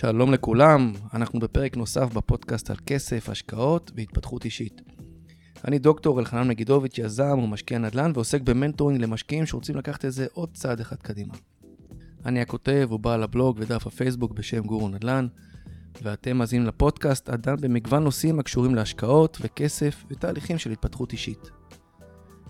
שלום 0.00 0.32
לכולם, 0.32 0.92
אנחנו 1.14 1.40
בפרק 1.40 1.76
נוסף 1.76 2.14
בפודקאסט 2.14 2.70
על 2.70 2.76
כסף, 2.86 3.28
השקעות 3.28 3.90
והתפתחות 3.96 4.44
אישית. 4.44 4.80
אני 5.64 5.78
דוקטור 5.78 6.20
אלחנן 6.20 6.48
מגידוביץ', 6.48 6.98
יזם 6.98 7.38
ומשקיע 7.38 7.78
נדל"ן 7.78 8.12
ועוסק 8.14 8.40
במנטורינג 8.40 9.00
למשקיעים 9.00 9.46
שרוצים 9.46 9.76
לקחת 9.76 10.04
את 10.04 10.12
זה 10.12 10.26
עוד 10.32 10.48
צעד 10.54 10.80
אחד 10.80 10.96
קדימה. 10.96 11.34
אני 12.26 12.40
הכותב 12.40 12.88
ובעל 12.92 13.22
הבלוג 13.22 13.56
ודף 13.60 13.86
הפייסבוק 13.86 14.32
בשם 14.32 14.60
גורו 14.60 14.88
נדל"ן, 14.88 15.26
ואתם 16.02 16.36
מאזינים 16.36 16.66
לפודקאסט 16.66 17.28
הדן 17.28 17.56
במגוון 17.60 18.04
נושאים 18.04 18.38
הקשורים 18.38 18.74
להשקעות 18.74 19.38
וכסף 19.40 20.04
ותהליכים 20.10 20.58
של 20.58 20.70
התפתחות 20.70 21.12
אישית. 21.12 21.50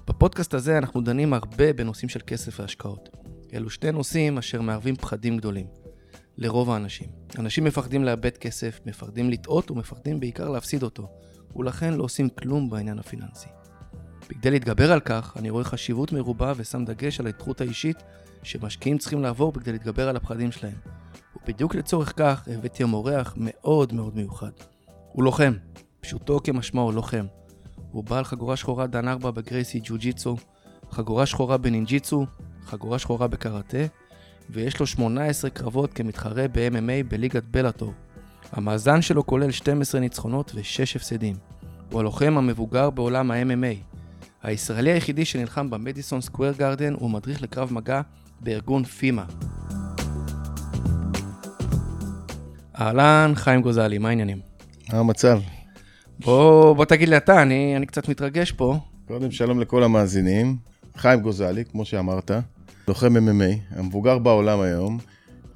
בפודקאסט 0.09 0.55
הזה 0.55 0.79
אנחנו 0.79 1.01
דנים 1.01 1.35
הרבה 1.35 1.73
בנושאים 1.73 2.09
של 2.09 2.21
כסף 2.27 2.61
והשקעות. 2.61 3.09
אלו 3.55 3.71
שני 3.71 3.93
נושאים 3.93 4.39
אשר 4.39 4.61
מערבים 4.61 4.97
פחדים 4.97 5.37
גדולים. 5.37 5.67
לרוב 6.39 6.71
האנשים. 6.71 7.09
אנשים 7.39 7.65
מפחדים 7.65 8.05
לאבד 8.05 8.37
כסף, 8.37 8.81
מפחדים 8.87 9.31
לטעות 9.31 9.71
ומפחדים 9.71 10.21
בעיקר 10.21 10.49
להפסיד 10.49 10.83
אותו, 10.83 11.09
ולכן 11.57 11.95
לא 11.95 12.05
עושים 12.05 12.29
כלום 12.29 12.71
בעניין 12.71 12.99
הפיננסי. 12.99 13.49
בכדי 14.31 14.51
להתגבר 14.51 14.93
על 14.93 15.01
כך, 15.01 15.37
אני 15.37 15.51
רואה 15.51 15.65
חשיבות 15.65 16.13
מרובה 16.13 16.53
ושם 16.57 16.85
דגש 16.85 17.21
על 17.21 17.27
ההתפתחות 17.27 17.61
האישית 17.61 18.03
שמשקיעים 18.43 18.99
צריכים 18.99 19.23
לעבור 19.23 19.53
בכדי 19.53 19.73
להתגבר 19.73 20.09
על 20.09 20.17
הפחדים 20.17 20.53
שלהם. 20.53 20.75
ובדיוק 21.37 21.75
לצורך 21.75 22.13
כך 22.17 22.49
הבאתי 22.49 22.83
היום 22.83 22.95
אורח 22.95 23.35
מאוד 23.37 23.93
מאוד 23.93 24.17
מיוחד. 24.17 24.51
הוא 25.13 25.25
לוחם, 25.25 25.53
פשוטו 26.01 26.41
כמשמעו 26.45 26.93
לוחם. 26.93 27.27
הוא 27.91 28.05
בעל 28.05 28.25
חגורה 28.25 28.57
שחורה 28.57 28.87
דן 28.87 29.09
ארבע 29.09 29.31
בגרייסי 29.31 29.81
ג'ו-ג'יצו, 29.85 30.37
חגורה 30.91 31.27
שחורה 31.27 31.57
בנינג'יצו, 31.57 32.27
חגורה 32.65 32.99
שחורה 32.99 33.27
בקראטה, 33.27 33.79
ויש 34.51 34.81
לו 34.81 34.87
18 34.87 35.51
קרבות 35.51 35.93
כמתחרה 35.93 36.49
ב-MMA 36.53 37.11
בליגת 37.11 37.45
בלאטור. 37.51 37.93
המאזן 38.53 39.03
שלו 39.03 39.27
כולל 39.27 39.51
12 39.51 40.01
ניצחונות 40.01 40.53
ו-6 40.55 40.97
הפסדים. 40.97 41.37
הוא 41.91 42.01
הלוחם 42.01 42.35
המבוגר 42.39 42.91
בעולם 42.91 43.31
ה-MMA. 43.31 43.99
הישראלי 44.43 44.93
היחידי 44.93 45.25
שנלחם 45.25 45.71
במדיסון 45.71 46.21
סקוויר 46.21 46.53
גרדן 46.53 46.95
הוא 46.95 47.11
מדריך 47.11 47.43
לקרב 47.43 47.73
מגע 47.73 48.01
בארגון 48.41 48.85
פימה. 48.85 49.25
אהלן, 52.81 53.33
חיים 53.35 53.63
גוזלי, 53.63 53.99
מה 53.99 54.09
העניינים? 54.09 54.39
מה 54.93 54.99
המצב? 54.99 55.41
בוא, 56.19 56.73
בוא 56.77 56.85
תגיד 56.85 57.09
לי 57.09 57.17
אתה, 57.17 57.43
אני, 57.43 57.77
אני 57.77 57.87
קצת 57.87 58.09
מתרגש 58.09 58.53
פה. 58.53 58.79
קודם 59.09 59.31
שלום 59.31 59.61
לכל 59.61 59.83
המאזינים. 59.83 60.57
חיים 60.97 61.21
גוזלי, 61.21 61.65
כמו 61.65 61.85
שאמרת, 61.85 62.31
לוחם 62.89 63.17
MMA, 63.17 63.77
המבוגר 63.79 64.19
בעולם 64.19 64.61
היום. 64.61 64.99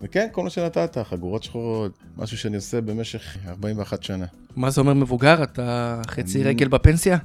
וכן, 0.02 0.28
כל 0.32 0.42
מה 0.42 0.50
שנתת, 0.50 0.98
חגורות 0.98 1.42
שחורות, 1.42 1.92
משהו 2.16 2.38
שאני 2.38 2.56
עושה 2.56 2.80
במשך 2.80 3.36
41 3.48 4.02
שנה. 4.02 4.26
מה 4.56 4.70
זה 4.70 4.80
אומר 4.80 4.94
מבוגר? 4.94 5.42
אתה 5.42 6.00
חצי 6.06 6.38
אני- 6.38 6.44
רגל 6.48 6.68
בפנסיה? 6.68 7.18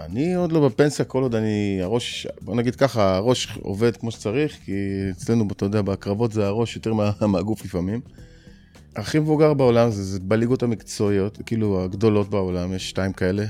אני 0.00 0.34
עוד 0.34 0.52
לא 0.52 0.68
בפנסיה, 0.68 1.04
כל 1.04 1.22
עוד 1.22 1.34
אני, 1.34 1.78
הראש, 1.82 2.26
בוא 2.40 2.56
נגיד 2.56 2.76
ככה, 2.76 3.16
הראש 3.16 3.58
עובד 3.62 3.96
כמו 3.96 4.10
שצריך, 4.10 4.56
כי 4.64 4.72
אצלנו, 5.10 5.48
אתה 5.52 5.64
יודע, 5.64 5.82
בקרבות 5.82 6.32
זה 6.32 6.46
הראש 6.46 6.76
יותר 6.76 6.94
מה, 6.94 7.10
מהגוף 7.32 7.64
לפעמים. 7.64 8.00
הכי 8.96 9.18
מבוגר 9.18 9.54
בעולם 9.54 9.90
זה, 9.90 10.04
זה 10.04 10.20
בליגות 10.20 10.62
המקצועיות, 10.62 11.38
כאילו 11.46 11.84
הגדולות 11.84 12.30
בעולם, 12.30 12.72
יש 12.74 12.88
שתיים 12.90 13.12
כאלה, 13.12 13.44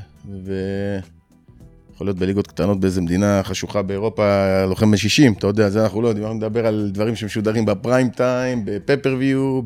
ויכול 1.95 2.07
להיות 2.07 2.19
בליגות 2.19 2.47
קטנות 2.47 2.81
באיזה 2.81 3.01
מדינה 3.01 3.41
חשוכה 3.43 3.83
באירופה, 3.83 4.65
לוחם 4.65 4.91
ב-60, 4.91 5.39
אתה 5.39 5.47
יודע, 5.47 5.71
זה 5.71 5.83
אנחנו 5.83 6.03
לא 6.03 6.09
יודעים, 6.09 6.27
אנחנו 6.27 6.39
נדבר 6.39 6.67
על 6.67 6.91
דברים 6.93 7.17
שמשודרים 7.17 7.65
בפריים 7.65 8.09
טיים, 8.09 8.63
בפפרוויו, 8.65 9.61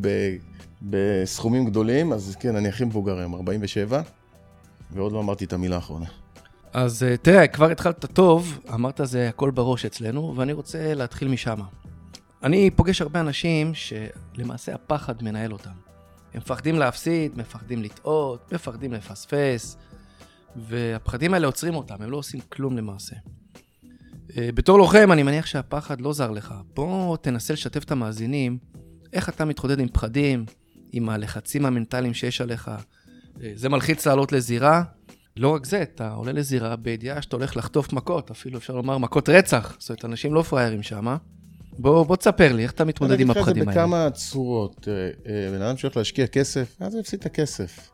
בסכומים 0.82 1.64
גדולים, 1.64 2.12
אז 2.12 2.36
כן, 2.40 2.56
אני 2.56 2.68
הכי 2.68 2.84
מבוגר 2.84 3.18
היום, 3.18 3.34
47, 3.34 4.00
ועוד 4.90 5.12
לא 5.12 5.20
אמרתי 5.20 5.44
את 5.44 5.52
המילה 5.52 5.76
האחרונה. 5.76 6.06
אז 6.72 7.02
אה, 7.02 7.16
תראה, 7.16 7.46
כבר 7.46 7.70
התחלת 7.70 8.04
טוב, 8.04 8.58
אמרת 8.74 9.00
זה 9.04 9.28
הכל 9.28 9.50
בראש 9.50 9.84
אצלנו, 9.84 10.34
ואני 10.36 10.52
רוצה 10.52 10.94
להתחיל 10.94 11.28
משם. 11.28 11.56
אני 12.42 12.70
פוגש 12.70 13.02
הרבה 13.02 13.20
אנשים 13.20 13.72
שלמעשה 13.74 14.74
הפחד 14.74 15.22
מנהל 15.22 15.52
אותם. 15.52 15.70
הם 16.34 16.40
מפחדים 16.40 16.78
להפסיד, 16.78 17.38
מפחדים 17.38 17.82
לטעות, 17.82 18.52
מפחדים 18.52 18.92
לפספס, 18.92 19.76
והפחדים 20.56 21.34
האלה 21.34 21.46
עוצרים 21.46 21.74
אותם, 21.74 21.94
הם 22.00 22.10
לא 22.10 22.16
עושים 22.16 22.40
כלום 22.48 22.76
למעשה. 22.76 23.16
אה, 24.36 24.48
בתור 24.54 24.78
לוחם, 24.78 25.12
אני 25.12 25.22
מניח 25.22 25.46
שהפחד 25.46 26.00
לא 26.00 26.12
זר 26.12 26.30
לך. 26.30 26.54
בוא 26.74 27.16
תנסה 27.16 27.52
לשתף 27.52 27.84
את 27.84 27.90
המאזינים, 27.90 28.58
איך 29.12 29.28
אתה 29.28 29.44
מתמודד 29.44 29.80
עם 29.80 29.88
פחדים, 29.88 30.44
עם 30.92 31.08
הלחצים 31.08 31.66
המנטליים 31.66 32.14
שיש 32.14 32.40
עליך. 32.40 32.70
אה, 33.42 33.52
זה 33.54 33.68
מלחיץ 33.68 34.06
לעלות 34.06 34.32
לזירה, 34.32 34.82
לא 35.36 35.48
רק 35.54 35.66
זה, 35.66 35.82
אתה 35.82 36.10
עולה 36.12 36.32
לזירה 36.32 36.76
בידיעה 36.76 37.22
שאתה 37.22 37.36
הולך 37.36 37.56
לחטוף 37.56 37.92
מכות, 37.92 38.30
אפילו 38.30 38.58
אפשר 38.58 38.74
לומר 38.74 38.98
מכות 38.98 39.28
רצח. 39.28 39.76
זאת 39.78 39.88
אומרת, 39.88 40.04
אנשים 40.04 40.34
לא 40.34 40.42
פראיירים 40.42 40.82
שם. 40.82 41.16
בוא, 41.78 42.06
בוא 42.06 42.16
תספר 42.16 42.52
לי, 42.52 42.62
איך 42.62 42.72
אתה 42.72 42.84
מתמודד 42.84 43.20
עם 43.20 43.30
הפחדים 43.30 43.46
אני 43.46 43.62
אגיד 43.62 43.68
לך 43.68 43.76
האלה. 43.76 43.88
את 43.88 43.90
זה 43.90 43.96
בכמה 43.96 44.10
צורות. 44.10 44.88
אה, 44.88 45.50
בן 45.52 45.62
אדם 45.62 45.76
שהולך 45.76 45.96
להשקיע 45.96 46.26
כסף, 46.26 46.76
אז 46.80 46.94
הוא 46.94 47.00
יפסיד 47.00 47.20
את 47.20 47.26
הכסף. 47.26 47.90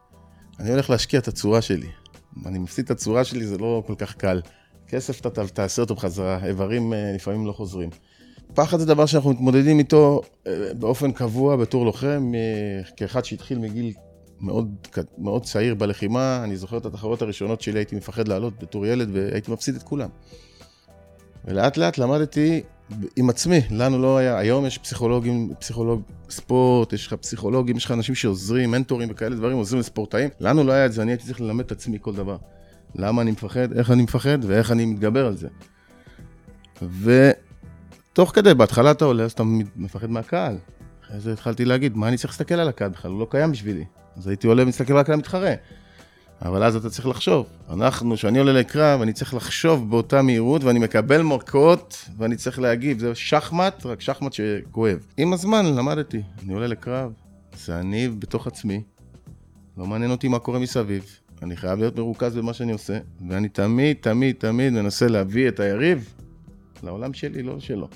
אני 0.60 0.70
הולך 0.70 0.90
להשקיע 0.90 1.20
את 1.20 1.28
הצורה 1.28 1.62
שלי. 1.62 1.88
אני 2.46 2.58
מפסיד 2.58 2.84
את 2.84 2.90
הצורה 2.90 3.24
שלי, 3.24 3.46
זה 3.46 3.58
לא 3.58 3.82
כל 3.86 3.94
כך 3.98 4.14
קל. 4.14 4.40
כסף, 4.88 5.20
אתה 5.20 5.46
תעשה 5.46 5.82
אותו 5.82 5.94
בחזרה, 5.94 6.46
איברים 6.46 6.92
אה, 6.92 7.12
לפעמים 7.14 7.46
לא 7.46 7.52
חוזרים. 7.52 7.90
פחד 8.54 8.78
זה 8.78 8.86
דבר 8.86 9.06
שאנחנו 9.06 9.30
מתמודדים 9.30 9.78
איתו 9.78 10.20
אה, 10.46 10.74
באופן 10.78 11.12
קבוע 11.12 11.56
בתור 11.56 11.84
לוחם, 11.84 12.32
כאחד 12.96 13.24
שהתחיל 13.24 13.58
מגיל 13.58 13.92
מאוד, 14.40 14.74
מאוד 15.18 15.44
צעיר 15.44 15.74
בלחימה. 15.74 16.40
אני 16.44 16.56
זוכר 16.56 16.76
את 16.76 16.86
התחרות 16.86 17.22
הראשונות 17.22 17.60
שלי, 17.60 17.78
הייתי 17.78 17.96
מפחד 17.96 18.28
לעלות 18.28 18.62
בתור 18.62 18.86
ילד 18.86 19.08
והייתי 19.12 19.52
מפסיד 19.52 19.74
את 19.76 19.82
כולם. 19.82 20.08
ולאט 21.44 21.76
לאט 21.76 21.98
למדתי 21.98 22.62
עם 23.16 23.30
עצמי, 23.30 23.60
לנו 23.70 23.98
לא 23.98 24.18
היה, 24.18 24.38
היום 24.38 24.66
יש 24.66 24.78
פסיכולוגים, 24.78 25.54
פסיכולוג 25.58 26.02
ספורט, 26.30 26.92
יש 26.92 27.06
לך 27.06 27.12
פסיכולוגים, 27.12 27.76
יש 27.76 27.84
לך 27.84 27.90
אנשים 27.90 28.14
שעוזרים, 28.14 28.70
מנטורים 28.70 29.08
וכאלה 29.10 29.36
דברים, 29.36 29.56
עוזרים 29.56 29.80
לספורטאים, 29.80 30.28
לנו 30.40 30.64
לא 30.64 30.72
היה 30.72 30.86
את 30.86 30.92
זה, 30.92 31.02
אני 31.02 31.12
הייתי 31.12 31.24
צריך 31.24 31.40
ללמד 31.40 31.64
את 31.64 31.72
עצמי 31.72 31.98
כל 32.00 32.14
דבר. 32.14 32.36
למה 32.94 33.22
אני 33.22 33.30
מפחד, 33.30 33.72
איך 33.72 33.90
אני 33.90 34.02
מפחד 34.02 34.38
ואיך 34.42 34.72
אני 34.72 34.84
מתגבר 34.84 35.26
על 35.26 35.36
זה. 35.36 35.48
ותוך 37.00 38.30
כדי, 38.34 38.54
בהתחלה 38.54 38.90
אתה 38.90 39.04
עולה, 39.04 39.24
אז 39.24 39.32
אתה 39.32 39.42
מפחד 39.76 40.10
מהקהל. 40.10 40.56
אחרי 41.04 41.20
זה 41.20 41.32
התחלתי 41.32 41.64
להגיד, 41.64 41.96
מה 41.96 42.08
אני 42.08 42.16
צריך 42.16 42.30
להסתכל 42.30 42.54
על 42.54 42.68
הקהל 42.68 42.90
בכלל, 42.90 43.10
הוא 43.10 43.20
לא 43.20 43.26
קיים 43.30 43.52
בשבילי. 43.52 43.84
אז 44.16 44.26
הייתי 44.26 44.46
עולה 44.46 44.62
ומסתכל 44.62 44.96
רק 44.96 45.08
על 45.08 45.14
המתחרה. 45.14 45.54
אבל 46.42 46.62
אז 46.62 46.76
אתה 46.76 46.90
צריך 46.90 47.06
לחשוב. 47.06 47.46
אנחנו, 47.70 48.14
כשאני 48.14 48.38
עולה 48.38 48.52
לקרב, 48.52 49.00
אני 49.02 49.12
צריך 49.12 49.34
לחשוב 49.34 49.90
באותה 49.90 50.22
מהירות, 50.22 50.64
ואני 50.64 50.78
מקבל 50.78 51.22
מכות, 51.22 52.08
ואני 52.16 52.36
צריך 52.36 52.58
להגיב. 52.58 52.98
זה 52.98 53.14
שחמט, 53.14 53.86
רק 53.86 54.00
שחמט 54.00 54.32
שכואב. 54.32 55.06
עם 55.16 55.32
הזמן 55.32 55.66
למדתי, 55.66 56.22
אני 56.44 56.54
עולה 56.54 56.66
לקרב, 56.66 57.12
זה 57.56 57.78
אני 57.80 58.08
בתוך 58.08 58.46
עצמי, 58.46 58.82
לא 59.78 59.86
מעניין 59.86 60.10
אותי 60.10 60.28
מה 60.28 60.38
קורה 60.38 60.58
מסביב. 60.58 61.18
אני 61.42 61.56
חייב 61.56 61.78
להיות 61.78 61.98
מרוכז 61.98 62.36
במה 62.36 62.52
שאני 62.52 62.72
עושה, 62.72 62.98
ואני 63.28 63.48
תמיד, 63.48 63.96
תמיד, 64.00 64.36
תמיד 64.38 64.72
מנסה 64.72 65.08
להביא 65.08 65.48
את 65.48 65.60
היריב 65.60 66.14
לעולם 66.82 67.14
שלי, 67.14 67.42
לא 67.42 67.60
שלו. 67.60 67.88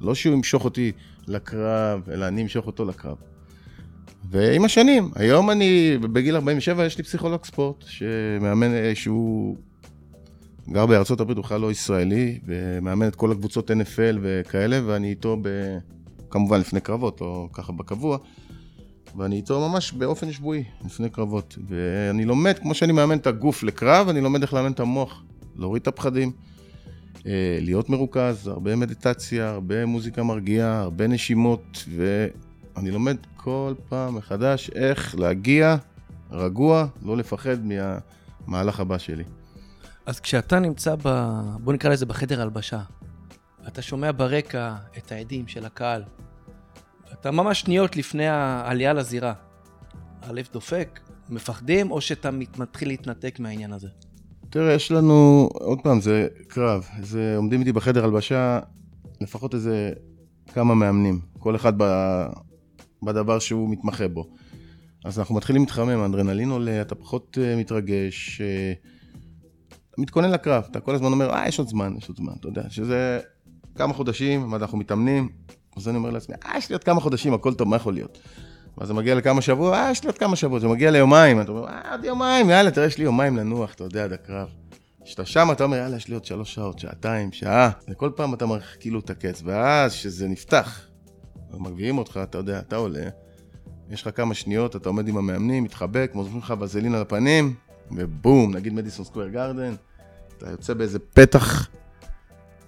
לא 0.00 0.14
שהוא 0.14 0.34
ימשוך 0.34 0.64
אותי 0.64 0.92
לקרב, 1.26 2.08
אלא 2.10 2.28
אני 2.28 2.42
אמשוך 2.42 2.66
אותו 2.66 2.84
לקרב. 2.84 3.16
ועם 4.30 4.64
השנים, 4.64 5.10
היום 5.14 5.50
אני, 5.50 5.98
בגיל 5.98 6.34
47 6.34 6.86
יש 6.86 6.98
לי 6.98 7.04
פסיכולוג 7.04 7.44
ספורט, 7.44 7.84
שמאמן, 7.86 8.74
אה, 8.74 8.92
שהוא 8.94 9.56
גר 10.68 10.86
בארצות 10.86 11.20
הברית, 11.20 11.36
הוא 11.36 11.44
בכלל 11.44 11.60
לא 11.60 11.70
ישראלי, 11.70 12.38
ומאמן 12.46 13.08
את 13.08 13.14
כל 13.14 13.32
הקבוצות 13.32 13.70
NFL 13.70 14.18
וכאלה, 14.22 14.80
ואני 14.86 15.10
איתו, 15.10 15.36
ב, 15.42 15.48
כמובן 16.30 16.60
לפני 16.60 16.80
קרבות, 16.80 17.20
לא 17.20 17.48
ככה 17.52 17.72
בקבוע, 17.72 18.18
ואני 19.16 19.36
איתו 19.36 19.68
ממש 19.68 19.92
באופן 19.92 20.32
שבועי, 20.32 20.64
לפני 20.84 21.10
קרבות. 21.10 21.58
ואני 21.68 22.24
לומד, 22.24 22.58
כמו 22.58 22.74
שאני 22.74 22.92
מאמן 22.92 23.18
את 23.18 23.26
הגוף 23.26 23.62
לקרב, 23.62 24.08
אני 24.08 24.20
לומד 24.20 24.42
איך 24.42 24.54
לאמן 24.54 24.72
את 24.72 24.80
המוח, 24.80 25.22
להוריד 25.56 25.82
את 25.82 25.88
הפחדים, 25.88 26.32
אה, 27.26 27.58
להיות 27.60 27.90
מרוכז, 27.90 28.46
הרבה 28.46 28.76
מדיטציה, 28.76 29.50
הרבה 29.50 29.86
מוזיקה 29.86 30.22
מרגיעה, 30.22 30.80
הרבה 30.80 31.06
נשימות, 31.06 31.84
ואני 32.78 32.90
לומד 32.90 33.16
כל 33.36 33.74
פעם 33.88 34.14
מחדש 34.14 34.70
איך 34.74 35.14
להגיע 35.18 35.76
רגוע, 36.30 36.86
לא 37.02 37.16
לפחד 37.16 37.56
מהמהלך 37.64 38.80
הבא 38.80 38.98
שלי. 38.98 39.24
אז 40.06 40.20
כשאתה 40.20 40.58
נמצא 40.58 40.94
ב... 41.02 41.30
בוא 41.60 41.72
נקרא 41.72 41.90
לזה 41.90 42.06
בחדר 42.06 42.42
הלבשה, 42.42 42.80
אתה 43.68 43.82
שומע 43.82 44.10
ברקע 44.16 44.74
את 44.98 45.12
העדים 45.12 45.48
של 45.48 45.66
הקהל, 45.66 46.02
אתה 47.12 47.30
ממש 47.30 47.60
שניות 47.60 47.96
לפני 47.96 48.26
העלייה 48.26 48.92
לזירה. 48.92 49.32
הלב 50.22 50.48
דופק, 50.52 51.00
מפחדים, 51.28 51.90
או 51.90 52.00
שאתה 52.00 52.30
מת- 52.30 52.58
מתחיל 52.58 52.88
להתנתק 52.88 53.40
מהעניין 53.40 53.72
הזה? 53.72 53.88
תראה, 54.50 54.72
יש 54.72 54.92
לנו, 54.92 55.48
עוד 55.52 55.78
פעם, 55.82 56.00
זה 56.00 56.26
קרב. 56.48 56.86
זה 57.02 57.34
עומדים 57.36 57.60
איתי 57.60 57.72
בחדר 57.72 58.04
הלבשה 58.04 58.60
לפחות 59.20 59.54
איזה 59.54 59.92
כמה 60.54 60.74
מאמנים. 60.74 61.20
כל 61.38 61.56
אחד. 61.56 61.72
בדבר 63.02 63.38
שהוא 63.38 63.70
מתמחה 63.70 64.08
בו. 64.08 64.28
אז 65.04 65.18
אנחנו 65.18 65.34
מתחילים 65.34 65.62
להתחמם, 65.62 66.00
האדרנלין 66.00 66.50
עולה, 66.50 66.80
אתה 66.80 66.94
פחות 66.94 67.38
uh, 67.40 67.58
מתרגש, 67.60 68.40
אתה 69.90 70.00
מתכונן 70.02 70.30
לקרב, 70.30 70.64
אתה 70.70 70.80
כל 70.80 70.94
הזמן 70.94 71.12
אומר, 71.12 71.30
אה, 71.30 71.48
יש 71.48 71.58
עוד 71.58 71.68
זמן, 71.68 71.94
יש 71.98 72.08
עוד 72.08 72.16
זמן, 72.16 72.32
אתה 72.40 72.48
יודע, 72.48 72.62
שזה 72.70 73.20
כמה 73.74 73.94
חודשים, 73.94 74.54
אנחנו 74.54 74.78
מתאמנים, 74.78 75.28
אז 75.76 75.88
אני 75.88 75.96
אומר 75.96 76.10
לעצמי, 76.10 76.34
אה, 76.46 76.58
יש 76.58 76.68
לי 76.68 76.74
עוד 76.74 76.84
כמה 76.84 77.00
חודשים, 77.00 77.34
הכל 77.34 77.54
טוב, 77.54 77.68
מה 77.68 77.76
יכול 77.76 77.94
להיות? 77.94 78.18
ואז 78.78 78.88
זה 78.88 78.94
מגיע 78.94 79.14
לכמה 79.14 79.42
שבועות, 79.42 79.74
אה, 79.74 79.90
יש 79.90 80.02
לי 80.02 80.08
עוד 80.08 80.18
כמה 80.18 80.36
שבועות, 80.36 80.60
זה 80.60 80.68
מגיע 80.68 80.90
ליומיים, 80.90 81.40
אתה 81.40 81.52
אומר, 81.52 81.68
אה, 81.68 81.92
עוד 81.92 82.04
יומיים, 82.04 82.50
יאללה, 82.50 82.70
תראה, 82.70 82.86
יש 82.86 82.98
לי 82.98 83.04
יומיים 83.04 83.36
לנוח, 83.36 83.74
אתה 83.74 83.84
יודע, 83.84 84.04
עד 84.04 84.12
הקרב. 84.12 84.48
כשאתה 85.04 85.26
שם, 85.26 85.48
אתה 85.52 85.64
אומר, 85.64 85.76
יאללה, 85.76 85.96
יש 85.96 86.08
לי 86.08 86.14
עוד 86.14 86.24
שלוש 86.24 86.54
שעות, 86.54 86.78
שעתיים, 86.78 87.32
שעה, 87.32 87.70
וכל 87.88 88.10
פעם 88.16 88.34
אתה 88.34 88.46
מרחיק 88.46 88.80
כאילו 88.80 89.00
את 89.00 89.10
הקץ, 89.10 89.42
ואז 89.44 89.92
כשזה 89.92 90.28
נפתח, 90.28 90.87
מגביהים 91.54 91.98
אותך, 91.98 92.20
אתה 92.22 92.38
יודע, 92.38 92.58
אתה 92.58 92.76
עולה, 92.76 93.08
יש 93.90 94.02
לך 94.02 94.16
כמה 94.16 94.34
שניות, 94.34 94.76
אתה 94.76 94.88
עומד 94.88 95.08
עם 95.08 95.16
המאמנים, 95.16 95.64
מתחבק, 95.64 96.10
מוזרים 96.14 96.38
לך 96.38 96.54
וזלין 96.60 96.94
על 96.94 97.02
הפנים, 97.02 97.54
ובום, 97.92 98.54
נגיד 98.54 98.72
מדיסון 98.72 99.04
סקוויר 99.04 99.28
גרדן, 99.28 99.74
אתה 100.38 100.50
יוצא 100.50 100.74
באיזה 100.74 100.98
פתח, 100.98 101.68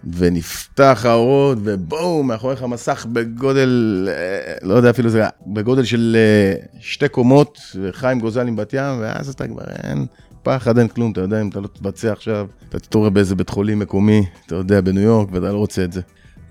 ונפתח 0.05 1.03
האורות, 1.05 1.59
ובום, 1.65 2.29
מאחוריך 2.29 2.62
מסך 2.62 3.06
בגודל, 3.12 4.09
אה, 4.11 4.55
לא 4.62 4.75
יודע 4.75 4.91
אפילו 4.91 5.11
זה, 5.11 5.23
בגודל 5.47 5.85
של 5.85 6.17
אה, 6.19 6.67
שתי 6.81 7.09
קומות, 7.09 7.59
וחיים 7.82 8.21
גוזל 8.21 8.49
עם 8.49 8.56
בת 8.56 8.73
ים, 8.73 9.00
ואז 9.00 9.29
אתה 9.29 9.49
כבר 9.49 9.65
אין 9.82 10.06
פחד, 10.43 10.79
אין 10.79 10.88
כלום, 10.88 11.12
אתה 11.12 11.21
יודע, 11.21 11.41
אם 11.41 11.49
אתה 11.49 11.61
לא 11.61 11.67
תבצע 11.67 12.12
עכשיו, 12.12 12.47
אתה 12.69 12.79
תתעורר 12.79 13.11
באיזה 13.11 13.35
בית 13.35 13.49
חולים 13.49 13.79
מקומי, 13.79 14.27
אתה 14.47 14.55
יודע, 14.55 14.81
בניו 14.81 15.03
יורק, 15.03 15.29
ואתה 15.32 15.53
לא 15.53 15.59
רוצה 15.59 15.85
את 15.85 15.93
זה. 15.93 16.00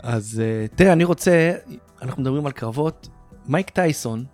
אז 0.04 0.42
אה, 0.44 0.66
תראה, 0.76 0.94
אני 0.94 1.04
רוצה, 1.04 1.52
אנחנו 2.02 2.22
מדברים 2.22 2.46
על 2.46 2.52
קרבות, 2.52 3.10
מייק 3.48 3.70
טייסון, 3.70 4.26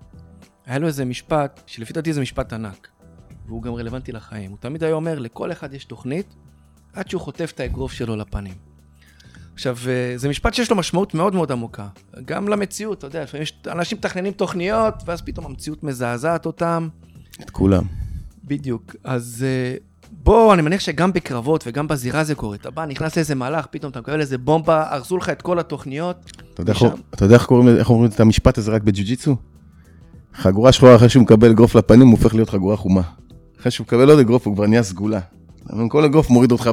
היה 0.65 0.79
לו 0.79 0.87
איזה 0.87 1.05
משפט, 1.05 1.61
שלפי 1.65 1.93
דעתי 1.93 2.13
זה 2.13 2.21
משפט 2.21 2.53
ענק, 2.53 2.87
והוא 3.47 3.61
גם 3.61 3.73
רלוונטי 3.73 4.11
לחיים. 4.11 4.51
הוא 4.51 4.57
תמיד 4.61 4.83
היה 4.83 4.93
אומר, 4.93 5.19
לכל 5.19 5.51
אחד 5.51 5.73
יש 5.73 5.85
תוכנית, 5.85 6.35
עד 6.93 7.09
שהוא 7.09 7.21
חוטף 7.21 7.51
את 7.55 7.59
האגרוף 7.59 7.91
שלו 7.91 8.15
לפנים. 8.15 8.53
עכשיו, 9.53 9.77
אה, 9.87 10.13
זה 10.15 10.29
משפט 10.29 10.53
שיש 10.53 10.71
לו 10.71 10.77
משמעות 10.77 11.13
מאוד 11.13 11.35
מאוד 11.35 11.51
עמוקה. 11.51 11.87
גם 12.25 12.47
למציאות, 12.47 12.97
אתה 12.97 13.07
יודע, 13.07 13.23
לפעמים 13.23 13.43
יש 13.43 13.61
אנשים 13.67 13.97
מתכננים 13.97 14.33
תוכניות, 14.33 14.93
ואז 15.05 15.21
פתאום 15.21 15.45
המציאות 15.45 15.83
מזעזעת 15.83 16.45
אותם. 16.45 16.89
את 17.41 17.49
כולם. 17.49 17.83
בדיוק. 18.43 18.95
אז 19.03 19.45
אה, 19.47 19.77
בוא, 20.23 20.53
אני 20.53 20.61
מניח 20.61 20.79
שגם 20.81 21.13
בקרבות 21.13 21.63
וגם 21.67 21.87
בזירה 21.87 22.23
זה 22.23 22.35
קורה. 22.35 22.55
אתה 22.55 22.71
בא, 22.71 22.85
נכנס 22.85 23.15
לאיזה 23.15 23.35
מהלך, 23.35 23.65
פתאום 23.71 23.91
אתה 23.91 23.99
מקבל 23.99 24.21
איזה 24.21 24.37
בומבה, 24.37 24.85
הרסו 24.89 25.17
לך 25.17 25.29
את 25.29 25.41
כל 25.41 25.59
התוכניות. 25.59 26.31
אתה 26.53 26.61
יודע, 26.61 26.73
איך, 26.73 26.83
אתה 27.13 27.25
יודע 27.25 27.35
איך, 27.35 27.45
קוראים, 27.45 27.77
איך 27.77 27.89
אומרים 27.89 28.11
את 28.11 28.19
המשפט 28.19 28.57
הזה 28.57 28.71
רק 28.71 28.81
בג'ו-ג'יצו? 28.81 29.35
חגורה 30.33 30.71
שחורה 30.71 30.95
אחרי 30.95 31.09
שהוא 31.09 31.23
מקבל 31.23 31.49
אגרוף 31.51 31.75
לפנים, 31.75 32.07
הוא 32.07 32.17
הופך 32.17 32.35
להיות 32.35 32.49
חגורה 32.49 32.77
חומה. 32.77 33.01
אחרי 33.59 33.71
שהוא 33.71 33.85
מקבל 33.85 34.09
עוד 34.09 34.19
אגרוף, 34.19 34.47
הוא 34.47 34.55
כבר 34.55 34.67
נהיה 34.67 34.83
סגולה. 34.83 35.19
כל 35.89 36.05
אגרוף 36.05 36.29
מוריד 36.29 36.51
אותך 36.51 36.69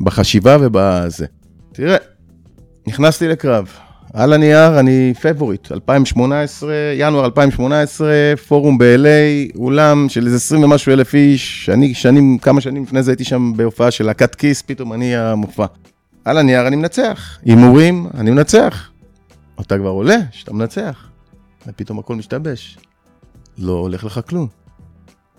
בחשיבה 0.00 0.56
ובזה. 0.60 1.26
תראה, 1.72 1.96
נכנסתי 2.86 3.28
לקרב. 3.28 3.68
על 4.12 4.32
הנייר 4.32 4.80
אני 4.80 5.14
פבוריט, 5.22 5.72
2018, 5.72 6.72
ינואר 6.98 7.24
2018, 7.24 8.08
פורום 8.48 8.78
ב-LA, 8.78 9.56
אולם 9.56 10.08
של 10.08 10.26
איזה 10.26 10.36
20 10.36 10.62
ומשהו 10.64 10.92
אלף 10.92 11.14
איש, 11.14 11.70
אני 11.72 11.94
שנים, 11.94 12.38
כמה 12.38 12.60
שנים 12.60 12.82
לפני 12.82 13.02
זה 13.02 13.10
הייתי 13.10 13.24
שם 13.24 13.52
בהופעה 13.56 13.90
של 13.90 14.04
להקת 14.06 14.34
כיס, 14.34 14.62
פתאום 14.62 14.92
אני 14.92 15.16
המופע. 15.16 15.66
על 16.24 16.38
הנייר 16.38 16.66
אני 16.66 16.76
מנצח, 16.76 17.38
הימורים, 17.44 18.06
אני 18.14 18.30
מנצח. 18.30 18.90
אתה 19.60 19.78
כבר 19.78 19.88
עולה, 19.88 20.16
שאתה 20.30 20.52
מנצח. 20.52 21.08
ופתאום 21.66 21.98
הכל 21.98 22.16
משתבש. 22.16 22.78
לא 23.58 23.72
הולך 23.72 24.04
לך 24.04 24.20
כלום. 24.28 24.48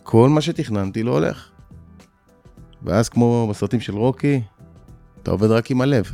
כל 0.04 0.30
מה 0.30 0.42
שתכננתי 0.42 1.04
לא 1.04 1.12
הולך. 1.12 1.48
ואז 2.84 3.10
כמו 3.10 3.48
בסרטים 3.50 3.80
של 3.80 3.96
רוקי, 3.96 4.42
אתה 5.24 5.32
עובד 5.32 5.52
רק 5.52 5.72
עם 5.72 5.82
הלב. 5.82 6.12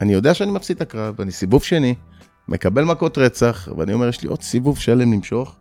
אני 0.00 0.12
יודע 0.12 0.34
שאני 0.34 0.50
מפסיד 0.50 0.76
את 0.76 0.82
הקרב, 0.82 1.20
אני 1.20 1.32
סיבוב 1.32 1.64
שני, 1.64 1.94
מקבל 2.48 2.84
מכות 2.84 3.18
רצח, 3.18 3.68
ואני 3.76 3.92
אומר, 3.92 4.08
יש 4.08 4.22
לי 4.22 4.28
עוד 4.28 4.42
סיבוב 4.42 4.78
שלם 4.78 5.12
למשוך, 5.12 5.56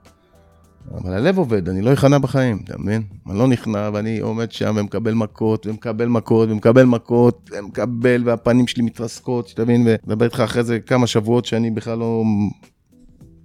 אבל 0.93 1.13
הלב 1.13 1.37
עובד, 1.37 1.69
אני 1.69 1.81
לא 1.81 1.93
אכנע 1.93 2.17
בחיים, 2.17 2.59
אתה 2.63 2.77
מבין? 2.77 3.03
אני 3.29 3.37
לא 3.37 3.47
נכנע, 3.47 3.89
ואני 3.93 4.19
עומד 4.19 4.51
שם 4.51 4.75
ומקבל 4.77 5.13
מכות, 5.13 5.67
ומקבל 5.67 6.07
מכות, 6.07 6.49
ומקבל 6.49 6.83
מכות, 6.83 7.49
ומקבל, 7.53 8.21
והפנים 8.25 8.67
שלי 8.67 8.83
מתרסקות, 8.83 9.47
שתבין, 9.47 9.87
ומדבר 9.87 10.25
איתך 10.25 10.39
אחרי 10.39 10.63
זה 10.63 10.79
כמה 10.79 11.07
שבועות 11.07 11.45
שאני 11.45 11.71
בכלל 11.71 11.97
לא... 11.97 12.23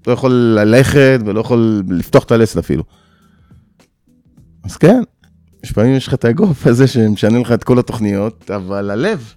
לא 0.07 0.13
יכול 0.13 0.33
ללכת 0.33 1.19
ולא 1.27 1.41
יכול 1.41 1.83
לפתוח 1.89 2.25
את 2.25 2.33
הלסת 2.33 2.57
אפילו. 2.57 2.85
אז 4.65 4.77
כן, 4.77 5.03
יש 5.65 5.73
פעמים 5.73 5.95
יש 5.95 6.09
לך 6.09 6.15
את 6.15 6.25
האגרוף 6.25 6.67
הזה 6.67 6.87
שמשנה 6.87 7.39
לך 7.39 7.53
את 7.53 7.65
כל 7.65 7.79
התוכניות, 7.79 8.51
אבל 8.51 8.91
הלב, 8.91 9.35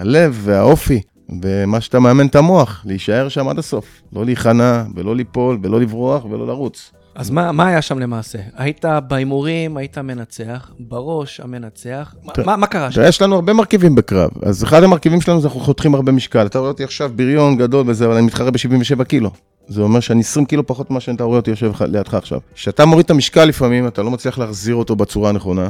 הלב 0.00 0.40
והאופי, 0.44 1.00
ומה 1.42 1.80
שאתה 1.80 2.00
מאמן 2.00 2.26
את 2.26 2.36
המוח, 2.36 2.82
להישאר 2.84 3.28
שם 3.28 3.48
עד 3.48 3.58
הסוף. 3.58 3.86
לא 4.12 4.24
להיכנע, 4.24 4.84
ולא 4.94 5.16
ליפול, 5.16 5.58
ולא 5.62 5.80
לברוח, 5.80 6.24
ולא 6.24 6.46
לרוץ. 6.46 6.92
אז 7.14 7.30
מה, 7.30 7.52
מה 7.52 7.66
היה 7.66 7.82
שם 7.82 7.98
למעשה? 7.98 8.38
היית 8.56 8.84
בהימורים, 9.08 9.76
היית 9.76 9.98
מנצח, 9.98 10.70
בראש 10.78 11.40
המנצח, 11.40 12.14
ת, 12.34 12.38
מה, 12.38 12.56
מה 12.56 12.66
קרה 12.66 12.90
שם? 12.90 13.02
יש 13.04 13.22
לנו 13.22 13.34
הרבה 13.34 13.52
מרכיבים 13.52 13.94
בקרב, 13.94 14.30
אז 14.42 14.64
אחד 14.64 14.82
המרכיבים 14.82 15.20
שלנו 15.20 15.40
זה 15.40 15.48
אנחנו 15.48 15.60
חותכים 15.60 15.94
הרבה 15.94 16.12
משקל. 16.12 16.46
אתה 16.46 16.58
רואה 16.58 16.70
אותי 16.70 16.84
עכשיו 16.84 17.10
בריון 17.16 17.56
גדול 17.56 17.84
וזה, 17.88 18.06
אבל 18.06 18.14
אני 18.14 18.26
מתחרה 18.26 18.50
ב-77 18.50 19.04
קילו. 19.04 19.30
זה 19.68 19.82
אומר 19.82 20.00
שאני 20.00 20.20
20 20.20 20.46
קילו 20.46 20.66
פחות 20.66 20.90
ממה 20.90 21.00
שאתה 21.00 21.24
רואה 21.24 21.36
אותי 21.36 21.50
יושב 21.50 21.72
לידך 21.80 22.14
עכשיו. 22.14 22.40
כשאתה 22.54 22.84
מוריד 22.84 23.04
את 23.04 23.10
המשקל 23.10 23.44
לפעמים, 23.44 23.86
אתה 23.86 24.02
לא 24.02 24.10
מצליח 24.10 24.38
להחזיר 24.38 24.74
אותו 24.74 24.96
בצורה 24.96 25.28
הנכונה. 25.28 25.68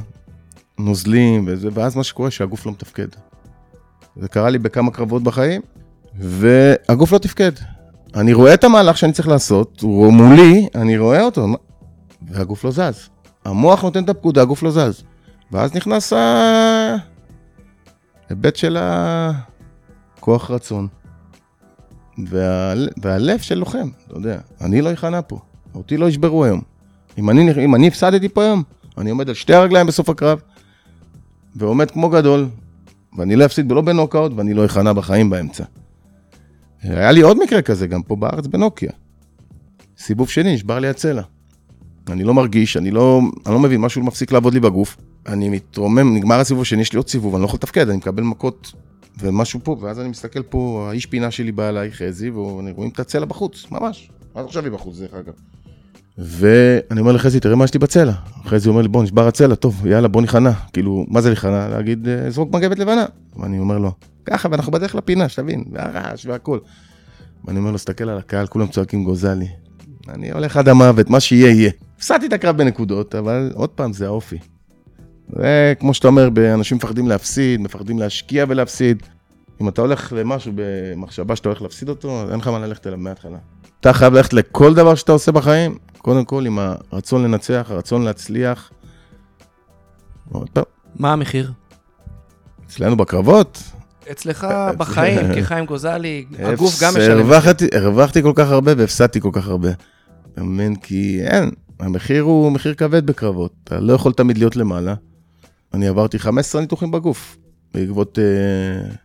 נוזלים 0.79 1.45
וזה, 1.47 1.69
ואז 1.73 1.97
מה 1.97 2.05
שקורה 2.05 2.31
שהגוף 2.31 2.67
לא 2.67 2.73
מתפקד. 2.73 3.09
זה 4.17 4.29
קרה 4.29 4.51
לי 4.51 4.59
בכמה 4.59 4.91
קרבות 4.91 5.23
בחיים, 5.23 5.61
והגוף 6.19 7.13
לא 7.13 7.19
תפקד. 7.19 7.53
אני 8.15 8.33
רואה 8.33 8.55
את 8.55 8.65
המהלך 8.65 8.99
שאני 8.99 9.13
צריך 9.13 9.29
לעשות, 9.29 9.81
הוא 9.81 10.13
מולי, 10.13 10.69
אני 10.75 10.99
רואה 10.99 11.23
אותו, 11.23 11.47
והגוף 12.29 12.65
לא 12.65 12.71
זז. 12.71 13.09
המוח 13.45 13.83
נותן 13.83 14.05
את 14.05 14.09
הפקודה, 14.09 14.43
הגוף 14.43 14.63
לא 14.63 14.71
זז. 14.71 15.03
ואז 15.53 15.75
נכנס 15.75 16.13
ההיבט 18.29 18.57
של 18.57 18.77
הכוח 18.81 20.51
רצון. 20.51 20.89
וה... 22.29 22.75
והלב 23.03 23.39
של 23.39 23.55
לוחם, 23.55 23.89
אתה 24.07 24.19
יודע, 24.19 24.39
אני 24.61 24.81
לא 24.81 24.93
אכנע 24.93 25.21
פה, 25.27 25.39
אותי 25.75 25.97
לא 25.97 26.09
ישברו 26.09 26.45
היום. 26.45 26.61
אם 27.19 27.31
אני, 27.31 27.65
אם 27.65 27.75
אני 27.75 27.89
הפסדתי 27.89 28.29
פה 28.29 28.43
היום, 28.43 28.63
אני 28.99 29.11
עומד 29.11 29.29
על 29.29 29.35
שתי 29.35 29.55
הרגליים 29.55 29.87
בסוף 29.87 30.09
הקרב, 30.09 30.41
ועומד 31.57 31.91
כמו 31.91 32.09
גדול, 32.09 32.49
ואני 33.19 33.37
לא 33.37 33.45
אפסיד 33.45 33.73
ולא 33.73 33.81
בנוקאוט, 33.81 34.33
ואני 34.37 34.55
לא 34.55 34.67
אכנע 34.67 34.93
בחיים 34.93 35.31
באמצע. 35.31 35.65
היה 36.83 37.13
לי 37.13 37.21
עוד 37.21 37.39
מקרה 37.43 37.63
כזה, 37.63 37.87
גם 37.87 38.03
פה 38.03 38.17
בארץ 38.17 38.47
בנוקיה. 38.47 38.91
סיבוב 39.99 40.29
שני, 40.31 40.55
נשבר 40.55 40.79
לי 40.79 40.89
הצלע. 40.89 41.23
אני 42.09 42.25
לא 42.25 42.35
מרגיש, 42.35 42.77
אני 42.77 42.91
לא, 42.91 43.21
אני 43.47 43.55
לא 43.55 43.61
מבין, 43.61 43.81
משהו 43.81 44.03
מפסיק 44.03 44.33
לעבוד 44.33 44.55
לי 44.55 44.61
בגוף. 44.61 44.97
אני 45.27 45.49
מתרומם, 45.49 46.17
נגמר 46.17 46.41
הסיבוב 46.41 46.63
השני, 46.63 46.83
יש 46.83 46.93
לי 46.93 46.97
עוד 46.97 47.09
סיבוב, 47.09 47.35
אני 47.35 47.43
לא 47.43 47.47
יכול 47.47 47.57
לתפקד, 47.57 47.89
אני 47.89 47.97
מקבל 47.97 48.23
מכות 48.23 48.73
ומשהו 49.19 49.61
פה, 49.63 49.77
ואז 49.81 50.01
אני 50.01 50.09
מסתכל 50.09 50.43
פה, 50.43 50.87
האיש 50.89 51.07
פינה 51.07 51.31
שלי 51.31 51.53
בא 51.53 51.69
אליי, 51.69 51.93
חזי, 51.93 52.31
ואני 52.31 52.71
רואים 52.71 52.91
את 52.91 53.01
הצלע 53.01 53.25
בחוץ, 53.25 53.67
ממש. 53.71 54.11
עד 54.35 54.45
עכשיו 54.45 54.65
היא 54.65 54.73
בחוץ, 54.73 54.99
דרך 54.99 55.15
אגב. 55.15 55.33
ואני 56.19 57.01
אומר 57.01 57.13
לחזי, 57.13 57.41
תראה 57.41 57.57
מה 57.57 57.65
יש 57.65 57.75
לי 57.75 57.81
בצלע. 57.81 58.13
חזי 58.47 58.69
אומר 58.69 58.83
לי, 58.83 58.89
בוא, 58.89 59.03
נשבר 59.03 59.27
הצלע, 59.27 59.55
טוב, 59.55 59.87
יאללה, 59.87 60.09
בוא 60.09 60.23
ניכנע. 60.23 60.53
כאילו, 60.73 61.07
מה 61.09 61.21
זה 61.21 61.29
להיכנע? 61.29 61.69
להגיד, 61.69 62.09
אה, 62.09 62.31
זרוק 62.31 62.55
מגבת 62.55 62.79
לבנה. 62.79 63.07
ואני 63.37 63.59
אומר 63.59 63.79
לו, 63.79 63.93
ככה, 64.25 64.49
ואנחנו 64.51 64.73
בדרך 64.73 64.95
לפינה, 64.95 65.29
שתבין, 65.29 65.65
והרעש 65.73 66.27
והכל. 66.27 66.59
ואני 67.45 67.59
אומר 67.59 67.71
לו, 67.71 67.79
סתכל 67.79 68.09
על 68.09 68.19
הקהל, 68.19 68.47
כולם 68.47 68.67
צועקים 68.67 69.05
גוזלי. 69.05 69.49
אני 70.09 70.31
הולך 70.31 70.57
עד 70.57 70.69
המוות, 70.69 71.11
מה 71.11 71.21
שיהיה, 71.21 71.51
יהיה. 71.51 71.71
הפסדתי 71.97 72.27
את 72.27 72.33
הקרב 72.33 72.57
בנקודות, 72.57 73.15
אבל 73.15 73.51
עוד 73.55 73.71
פעם, 73.71 73.93
זה 73.93 74.07
האופי. 74.07 74.39
וכמו 75.31 75.95
שאתה 75.95 76.09
אומר, 76.09 76.29
אנשים 76.55 76.77
מפחדים 76.77 77.09
להפסיד, 77.09 77.61
מפחדים 77.61 77.99
להשקיע 77.99 78.45
ולהפסיד. 78.49 79.03
אם 79.61 79.69
אתה 79.69 79.81
הולך 79.81 80.13
למשהו 80.17 80.53
במחשבה 80.55 81.37
שאתה 81.37 81.49
הולך 81.49 81.63
להפסיד 81.63 81.89
אותו, 81.89 82.31
אין 82.31 82.39
לך 82.39 82.49
מה 82.49 82.59
ללכת 82.59 82.87
אליו 82.87 82.99
מההתחלה. 82.99 83.39
אתה 83.81 83.93
חייב 83.93 84.15
ללכת 84.15 84.33
לכל 84.33 84.75
דבר 84.75 84.95
שאתה 84.95 85.13
עושה 85.13 85.33
בחיים, 85.33 85.79
קודם 85.99 86.25
כל 86.25 86.47
עם 86.47 86.59
הרצון 86.93 87.25
לנצח, 87.25 87.67
הרצון 87.71 88.03
להצליח. 88.03 88.71
מה 90.97 91.13
המחיר? 91.13 91.53
אצלנו 92.67 92.97
בקרבות. 92.97 93.63
אצלך 94.11 94.47
בחיים, 94.79 95.35
כחיים 95.35 95.67
גוזלי, 95.67 96.25
הגוף 96.39 96.83
גם 96.83 96.91
משלם. 96.91 97.31
הרווחתי 97.75 98.23
כל 98.23 98.33
כך 98.35 98.51
הרבה 98.51 98.73
והפסדתי 98.77 99.21
כל 99.21 99.31
כך 99.33 99.49
הרבה. 99.49 99.71
אתה 100.33 100.43
מבין? 100.43 100.77
כי 100.77 101.21
אין, 101.23 101.51
המחיר 101.81 102.23
הוא 102.23 102.53
מחיר 102.53 102.75
כבד 102.75 103.07
בקרבות. 103.07 103.53
אתה 103.65 103.81
לא 103.81 103.93
יכול 103.93 104.13
תמיד 104.13 104.39
להיות 104.39 104.57
למעלה. 104.57 104.95
אני 105.75 105.89
עברתי 105.89 106.19
15 106.19 106.61
ניתוחים 106.61 106.91
בגוף, 106.91 107.37
בעקבות 107.75 108.19
uh, 108.19 108.97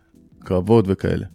קרבות 0.44 0.84
וכאלה. 0.88 1.26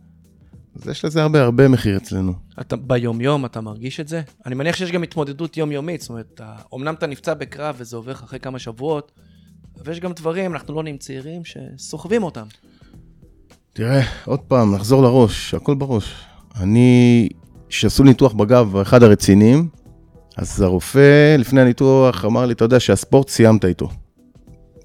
אז 0.75 0.87
יש 0.87 1.05
לזה 1.05 1.21
הרבה 1.21 1.41
הרבה 1.41 1.67
מחיר 1.67 1.97
אצלנו. 1.97 2.33
אתה 2.61 2.75
ביום-יום, 2.75 3.45
אתה 3.45 3.61
מרגיש 3.61 3.99
את 3.99 4.07
זה? 4.07 4.21
אני 4.45 4.55
מניח 4.55 4.75
שיש 4.75 4.91
גם 4.91 5.03
התמודדות 5.03 5.57
יומיומית, 5.57 6.01
זאת 6.01 6.09
אומרת, 6.09 6.41
אומנם 6.71 6.93
אתה 6.93 7.07
נפצע 7.07 7.33
בקרב 7.33 7.75
וזה 7.77 7.95
עובר 7.95 8.11
אחרי 8.11 8.39
כמה 8.39 8.59
שבועות, 8.59 9.11
אבל 9.83 9.91
יש 9.91 9.99
גם 9.99 10.13
דברים, 10.13 10.53
אנחנו 10.53 10.73
לא 10.73 10.83
נהיים 10.83 10.97
צעירים, 10.97 11.41
שסוחבים 11.45 12.23
אותם. 12.23 12.45
תראה, 13.73 14.01
עוד 14.25 14.39
פעם, 14.39 14.75
נחזור 14.75 15.03
לראש, 15.03 15.53
הכל 15.53 15.75
בראש. 15.75 16.13
אני, 16.55 17.29
כשעשו 17.69 18.03
ניתוח 18.03 18.33
בגב, 18.33 18.75
אחד 18.75 19.03
הרציניים, 19.03 19.69
אז 20.37 20.61
הרופא, 20.61 21.35
לפני 21.39 21.61
הניתוח, 21.61 22.25
אמר 22.25 22.45
לי, 22.45 22.53
אתה 22.53 22.65
יודע 22.65 22.79
שהספורט, 22.79 23.29
סיימת 23.29 23.65
איתו. 23.65 23.89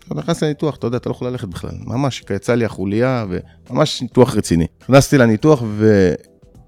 אתה 0.06 0.14
נכנס 0.14 0.42
לניתוח, 0.42 0.76
אתה 0.76 0.86
יודע, 0.86 0.96
אתה 0.96 1.08
לא 1.08 1.14
יכול 1.14 1.28
ללכת 1.28 1.48
בכלל. 1.48 1.70
ממש, 1.84 2.24
יצא 2.30 2.54
לי 2.54 2.64
החוליה, 2.64 3.24
וממש 3.70 4.02
ניתוח 4.02 4.34
רציני. 4.34 4.66
נכנסתי 4.82 5.18
לניתוח 5.18 5.62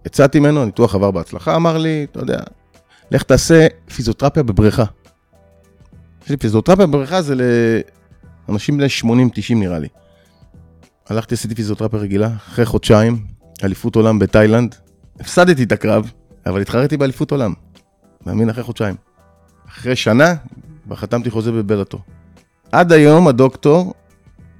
ויצאתי 0.04 0.40
ממנו, 0.40 0.62
הניתוח 0.62 0.94
עבר 0.94 1.10
בהצלחה, 1.10 1.56
אמר 1.56 1.78
לי, 1.78 2.06
אתה 2.10 2.20
יודע, 2.20 2.38
לך 3.10 3.22
תעשה 3.22 3.66
פיזיותרפיה 3.94 4.42
בבריכה. 4.42 4.84
פיזיותרפיה 6.38 6.86
בבריכה 6.86 7.22
זה 7.22 7.34
לאנשים 8.48 8.76
בני 8.76 8.86
80-90 9.02 9.54
נראה 9.54 9.78
לי. 9.78 9.88
הלכתי, 11.08 11.34
עשיתי 11.34 11.54
פיזיותרפיה 11.54 11.98
רגילה, 11.98 12.28
אחרי 12.36 12.66
חודשיים, 12.66 13.26
אליפות 13.64 13.96
עולם 13.96 14.18
בתאילנד. 14.18 14.74
הפסדתי 15.20 15.62
את 15.62 15.72
הקרב, 15.72 16.10
אבל 16.46 16.60
התחרתי 16.60 16.96
באליפות 16.96 17.30
עולם. 17.30 17.52
מאמין 18.26 18.50
אחרי 18.50 18.62
חודשיים. 18.64 18.94
אחרי 19.68 19.96
שנה, 19.96 20.34
כבר 20.84 20.96
חתמתי 20.96 21.30
חוזה 21.30 21.52
בבלאטו. 21.52 21.98
עד 22.72 22.92
היום 22.92 23.28
הדוקטור, 23.28 23.94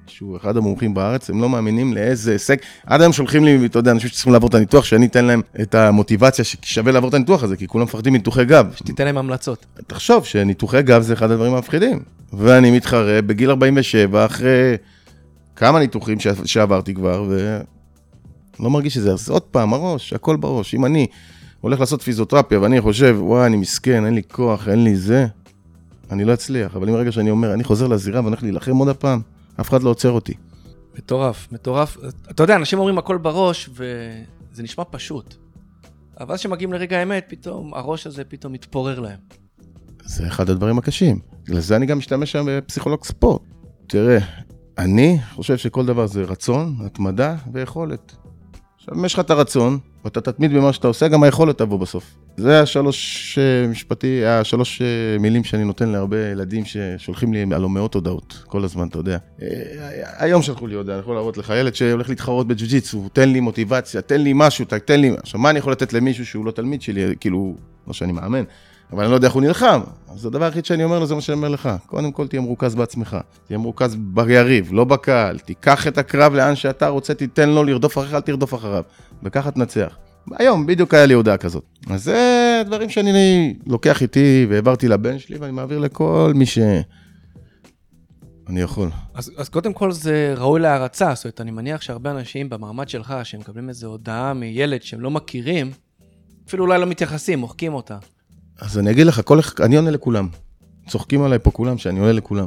שהוא 0.07 0.37
אחד 0.37 0.57
המומחים 0.57 0.95
בארץ, 0.95 1.31
הם 1.31 1.43
לא 1.43 1.49
מאמינים 1.49 1.95
לאיזה 1.95 2.33
הישג. 2.33 2.57
עד 2.87 3.00
היום 3.00 3.12
שולחים 3.12 3.45
לי, 3.45 3.67
אתה 3.67 3.79
יודע, 3.79 3.91
אנשים 3.91 4.09
שצריכים 4.09 4.33
לעבור 4.33 4.49
את 4.49 4.55
הניתוח, 4.55 4.85
שאני 4.85 5.07
אתן 5.07 5.25
להם 5.25 5.43
את 5.61 5.75
המוטיבציה 5.75 6.45
ששווה 6.45 6.93
לעבור 6.93 7.09
את 7.09 7.15
הניתוח 7.15 7.43
הזה, 7.43 7.57
כי 7.57 7.67
כולם 7.67 7.85
מפחדים 7.85 8.12
מניתוחי 8.12 8.45
גב. 8.45 8.73
שתיתן 8.77 9.05
להם 9.05 9.19
המלצות. 9.19 9.67
תחשוב 9.87 10.25
שניתוחי 10.25 10.83
גב 10.83 11.03
זה 11.03 11.12
אחד 11.12 11.31
הדברים 11.31 11.55
המפחידים. 11.55 12.03
ואני 12.33 12.71
מתחרה 12.71 13.23
בגיל 13.23 13.50
47, 13.50 14.27
אחרי 14.27 14.77
כמה 15.57 15.79
ניתוחים 15.79 16.19
שעברתי 16.45 16.95
כבר, 16.95 17.25
ולא 17.29 18.71
מרגיש 18.71 18.97
את 18.97 19.03
זה. 19.03 19.12
אז 19.12 19.31
עוד 19.31 19.43
פעם, 19.43 19.75
הראש, 19.75 20.12
הכל 20.12 20.37
בראש. 20.37 20.75
אם 20.75 20.85
אני 20.85 21.07
הולך 21.61 21.81
לעשות 21.81 22.03
פיזיותרפיה 22.03 22.61
ואני 22.61 22.81
חושב, 22.81 23.17
וואי, 23.21 23.47
אני 23.47 23.57
מסכן, 23.57 24.05
אין 24.05 24.15
לי 24.15 24.23
כוח, 24.33 24.69
אין 24.69 24.85
לי 24.85 24.97
זה, 24.97 25.27
אני 26.11 26.25
לא 26.25 26.35
אצליח. 26.35 26.77
אבל 26.77 26.88
אם 26.88 26.95
הרגע 26.95 27.12
שאני 27.12 27.31
אומר, 27.31 27.55
אני 27.55 27.65
חוזר 27.65 27.87
לזירה 27.87 28.19
ואני 28.19 28.29
הולך 28.29 28.43
להילחם 28.43 28.77
עוד 28.77 28.88
הפעם, 28.88 29.21
אף 29.61 29.69
אחד 29.69 29.83
לא 29.83 29.91
עוצר 29.91 30.11
אותי. 30.11 30.35
מטורף, 30.99 31.53
מטורף. 31.53 31.97
אתה 32.31 32.43
יודע, 32.43 32.57
אנשים 32.57 32.79
אומרים 32.79 32.99
הכל 32.99 33.17
בראש, 33.17 33.71
וזה 33.73 34.62
נשמע 34.62 34.85
פשוט. 34.91 35.35
אבל 36.21 36.35
אז 36.35 36.41
כשמגיעים 36.41 36.73
לרגע 36.73 36.99
האמת, 36.99 37.25
פתאום 37.29 37.75
הראש 37.75 38.07
הזה 38.07 38.25
פתאום 38.25 38.53
מתפורר 38.53 39.00
להם. 39.00 39.19
זה 40.05 40.27
אחד 40.27 40.50
הדברים 40.50 40.79
הקשים. 40.79 41.19
לזה 41.49 41.77
אני 41.77 41.87
גם 41.87 41.99
משתמש 41.99 42.33
שם 42.33 42.47
בפסיכולוג 42.49 43.05
ספורט. 43.05 43.43
תראה, 43.87 44.19
אני 44.79 45.19
חושב 45.35 45.57
שכל 45.57 45.87
דבר 45.87 46.07
זה 46.07 46.23
רצון, 46.23 46.77
התמדה 46.87 47.37
ויכולת. 47.53 48.17
עכשיו, 48.88 49.00
אם 49.00 49.04
יש 49.04 49.14
לך 49.14 49.21
את 49.21 49.30
הרצון, 49.30 49.78
ואתה 50.04 50.21
תתמיד 50.21 50.52
במה 50.52 50.73
שאתה 50.73 50.88
עושה, 50.88 51.09
גם 51.09 51.23
היכולת 51.23 51.59
תבוא 51.59 51.78
בסוף. 51.78 52.04
זה 52.37 52.61
השלוש 52.61 53.38
אה, 53.38 53.68
משפטי, 53.68 54.25
השלוש 54.25 54.83
אה, 54.83 55.18
מילים 55.21 55.45
שאני 55.45 55.64
נותן 55.64 55.88
להרבה 55.88 56.28
ילדים 56.33 56.64
ששולחים 56.64 57.33
לי 57.33 57.45
הלוא 57.52 57.71
מאות 57.71 57.95
הודעות, 57.95 58.42
כל 58.47 58.64
הזמן, 58.64 58.88
אתה 58.88 58.99
יודע. 58.99 59.18
אה, 59.42 59.49
היום 60.18 60.42
שלחו 60.42 60.66
לי 60.66 60.75
הודעה, 60.75 60.95
אני 60.95 61.02
יכול 61.02 61.14
להראות 61.14 61.38
לך 61.38 61.52
ילד 61.61 61.75
שהולך 61.75 62.09
להתחרות 62.09 62.49
בג'ו-ג'יצו, 62.49 63.09
תן 63.12 63.28
לי 63.28 63.40
מוטיבציה, 63.40 64.00
תן 64.00 64.21
לי 64.21 64.33
משהו, 64.35 64.64
תן 64.85 65.00
לי... 65.00 65.11
עכשיו, 65.23 65.40
מה 65.40 65.50
אני 65.50 65.59
יכול 65.59 65.73
לתת 65.73 65.92
למישהו 65.92 66.26
שהוא 66.26 66.47
לא 66.47 66.50
תלמיד 66.50 66.83
שלי, 66.83 67.14
כאילו, 67.21 67.54
לא 67.87 67.92
שאני 67.92 68.12
מאמן, 68.12 68.45
אבל 68.92 69.02
אני 69.02 69.11
לא 69.11 69.14
יודע 69.14 69.26
איך 69.26 69.35
הוא 69.35 69.42
נלחם. 69.42 69.80
אז 70.09 70.26
הדבר 70.26 70.45
היחיד 70.45 70.64
שאני 70.64 70.85
אומר 70.85 70.99
לו 70.99 71.07
זה 71.07 71.14
מה 71.14 71.21
שאני 71.21 71.37
אומר 71.37 71.49
לך. 71.49 71.68
קודם 71.87 72.12
כל 72.12 72.26
תהיה 72.26 72.42
מרוכז 72.42 72.75
בעצמך. 72.75 73.16
תהיה 73.47 73.59
מרוכז 73.59 73.97
ביריב, 73.99 74.68
לא 74.73 74.85
בקהל. 74.85 75.38
תיקח 75.38 75.87
את 75.87 75.99
הקרב 75.99 76.35
לאן 76.35 76.57
שאתה 76.57 76.88
רוצה, 76.88 77.14
תיתן 77.14 77.49
לו 77.49 77.64
לרדוף 77.64 77.99
אחריך, 77.99 78.14
אל 78.14 78.21
תרדוף 78.21 78.54
אחריו. 78.54 78.83
וככה 79.23 79.50
תנצח. 79.50 79.97
היום 80.38 80.66
בדיוק 80.66 80.95
היה 80.95 81.07
לי 81.07 81.14
הודעה 81.14 81.37
כזאת. 81.37 81.64
אז 81.90 82.04
זה 82.04 82.62
דברים 82.66 82.88
שאני 82.88 83.54
לוקח 83.66 84.02
איתי 84.02 84.47
והעברתי 84.50 84.88
לבן 84.88 85.18
שלי 85.18 85.38
ואני 85.38 85.52
מעביר 85.52 85.78
לכל 85.78 86.33
מי 86.35 86.47
ש... 86.47 86.59
אני 88.49 88.61
יכול. 88.61 88.90
אז, 89.14 89.33
אז 89.37 89.49
קודם 89.49 89.73
כל 89.73 89.92
זה 89.92 90.35
ראוי 90.37 90.61
להערצה, 90.61 91.14
זאת 91.14 91.25
אומרת, 91.25 91.40
אני 91.40 91.50
מניח 91.50 91.80
שהרבה 91.80 92.11
אנשים 92.11 92.49
במעמד 92.49 92.88
שלך, 92.88 93.14
שהם 93.25 93.40
מקבלים 93.40 93.68
איזו 93.68 93.87
הודעה 93.87 94.35
מילד 94.35 94.83
שהם 94.83 95.00
לא 95.00 95.11
מכירים, 95.11 95.71
אפילו 96.49 96.64
אולי 96.64 96.80
לא 96.80 96.87
מתייחסים, 96.87 97.38
מוחקים 97.38 97.75
אותה. 97.75 97.99
אז 98.61 98.79
אני 98.79 98.91
אגיד 98.91 99.07
לך, 99.07 99.21
כל, 99.25 99.38
אני 99.61 99.77
עונה 99.77 99.91
לכולם. 99.91 100.29
צוחקים 100.88 101.23
עליי 101.23 101.38
פה 101.38 101.50
כולם 101.50 101.79
שאני 101.79 102.00
עונה 102.00 102.12
לכולם. 102.12 102.47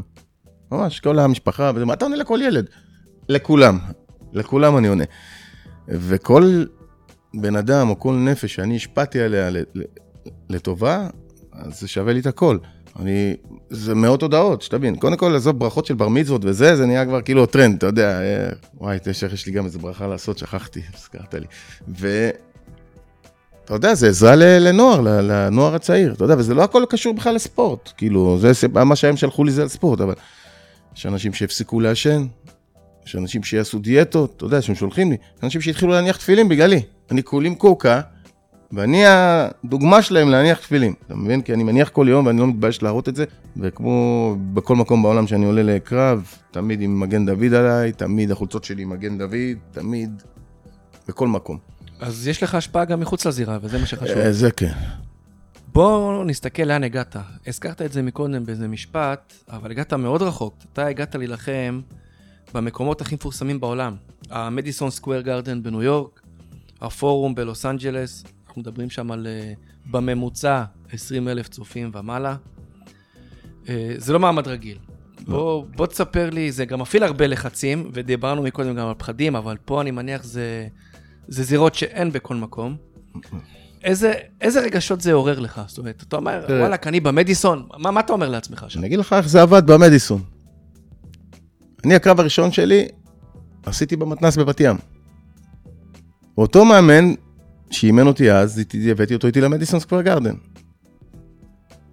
ממש, 0.72 1.00
כל 1.00 1.20
המשפחה, 1.20 1.72
ומה 1.76 1.94
אתה 1.94 2.06
עונה 2.06 2.16
לכל 2.16 2.40
ילד? 2.44 2.66
לכולם. 3.30 3.80
לכולם 4.34 4.78
אני 4.78 4.88
עונה. 4.88 5.04
וכל 5.88 6.66
בן 7.34 7.56
אדם 7.56 7.90
או 7.90 8.00
כל 8.00 8.14
נפש 8.14 8.56
שאני 8.56 8.76
השפעתי 8.76 9.22
עליה 9.22 9.50
לטובה, 10.50 11.08
אז 11.52 11.80
זה 11.80 11.88
שווה 11.88 12.14
לי 12.14 12.20
את 12.20 12.26
הכל. 12.26 12.58
אני, 13.00 13.36
זה 13.70 13.96
מאות 13.96 14.22
הודעות, 14.22 14.62
שתבין. 14.62 14.96
קודם 14.96 15.18
כל, 15.18 15.36
עזוב 15.36 15.60
ברכות 15.60 15.86
של 15.86 15.94
בר 15.94 16.08
מצוות 16.08 16.46
וזה, 16.46 16.76
זה 16.76 16.86
נהיה 16.86 17.06
כבר 17.06 17.22
כאילו 17.22 17.46
טרנד, 17.46 17.76
אתה 17.78 17.86
יודע. 17.86 18.22
אה, 18.22 18.50
וואי, 18.78 18.98
יש 19.34 19.46
לי 19.46 19.52
גם 19.52 19.66
איזה 19.66 19.80
ברכה 19.80 20.08
לעשות, 20.08 20.38
שכחתי, 20.38 20.82
הזכרת 20.96 21.34
לי. 21.34 21.46
ו... 22.00 22.30
אתה 23.72 23.78
יודע, 23.78 23.96
זה 23.96 24.08
עזרה 24.08 24.36
לנוער, 24.36 25.02
לנוער 25.02 25.76
הצעיר, 25.76 26.14
אתה 26.14 26.24
יודע, 26.24 26.36
וזה 26.38 26.54
לא 26.54 26.64
הכל 26.64 26.84
קשור 26.90 27.14
בכלל 27.14 27.36
לספורט. 27.36 27.92
כאילו, 27.98 28.38
זה 28.40 28.68
מה 28.68 28.96
שהם 28.96 29.18
שלחו 29.18 29.44
לי 29.44 29.52
זה 29.52 29.62
על 29.62 29.68
ספורט, 29.68 30.02
אבל 30.02 30.14
יש 30.96 31.06
אנשים 31.06 31.34
שהפסיקו 31.34 31.80
לעשן, 31.80 32.26
יש 33.06 33.16
אנשים 33.16 33.44
שיעשו 33.44 33.80
דיאטות, 33.80 34.34
אתה 34.38 34.46
יודע, 34.46 34.62
שהם 34.62 34.76
שולחים 34.76 35.10
לי, 35.12 35.18
אנשים 35.44 35.62
שהתחילו 35.62 35.92
להניח 35.92 36.18
תפילין 36.18 36.50
בגללי. 36.50 36.82
אני 37.12 37.24
כולי 37.24 37.56
קוקה, 37.56 38.02
ואני 38.72 39.04
הדוגמה 39.06 40.02
שלהם 40.02 40.30
להניח 40.30 40.60
תפילין, 40.60 40.94
אתה 41.06 41.16
מבין? 41.16 41.42
כי 41.42 41.54
אני 41.54 41.64
מניח 41.64 41.90
כל 41.90 42.08
יום 42.10 42.26
ואני 42.26 42.40
לא 42.40 42.48
מתבייש 42.48 42.84
להראות 42.84 43.10
את 43.10 43.16
זה, 43.16 43.26
וכמו 43.58 44.36
בכל 44.54 44.76
מקום 44.76 45.04
בעולם 45.04 45.28
שאני 45.28 45.46
עולה 45.46 45.64
לקרב, 45.64 46.26
תמיד 46.52 46.82
עם 46.82 47.00
מגן 47.00 47.26
דוד 47.26 47.54
עליי, 47.54 47.92
תמיד 47.92 48.32
החולצות 48.32 48.64
שלי 48.64 48.84
עם 48.84 48.90
מגן 48.90 49.18
דוד, 49.18 49.58
תמיד, 49.72 50.24
בכל 51.08 51.28
מקום. 51.28 51.81
אז 52.02 52.28
יש 52.28 52.44
לך 52.44 52.56
השפעה 52.56 52.86
גם 52.86 53.00
מחוץ 53.00 53.26
לזירה, 53.26 53.58
וזה 53.62 53.80
מה 53.80 53.86
שחשוב. 53.86 54.18
אה, 54.18 54.34
זה 54.34 54.52
כן. 54.52 54.74
בוא 55.74 56.24
נסתכל 56.26 56.64
לאן 56.64 56.84
הגעת. 56.84 57.16
הזכרת 57.48 57.82
את 57.82 57.92
זה 57.92 58.02
מקודם 58.02 58.46
באיזה 58.46 58.68
משפט, 58.68 59.34
אבל 59.50 59.72
הגעת 59.72 59.94
מאוד 59.94 60.22
רחוק. 60.22 60.56
אתה 60.74 60.86
הגעת 60.86 61.16
להילחם 61.16 61.82
במקומות 62.54 63.02
הכי 63.02 63.16
מפורסמים 63.16 63.60
בעולם. 63.60 63.96
המדיסון 64.30 64.90
סקוויר 64.90 65.22
גרדן 65.22 65.64
בניו 65.64 65.84
יורק, 65.84 66.22
הפורום 66.82 67.36
בלוס 67.36 67.66
אנג'לס, 67.66 68.24
אנחנו 68.48 68.62
מדברים 68.62 68.90
שם 68.90 69.12
על 69.12 69.28
uh, 69.28 69.92
בממוצע 69.92 70.64
20 70.92 71.28
אלף 71.28 71.48
צופים 71.48 71.92
ומעלה. 71.94 72.36
Uh, 73.66 73.68
זה 73.98 74.14
לא 74.14 74.20
מעמד 74.20 74.48
רגיל. 74.48 74.78
לא. 75.28 75.34
בוא, 75.34 75.66
בוא 75.76 75.88
תספר 75.88 76.30
לי, 76.30 76.52
זה 76.52 76.66
גם 76.66 76.80
מפעיל 76.82 77.04
הרבה 77.04 77.28
לחצים, 77.28 77.92
ודיברנו 77.94 78.44
מקודם 78.44 78.76
גם 78.76 78.88
על 78.88 78.94
פחדים, 78.98 79.36
אבל 79.36 79.58
פה 79.66 79.82
אני 79.82 79.92
מניח 79.92 80.24
זה, 80.24 80.68
זה 81.32 81.44
זירות 81.44 81.76
שאין 81.76 82.12
בכל 82.12 82.36
מקום. 82.36 82.76
איזה, 83.84 84.14
איזה 84.42 84.62
רגשות 84.62 85.02
זה 85.02 85.14
עורר 85.14 85.40
לך? 85.40 85.62
זאת 85.68 85.78
אומרת, 85.78 86.04
אתה 86.08 86.16
אומר, 86.16 86.46
וואלכ, 86.50 86.88
אני 86.88 87.00
במדיסון, 87.00 87.68
מה, 87.78 87.92
מה 87.92 88.00
אתה 88.00 88.14
אומר 88.14 88.30
לעצמך 88.30 88.66
שם? 88.68 88.80
אני 88.80 88.88
אגיד 88.88 89.00
לך 89.00 89.14
איך 89.14 89.28
זה 89.28 89.42
עבד 89.42 89.68
במדיסון. 89.68 90.22
אני, 91.86 91.96
הקרב 91.96 92.20
הראשון 92.20 92.52
שלי, 92.52 92.88
עשיתי 93.66 93.96
במתנ"ס 93.96 94.38
בבת 94.38 94.60
ים. 94.60 94.78
אותו 96.38 96.66
מאמן 96.66 97.14
שאימן 97.72 98.08
אותי 98.08 98.32
אז, 98.32 98.62
הבאתי 98.92 99.14
אותו 99.14 99.28
איתי 99.28 99.42
למדיסון 99.42 99.80
סקוויר 99.80 100.02
גרדן. 100.02 100.36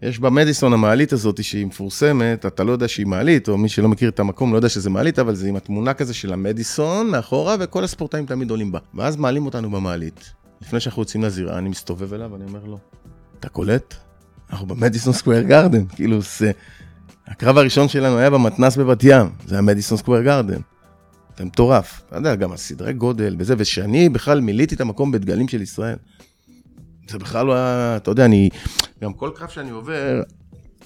יש 0.02 0.18
במדיסון 0.18 0.72
המעלית 0.72 1.12
הזאת 1.12 1.44
שהיא 1.44 1.66
מפורסמת, 1.66 2.46
אתה 2.46 2.64
לא 2.64 2.72
יודע 2.72 2.88
שהיא 2.88 3.06
מעלית, 3.06 3.48
או 3.48 3.58
מי 3.58 3.68
שלא 3.68 3.88
מכיר 3.88 4.08
את 4.08 4.20
המקום 4.20 4.52
לא 4.52 4.58
יודע 4.58 4.68
שזה 4.68 4.90
מעלית, 4.90 5.18
אבל 5.18 5.34
זה 5.34 5.48
עם 5.48 5.56
התמונה 5.56 5.94
כזה 5.94 6.14
של 6.14 6.32
המדיסון 6.32 7.10
מאחורה, 7.10 7.56
וכל 7.60 7.84
הספורטאים 7.84 8.26
תמיד 8.26 8.50
עולים 8.50 8.72
בה. 8.72 8.78
ואז 8.94 9.16
מעלים 9.16 9.46
אותנו 9.46 9.70
במעלית. 9.70 10.32
לפני 10.62 10.80
שאנחנו 10.80 11.02
יוצאים 11.02 11.22
לזירה, 11.22 11.58
אני 11.58 11.68
מסתובב 11.68 12.14
אליו, 12.14 12.30
ואני 12.32 12.44
אומר 12.44 12.64
לו, 12.64 12.78
אתה 13.40 13.48
קולט? 13.48 13.94
אנחנו 14.50 14.66
במדיסון 14.66 15.12
סקוויר 15.12 15.42
גרדן, 15.42 15.86
כאילו 15.86 16.20
זה... 16.20 16.52
הקרב 17.26 17.58
הראשון 17.58 17.88
שלנו 17.88 18.18
היה 18.18 18.30
במתנ"ס 18.30 18.76
בבת 18.76 19.04
ים, 19.04 19.30
זה 19.46 19.54
היה 19.54 19.62
מדיסון 19.62 19.98
סקוויר 19.98 20.22
גרדן. 20.22 20.60
זה 21.38 21.44
מטורף. 21.44 22.02
אתה 22.08 22.16
יודע, 22.16 22.34
גם 22.34 22.52
הסדרי 22.52 22.92
גודל 22.92 23.36
וזה, 23.38 23.54
ושאני 23.58 24.08
בכלל 24.08 24.40
מילאתי 24.40 24.74
את 24.74 24.80
המקום 24.80 25.12
בדגלים 25.12 25.48
של 25.48 25.62
ישראל. 25.62 25.96
זה 27.08 27.18
בכלל 27.18 27.46
לא 27.46 27.54
היה, 27.54 27.96
אתה 27.96 28.10
יודע, 28.10 28.24
אני, 28.24 28.48
גם 29.02 29.12
כל 29.12 29.30
קרב 29.34 29.48
שאני 29.48 29.70
עובר, 29.70 30.22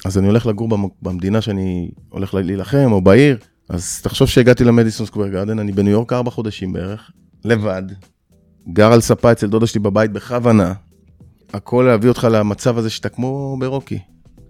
אז 0.04 0.18
אני 0.18 0.26
הולך 0.26 0.46
לגור 0.46 0.68
במדינה 1.02 1.40
שאני 1.40 1.90
הולך 2.08 2.34
להילחם, 2.34 2.92
או 2.92 3.00
בעיר, 3.00 3.38
אז 3.68 4.00
תחשוב 4.02 4.28
שהגעתי 4.28 4.64
למדיסון 4.64 5.06
סקוויר 5.06 5.28
גרדן, 5.28 5.58
אני 5.58 5.72
בניו 5.72 5.92
יורק 5.92 6.12
ארבע 6.12 6.30
חודשים 6.30 6.72
בערך, 6.72 7.10
לבד, 7.44 7.82
גר 8.72 8.92
על 8.92 9.00
ספה 9.00 9.32
אצל 9.32 9.46
דודה 9.46 9.66
שלי 9.66 9.80
בבית 9.80 10.12
בכוונה. 10.12 10.72
הכל 11.52 11.84
להביא 11.88 12.08
אותך 12.08 12.28
למצב 12.30 12.78
הזה 12.78 12.90
שאתה 12.90 13.08
כמו 13.08 13.56
ברוקי. 13.60 13.98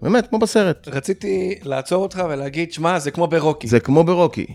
באמת, 0.01 0.27
כמו 0.27 0.39
בסרט. 0.39 0.87
רציתי 0.87 1.55
לעצור 1.63 2.03
אותך 2.03 2.23
ולהגיד, 2.29 2.73
שמע, 2.73 2.99
זה 2.99 3.11
כמו 3.11 3.27
ברוקי. 3.27 3.67
זה 3.67 3.79
כמו 3.79 4.03
ברוקי. 4.03 4.45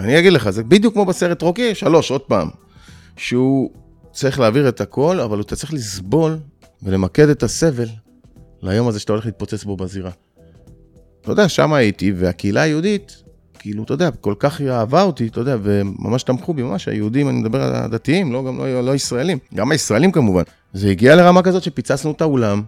אני 0.00 0.18
אגיד 0.18 0.32
לך, 0.32 0.50
זה 0.50 0.64
בדיוק 0.64 0.94
כמו 0.94 1.04
בסרט 1.04 1.42
רוקי, 1.42 1.74
שלוש, 1.74 2.10
עוד 2.10 2.20
פעם. 2.20 2.48
שהוא 3.16 3.70
צריך 4.12 4.40
להעביר 4.40 4.68
את 4.68 4.80
הכל, 4.80 5.20
אבל 5.20 5.40
אתה 5.40 5.56
צריך 5.56 5.74
לסבול 5.74 6.38
ולמקד 6.82 7.28
את 7.28 7.42
הסבל 7.42 7.88
ליום 8.66 8.88
הזה 8.88 9.00
שאתה 9.00 9.12
הולך 9.12 9.26
להתפוצץ 9.26 9.64
בו 9.64 9.76
בזירה. 9.76 10.10
אתה 11.20 11.32
יודע, 11.32 11.48
שם 11.48 11.72
הייתי, 11.72 12.12
והקהילה 12.16 12.62
היהודית, 12.62 13.22
כאילו, 13.58 13.82
אתה 13.82 13.94
יודע, 13.94 14.10
כל 14.10 14.34
כך 14.38 14.60
אהבה 14.60 15.02
אותי, 15.02 15.26
אתה 15.26 15.40
יודע, 15.40 15.56
וממש 15.62 16.22
תמכו 16.22 16.54
בי, 16.54 16.62
ממש, 16.62 16.88
היהודים, 16.88 17.28
אני 17.28 17.38
מדבר 17.38 17.62
על 17.62 17.74
הדתיים, 17.74 18.32
לא, 18.32 18.44
גם 18.44 18.58
לא, 18.58 18.80
לא 18.80 18.94
ישראלים, 18.94 19.38
גם 19.54 19.70
הישראלים 19.70 20.12
כמובן. 20.12 20.42
זה 20.72 20.90
הגיע 20.90 21.16
לרמה 21.16 21.42
כזאת 21.42 21.62
שפיצצנו 21.62 22.10
את 22.10 22.20
האולם, 22.20 22.62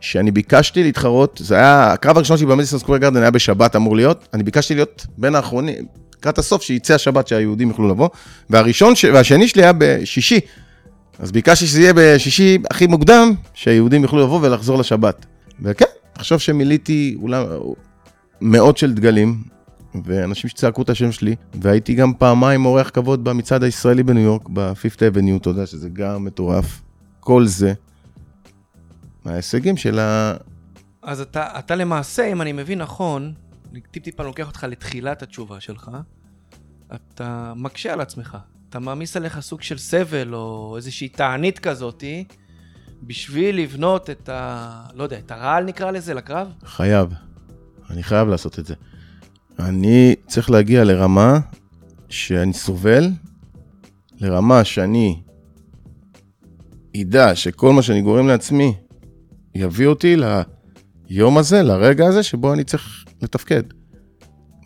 שאני 0.00 0.30
ביקשתי 0.30 0.82
להתחרות, 0.82 1.40
זה 1.44 1.54
היה, 1.54 1.92
הקרב 1.92 2.16
הראשון 2.16 2.36
שלי 2.36 2.46
במדיסון 2.46 2.78
סקוויר 2.78 2.98
גרדן 2.98 3.22
היה 3.22 3.30
בשבת 3.30 3.76
אמור 3.76 3.96
להיות, 3.96 4.28
אני 4.34 4.42
ביקשתי 4.42 4.74
להיות 4.74 5.06
בין 5.18 5.34
האחרונים, 5.34 5.86
לקראת 6.18 6.38
הסוף, 6.38 6.62
שיצא 6.62 6.94
השבת 6.94 7.28
שהיהודים 7.28 7.68
יוכלו 7.68 7.88
לבוא, 7.88 8.08
והראשון, 8.50 8.94
ש... 8.94 9.04
והשני 9.04 9.48
שלי 9.48 9.62
היה 9.62 9.72
בשישי, 9.78 10.40
אז 11.18 11.32
ביקשתי 11.32 11.66
שזה 11.66 11.80
יהיה 11.80 11.92
בשישי 11.96 12.58
הכי 12.70 12.86
מוקדם, 12.86 13.32
שהיהודים 13.54 14.02
יוכלו 14.02 14.22
לבוא 14.22 14.40
ולחזור 14.42 14.78
לשבת. 14.78 15.26
וכן, 15.62 15.84
עכשיו 16.14 16.38
שמילאתי 16.38 17.16
אולם, 17.22 17.44
מאות 18.40 18.78
של 18.78 18.94
דגלים, 18.94 19.42
ואנשים 20.04 20.50
שצעקו 20.50 20.82
את 20.82 20.90
השם 20.90 21.12
שלי, 21.12 21.36
והייתי 21.54 21.94
גם 21.94 22.14
פעמיים 22.14 22.66
אורח 22.66 22.90
כבוד 22.90 23.24
במצעד 23.24 23.62
הישראלי 23.62 24.02
בניו 24.02 24.22
יורק, 24.22 24.48
ב-Fifth 24.48 24.98
Avenue, 24.98 25.36
אתה 25.36 25.50
יודע 25.50 25.66
שזה 25.66 25.88
גם 25.88 26.24
מטורף. 26.24 26.82
כל 27.20 27.46
זה, 27.46 27.72
מההישגים 29.24 29.76
של 29.76 29.98
ה... 29.98 30.34
אז 31.02 31.20
אתה, 31.20 31.58
אתה 31.58 31.74
למעשה, 31.74 32.32
אם 32.32 32.42
אני 32.42 32.52
מבין 32.52 32.78
נכון, 32.78 33.34
אני 33.72 33.80
טיפ-טיפה 33.80 34.22
לוקח 34.22 34.46
אותך 34.46 34.66
לתחילת 34.68 35.22
התשובה 35.22 35.60
שלך, 35.60 35.90
אתה 36.94 37.52
מקשה 37.56 37.92
על 37.92 38.00
עצמך. 38.00 38.38
אתה 38.68 38.78
מעמיס 38.78 39.16
עליך 39.16 39.40
סוג 39.40 39.62
של 39.62 39.78
סבל 39.78 40.34
או 40.34 40.74
איזושהי 40.76 41.08
תענית 41.08 41.58
כזאתי, 41.58 42.24
בשביל 43.02 43.56
לבנות 43.56 44.10
את 44.10 44.28
ה... 44.28 44.82
לא 44.94 45.02
יודע, 45.02 45.18
את 45.18 45.30
הרעל 45.30 45.64
נקרא 45.64 45.90
לזה, 45.90 46.14
לקרב? 46.14 46.48
חייב. 46.64 47.08
אני 47.90 48.02
חייב 48.02 48.28
לעשות 48.28 48.58
את 48.58 48.66
זה. 48.66 48.74
אני 49.58 50.14
צריך 50.26 50.50
להגיע 50.50 50.84
לרמה 50.84 51.38
שאני 52.08 52.52
סובל, 52.52 53.10
לרמה 54.20 54.64
שאני 54.64 55.20
אדע 56.96 57.34
שכל 57.34 57.72
מה 57.72 57.82
שאני 57.82 58.02
גורם 58.02 58.28
לעצמי 58.28 58.74
יביא 59.54 59.86
אותי 59.86 60.16
ליום 61.10 61.38
הזה, 61.38 61.62
לרגע 61.62 62.06
הזה, 62.06 62.22
שבו 62.22 62.52
אני 62.52 62.64
צריך 62.64 63.04
לתפקד. 63.22 63.62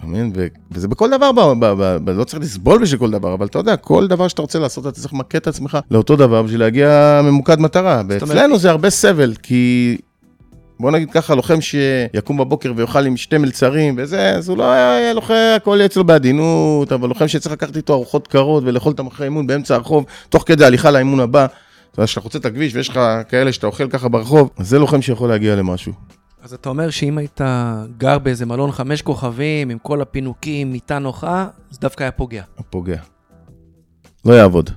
מבין? 0.04 0.32
וזה 0.70 0.88
בכל 0.88 1.10
דבר, 1.10 1.32
ב- 1.32 1.64
ב- 1.64 1.74
ב- 1.78 1.96
ב- 2.04 2.10
לא 2.10 2.24
צריך 2.24 2.42
לסבול 2.42 2.82
בשביל 2.82 3.00
כל 3.00 3.10
דבר, 3.10 3.34
אבל 3.34 3.46
אתה 3.46 3.58
יודע, 3.58 3.76
כל 3.76 4.06
דבר 4.06 4.28
שאתה 4.28 4.42
רוצה 4.42 4.58
לעשות, 4.58 4.86
אתה 4.86 5.00
צריך 5.00 5.14
למקד 5.14 5.38
את 5.38 5.46
עצמך 5.46 5.78
לאותו 5.90 6.16
דבר 6.16 6.42
בשביל 6.42 6.60
להגיע 6.60 7.20
ממוקד 7.24 7.60
מטרה. 7.60 8.02
ואצלנו 8.08 8.58
זה 8.58 8.70
הרבה 8.70 8.90
סבל, 8.90 9.34
כי 9.42 9.96
בוא 10.80 10.90
נגיד 10.90 11.10
ככה, 11.10 11.34
לוחם 11.34 11.58
שיקום 11.60 12.36
בבוקר 12.38 12.72
ויאכל 12.76 13.06
עם 13.06 13.16
שתי 13.16 13.38
מלצרים 13.38 13.94
וזה, 13.98 14.30
אז 14.30 14.48
הוא 14.48 14.58
לא 14.58 14.70
היה 14.72 15.12
לוחם, 15.12 15.34
הכל 15.56 15.76
יהיה 15.76 15.86
אצלו 15.86 16.04
בעדינות, 16.04 16.92
אבל 16.92 17.08
לוחם 17.08 17.28
שצריך 17.28 17.52
לקחת 17.52 17.76
איתו 17.76 17.92
ארוחות 17.92 18.26
קרות 18.26 18.62
ולאכול 18.66 18.92
את 18.92 19.00
המחרי 19.00 19.26
אימון 19.26 19.46
באמצע 19.46 19.74
הרחוב, 19.74 20.04
תוך 20.28 20.42
כדי 20.46 20.64
הליכה 20.64 20.90
לאימון 20.90 21.20
הבא. 21.20 21.44
אתה 21.44 22.00
יודע, 22.00 22.06
כשאתה 22.06 22.20
חוצה 22.20 22.38
את 22.38 22.46
הכביש 22.46 22.74
ויש 22.74 22.88
לך 22.88 23.00
כאלה 23.28 23.52
שאתה 23.52 23.66
אוכל 23.66 23.88
ככה 23.88 24.08
ברחוב, 24.08 24.50
אז 24.58 24.68
זה 24.68 24.78
לוחם 24.78 25.02
שיכול 25.02 25.28
להגיע 25.28 25.56
למשהו. 25.56 25.92
אז 26.42 26.52
אתה 26.54 26.68
אומר 26.68 26.90
שאם 26.90 27.18
היית 27.18 27.40
גר 27.96 28.18
באיזה 28.18 28.46
מלון 28.46 28.72
חמש 28.72 29.02
כוכבים, 29.02 29.70
עם 29.70 29.78
כל 29.78 30.02
הפינוקים, 30.02 30.72
מיטה 30.72 30.98
נוחה, 30.98 31.48
זה 31.70 31.78
דווקא 31.80 32.02
היה 32.02 32.12
פוגע. 32.12 32.44
פוגע. 32.70 33.02
לא 34.24 34.32
יעבוד. 34.32 34.70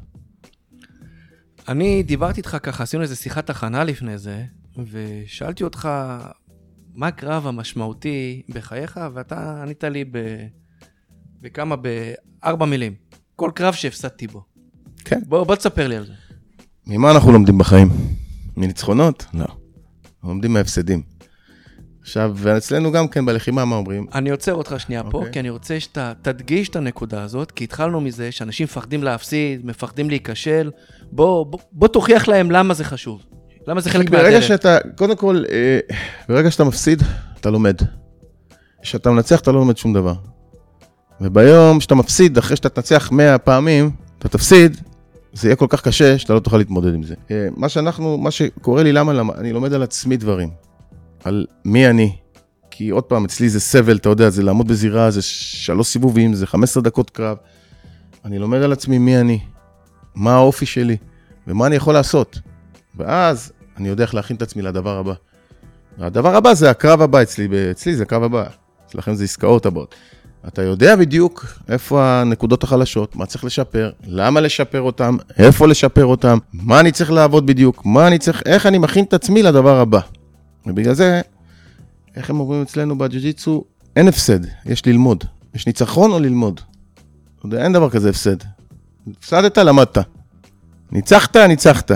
אני 1.68 2.04
דיברתי 2.04 2.38
איתך 2.38 2.58
ככה, 2.64 2.84
עשינו 2.84 3.04
איזה 3.04 3.16
שיחת 3.16 3.50
הכנה 3.50 3.84
לפני 3.84 4.18
זה, 4.18 4.44
ושאלתי 4.92 5.64
אותך, 5.64 5.90
מה 6.94 7.08
הקרב 7.08 7.48
המשמעותי 7.48 8.42
בחייך, 8.50 9.00
ואתה 9.14 9.62
ענית 9.62 9.84
לי 9.84 10.06
ב... 10.12 10.18
בכמה? 11.42 11.76
בארבע 11.76 12.66
מילים. 12.66 12.94
כל 13.36 13.52
קרב 13.56 13.74
שהפסדתי 13.74 14.28
בו. 14.28 14.44
כן. 15.06 15.22
בוא, 15.28 15.44
בוא 15.44 15.56
תספר 15.56 15.88
לי 15.88 15.96
על 15.96 16.06
זה. 16.06 16.14
ממה 16.88 17.12
אנחנו 17.12 17.32
לומדים 17.32 17.58
בחיים? 17.58 17.90
מניצחונות? 18.58 19.26
לא. 19.34 19.46
לומדים 20.24 20.54
מהפסדים. 20.54 21.15
עכשיו, 22.06 22.32
ואצלנו 22.36 22.92
גם 22.92 23.08
כן 23.08 23.26
בלחימה, 23.26 23.66
מה 23.66 23.76
אומרים? 23.76 24.06
אני 24.14 24.30
עוצר 24.30 24.54
אותך 24.54 24.76
שנייה 24.78 25.04
פה, 25.04 25.18
אוקיי. 25.18 25.34
כי 25.34 25.40
אני 25.40 25.50
רוצה 25.50 25.80
שאתה 25.80 26.14
תדגיש 26.22 26.70
את 26.70 26.76
הנקודה 26.76 27.24
הזאת, 27.24 27.52
כי 27.52 27.64
התחלנו 27.64 28.02
מזה 28.02 28.32
שאנשים 28.32 28.64
מפחדים 28.64 29.04
להפסיד, 29.04 29.66
מפחדים 29.66 30.10
להיכשל. 30.10 30.72
בוא, 31.12 31.46
בוא, 31.46 31.60
בוא 31.72 31.88
תוכיח 31.88 32.28
להם 32.28 32.52
למה 32.52 32.74
זה 32.74 32.84
חשוב. 32.84 33.22
למה 33.68 33.82
זה 33.82 33.90
חלק 33.90 34.10
ברגע 34.10 34.24
מהדרך. 34.24 34.44
שאתה, 34.44 34.78
קודם 34.98 35.16
כל, 35.16 35.44
אה, 35.52 35.80
ברגע 36.30 36.52
שאתה 36.52 36.64
מפסיד, 36.64 37.04
אתה 37.40 37.50
לומד. 37.50 37.76
כשאתה 38.82 39.12
מנצח, 39.12 39.40
אתה 39.40 39.52
לא 39.52 39.60
לומד 39.60 39.78
שום 39.78 39.94
דבר. 39.94 40.14
וביום 41.22 41.82
שאתה 41.82 41.96
מפסיד, 41.96 42.38
אחרי 42.38 42.56
שאתה 42.56 42.70
תנצח 42.70 43.12
100 43.12 43.38
פעמים, 43.38 43.92
אתה 44.20 44.30
תפסיד, 44.30 44.78
זה 45.34 45.48
יהיה 45.48 45.56
כל 45.56 45.68
כך 45.70 45.82
קשה 45.82 46.18
שאתה 46.18 46.34
לא 46.34 46.40
תוכל 46.40 46.58
להתמודד 46.58 46.94
עם 46.94 47.04
זה. 47.04 47.16
אה, 47.32 47.48
מה 47.56 47.70
שאנחנו, 47.70 48.18
מה 48.18 48.32
שקורה 48.32 48.84
לי, 48.84 48.92
למה, 48.92 49.14
למה 49.14 49.34
אני 49.38 49.54
לומד 49.54 49.74
על 49.74 49.84
עצמי 49.84 50.18
דברים. 50.18 50.66
על 51.26 51.46
מי 51.66 51.88
אני. 51.88 52.16
כי 52.72 52.90
עוד 52.90 53.04
פעם, 53.04 53.26
אצלי 53.26 53.50
זה 53.50 53.60
סבל, 53.60 53.98
אתה 53.98 54.10
יודע, 54.10 54.30
זה 54.30 54.44
לעמוד 54.44 54.68
בזירה, 54.68 55.12
זה 55.12 55.22
שלוש 55.22 55.88
סיבובים, 55.88 56.34
זה 56.34 56.48
15 56.48 56.84
דקות 56.84 57.10
קרב. 57.10 57.38
אני 58.26 58.40
לומד 58.40 58.62
על 58.62 58.72
עצמי 58.72 58.98
מי 58.98 59.18
אני, 59.18 59.40
מה 60.16 60.36
האופי 60.36 60.66
שלי, 60.66 60.98
ומה 61.48 61.68
אני 61.68 61.76
יכול 61.76 61.94
לעשות. 61.94 62.40
ואז 62.98 63.52
אני 63.78 63.88
יודע 63.88 64.04
איך 64.04 64.16
להכין 64.16 64.36
את 64.36 64.42
עצמי 64.42 64.62
לדבר 64.62 64.98
הבא. 64.98 65.14
והדבר 65.98 66.36
הבא 66.36 66.54
זה 66.54 66.70
הקרב 66.70 67.02
הבא 67.02 67.22
אצלי, 67.22 67.48
אצלי 67.72 67.96
זה 67.96 68.04
הקרב 68.04 68.24
הבא, 68.24 68.46
אצלכם 68.88 69.16
זה 69.16 69.24
עסקאות 69.24 69.66
הבאות. 69.66 69.96
אתה 70.48 70.62
יודע 70.62 70.96
בדיוק 70.96 71.46
איפה 71.70 72.22
הנקודות 72.22 72.64
החלשות, 72.64 73.16
מה 73.16 73.26
צריך 73.26 73.44
לשפר, 73.44 73.92
למה 74.08 74.42
לשפר 74.42 74.82
אותם, 74.82 75.18
איפה 75.38 75.68
לשפר 75.68 76.06
אותם, 76.06 76.38
מה 76.54 76.80
אני 76.80 76.92
צריך 76.92 77.12
לעבוד 77.12 77.46
בדיוק, 77.46 77.86
מה 77.86 78.08
אני 78.08 78.20
צריך, 78.20 78.44
איך 78.46 78.66
אני 78.66 78.78
מכין 78.78 79.04
את 79.06 79.14
עצמי 79.14 79.44
לדבר 79.44 79.80
הבא. 79.80 80.00
ובגלל 80.68 80.94
זה, 80.94 81.22
איך 82.16 82.30
הם 82.30 82.40
אומרים 82.40 82.62
אצלנו 82.62 82.98
בג'ו-ג'יצו, 82.98 83.64
אין 83.96 84.08
הפסד, 84.08 84.40
יש 84.66 84.86
ללמוד. 84.86 85.24
יש 85.56 85.68
ניצחון 85.68 86.12
או 86.12 86.20
ללמוד. 86.20 86.62
אין 87.58 87.74
דבר 87.74 87.90
כזה 87.90 88.10
הפסד. 88.10 88.38
הפסדת, 89.18 89.58
למדת. 89.58 89.98
ניצחת, 90.92 91.38
ניצחת. 91.38 91.92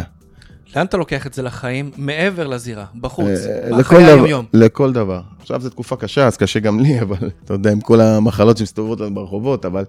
לאן 0.76 0.86
אתה 0.86 0.98
לוקח 0.98 1.28
את 1.28 1.34
זה 1.34 1.42
לחיים, 1.42 1.92
מעבר 1.98 2.48
לזירה, 2.48 2.86
בחוץ, 3.02 3.28
אה, 3.28 3.78
בחיי 3.80 4.04
דבר, 4.04 4.14
היום-יום? 4.14 4.46
לכל 4.54 4.94
דבר. 4.94 5.22
עכשיו 5.40 5.62
זו 5.62 5.70
תקופה 5.70 5.96
קשה, 5.96 6.28
אז 6.28 6.38
קשה 6.38 6.60
גם 6.60 6.80
לי, 6.80 7.00
אבל 7.02 7.30
אתה 7.44 7.54
יודע, 7.54 7.72
עם 7.72 7.82
כל 7.82 8.02
המחלות 8.02 8.58
שמסתובבות 8.58 9.00
לנו 9.00 9.16
ברחובות, 9.16 9.66
אבל 9.66 9.86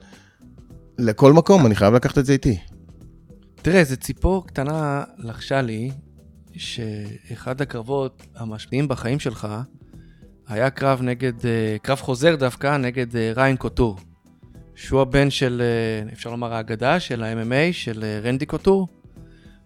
לכל 0.98 1.32
מקום, 1.32 1.66
אני 1.66 1.74
חייב 1.74 1.94
לקחת 1.94 2.18
את 2.18 2.26
זה 2.26 2.32
איתי. 2.32 2.58
תראה, 3.62 3.78
איזה 3.78 3.96
ציפור 3.96 4.46
קטנה 4.46 5.02
לחשה 5.18 5.62
לי, 5.62 5.90
שאחד 6.56 7.60
הקרבות 7.60 8.22
המשפיעים 8.36 8.88
בחיים 8.88 9.20
שלך, 9.20 9.48
היה 10.48 10.70
קרב 10.70 11.02
נגד, 11.02 11.46
אה, 11.46 11.76
קרב 11.82 11.98
חוזר 11.98 12.36
דווקא, 12.36 12.76
נגד 12.76 13.16
אה, 13.16 13.32
ריין 13.36 13.56
קוטור. 13.56 13.98
שהוא 14.74 15.00
הבן 15.00 15.30
של, 15.30 15.62
אה, 15.64 16.12
אפשר 16.12 16.30
לומר, 16.30 16.54
האגדה 16.54 17.00
של 17.00 17.22
ה-MMA, 17.22 17.72
של 17.72 18.04
רנדי 18.22 18.46
קוטור. 18.46 18.88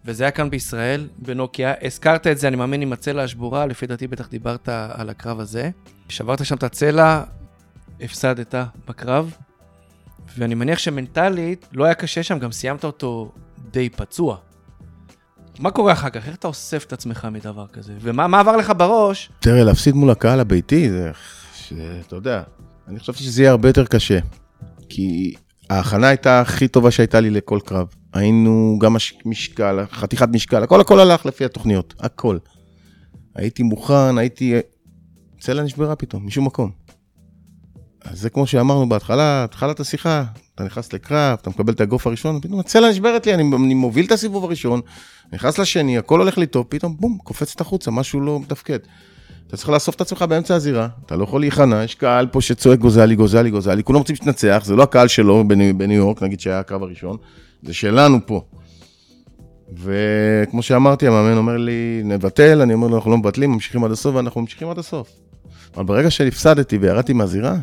וזה 0.05 0.23
היה 0.23 0.31
כאן 0.31 0.49
בישראל, 0.49 1.07
בנוקיה. 1.17 1.73
הזכרת 1.81 2.27
את 2.27 2.37
זה, 2.37 2.47
אני 2.47 2.55
מאמין, 2.55 2.81
עם 2.81 2.93
הצלע 2.93 3.23
השבורה, 3.23 3.65
לפי 3.65 3.87
דעתי 3.87 4.07
בטח 4.07 4.27
דיברת 4.29 4.69
על 4.69 5.09
הקרב 5.09 5.39
הזה. 5.39 5.69
שברת 6.09 6.45
שם 6.45 6.55
את 6.55 6.63
הצלע, 6.63 7.23
הפסדת 8.01 8.55
בקרב, 8.87 9.35
ואני 10.37 10.55
מניח 10.55 10.79
שמנטלית 10.79 11.67
לא 11.71 11.85
היה 11.85 11.93
קשה 11.93 12.23
שם, 12.23 12.39
גם 12.39 12.51
סיימת 12.51 12.83
אותו 12.83 13.31
די 13.71 13.89
פצוע. 13.89 14.37
מה 15.59 15.71
קורה 15.71 15.93
אחר 15.93 16.09
כך? 16.09 16.27
איך 16.27 16.35
אתה 16.35 16.47
אוסף 16.47 16.85
את 16.87 16.93
עצמך 16.93 17.27
מדבר 17.31 17.67
כזה? 17.67 17.93
ומה 18.01 18.27
מה 18.27 18.39
עבר 18.39 18.57
לך 18.57 18.73
בראש? 18.77 19.29
תראה, 19.39 19.63
להפסיד 19.63 19.95
מול 19.95 20.09
הקהל 20.09 20.39
הביתי, 20.39 20.91
זה, 20.91 21.11
אתה 22.07 22.15
יודע, 22.15 22.43
אני 22.87 22.99
חשבתי 22.99 23.23
שזה 23.23 23.41
יהיה 23.41 23.51
הרבה 23.51 23.69
יותר 23.69 23.85
קשה. 23.85 24.19
כי 24.89 25.33
ההכנה 25.69 26.07
הייתה 26.07 26.41
הכי 26.41 26.67
טובה 26.67 26.91
שהייתה 26.91 27.19
לי 27.19 27.29
לכל 27.29 27.59
קרב. 27.65 27.87
היינו 28.13 28.77
גם 28.81 28.93
מש, 28.93 29.13
משקל, 29.25 29.85
חתיכת 29.91 30.27
משקל, 30.29 30.63
הכל 30.63 30.81
הכל 30.81 30.99
הלך 30.99 31.25
לפי 31.25 31.45
התוכניות, 31.45 31.93
הכל. 31.99 32.37
הייתי 33.35 33.63
מוכן, 33.63 34.17
הייתי... 34.17 34.53
צלע 35.39 35.63
נשברה 35.63 35.95
פתאום, 35.95 36.27
משום 36.27 36.45
מקום. 36.45 36.71
אז 38.01 38.19
זה 38.19 38.29
כמו 38.29 38.47
שאמרנו 38.47 38.89
בהתחלה, 38.89 39.43
התחלת 39.43 39.79
השיחה, 39.79 40.23
אתה 40.55 40.63
נכנס 40.63 40.93
לקרב, 40.93 41.37
אתה 41.41 41.49
מקבל 41.49 41.73
את 41.73 41.81
האגרוף 41.81 42.07
הראשון, 42.07 42.41
פתאום 42.41 42.59
הצלע 42.59 42.89
נשברת 42.89 43.25
לי, 43.25 43.33
אני, 43.33 43.43
אני 43.55 43.73
מוביל 43.73 44.05
את 44.05 44.11
הסיבוב 44.11 44.43
הראשון, 44.43 44.81
נכנס 45.33 45.59
לשני, 45.59 45.97
הכל 45.97 46.19
הולך 46.19 46.37
לי 46.37 46.47
טוב, 46.47 46.65
פתאום 46.69 46.95
בום, 46.99 47.17
קופצת 47.23 47.61
החוצה, 47.61 47.91
משהו 47.91 48.21
לא 48.21 48.39
מתפקד. 48.39 48.79
אתה 49.47 49.57
צריך 49.57 49.69
לאסוף 49.69 49.95
את 49.95 50.01
עצמך 50.01 50.21
באמצע 50.21 50.55
הזירה, 50.55 50.87
אתה 51.05 51.15
לא 51.15 51.23
יכול 51.23 51.41
להיכנע, 51.41 51.83
יש 51.83 51.95
קהל 51.95 52.27
פה 52.27 52.41
שצועק 52.41 52.79
גוזלי, 52.79 53.15
גוזלי, 53.15 53.49
גוזלי, 53.49 53.83
כולם 53.83 53.99
רוצים 53.99 54.15
שתנצח, 54.15 54.61
זה 54.65 54.75
לא 54.75 54.83
הקהל 54.83 55.07
שלו 55.07 55.43
בניו, 55.47 55.77
בניו 55.77 55.97
יורק, 55.97 56.23
נגיד 56.23 56.39
שהיה 56.39 56.59
הקרב 56.59 56.83
הראשון, 56.83 57.17
זה 57.63 57.73
שלנו 57.73 58.19
פה. 58.25 58.41
וכמו 59.73 60.61
שאמרתי, 60.61 61.07
המאמן 61.07 61.37
אומר 61.37 61.57
לי, 61.57 62.01
נבטל, 62.03 62.61
אני 62.61 62.73
אומר 62.73 62.87
לו, 62.87 62.95
אנחנו 62.95 63.11
לא 63.11 63.17
מבטלים, 63.17 63.51
ממשיכים 63.51 63.83
עד 63.83 63.91
הסוף, 63.91 64.15
ואנחנו 64.15 64.41
ממשיכים 64.41 64.69
עד 64.69 64.79
הסוף. 64.79 65.09
אבל 65.75 65.83
ברגע 65.83 66.11
שהפסדתי 66.11 66.77
וירדתי 66.77 67.13
מהזירה, 67.13 67.55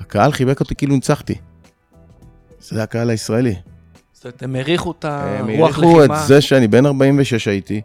הקהל 0.00 0.32
חיבק 0.32 0.60
אותי 0.60 0.74
כאילו 0.74 0.94
ניצחתי. 0.94 1.34
זה 2.68 2.82
הקהל 2.82 3.10
הישראלי. 3.10 3.54
זאת 4.12 4.24
אומרת, 4.24 4.42
הם 4.42 4.54
העריכו 4.56 4.90
את 4.98 5.04
הם 5.04 5.48
הרוח 5.48 5.78
העריכו 5.78 6.04
את 6.04 6.10
לחימה. 6.10 6.26
זה 6.26 6.40
שאני 6.40 6.68
בן 6.68 6.86
46 6.86 7.48
הייתי, 7.48 7.80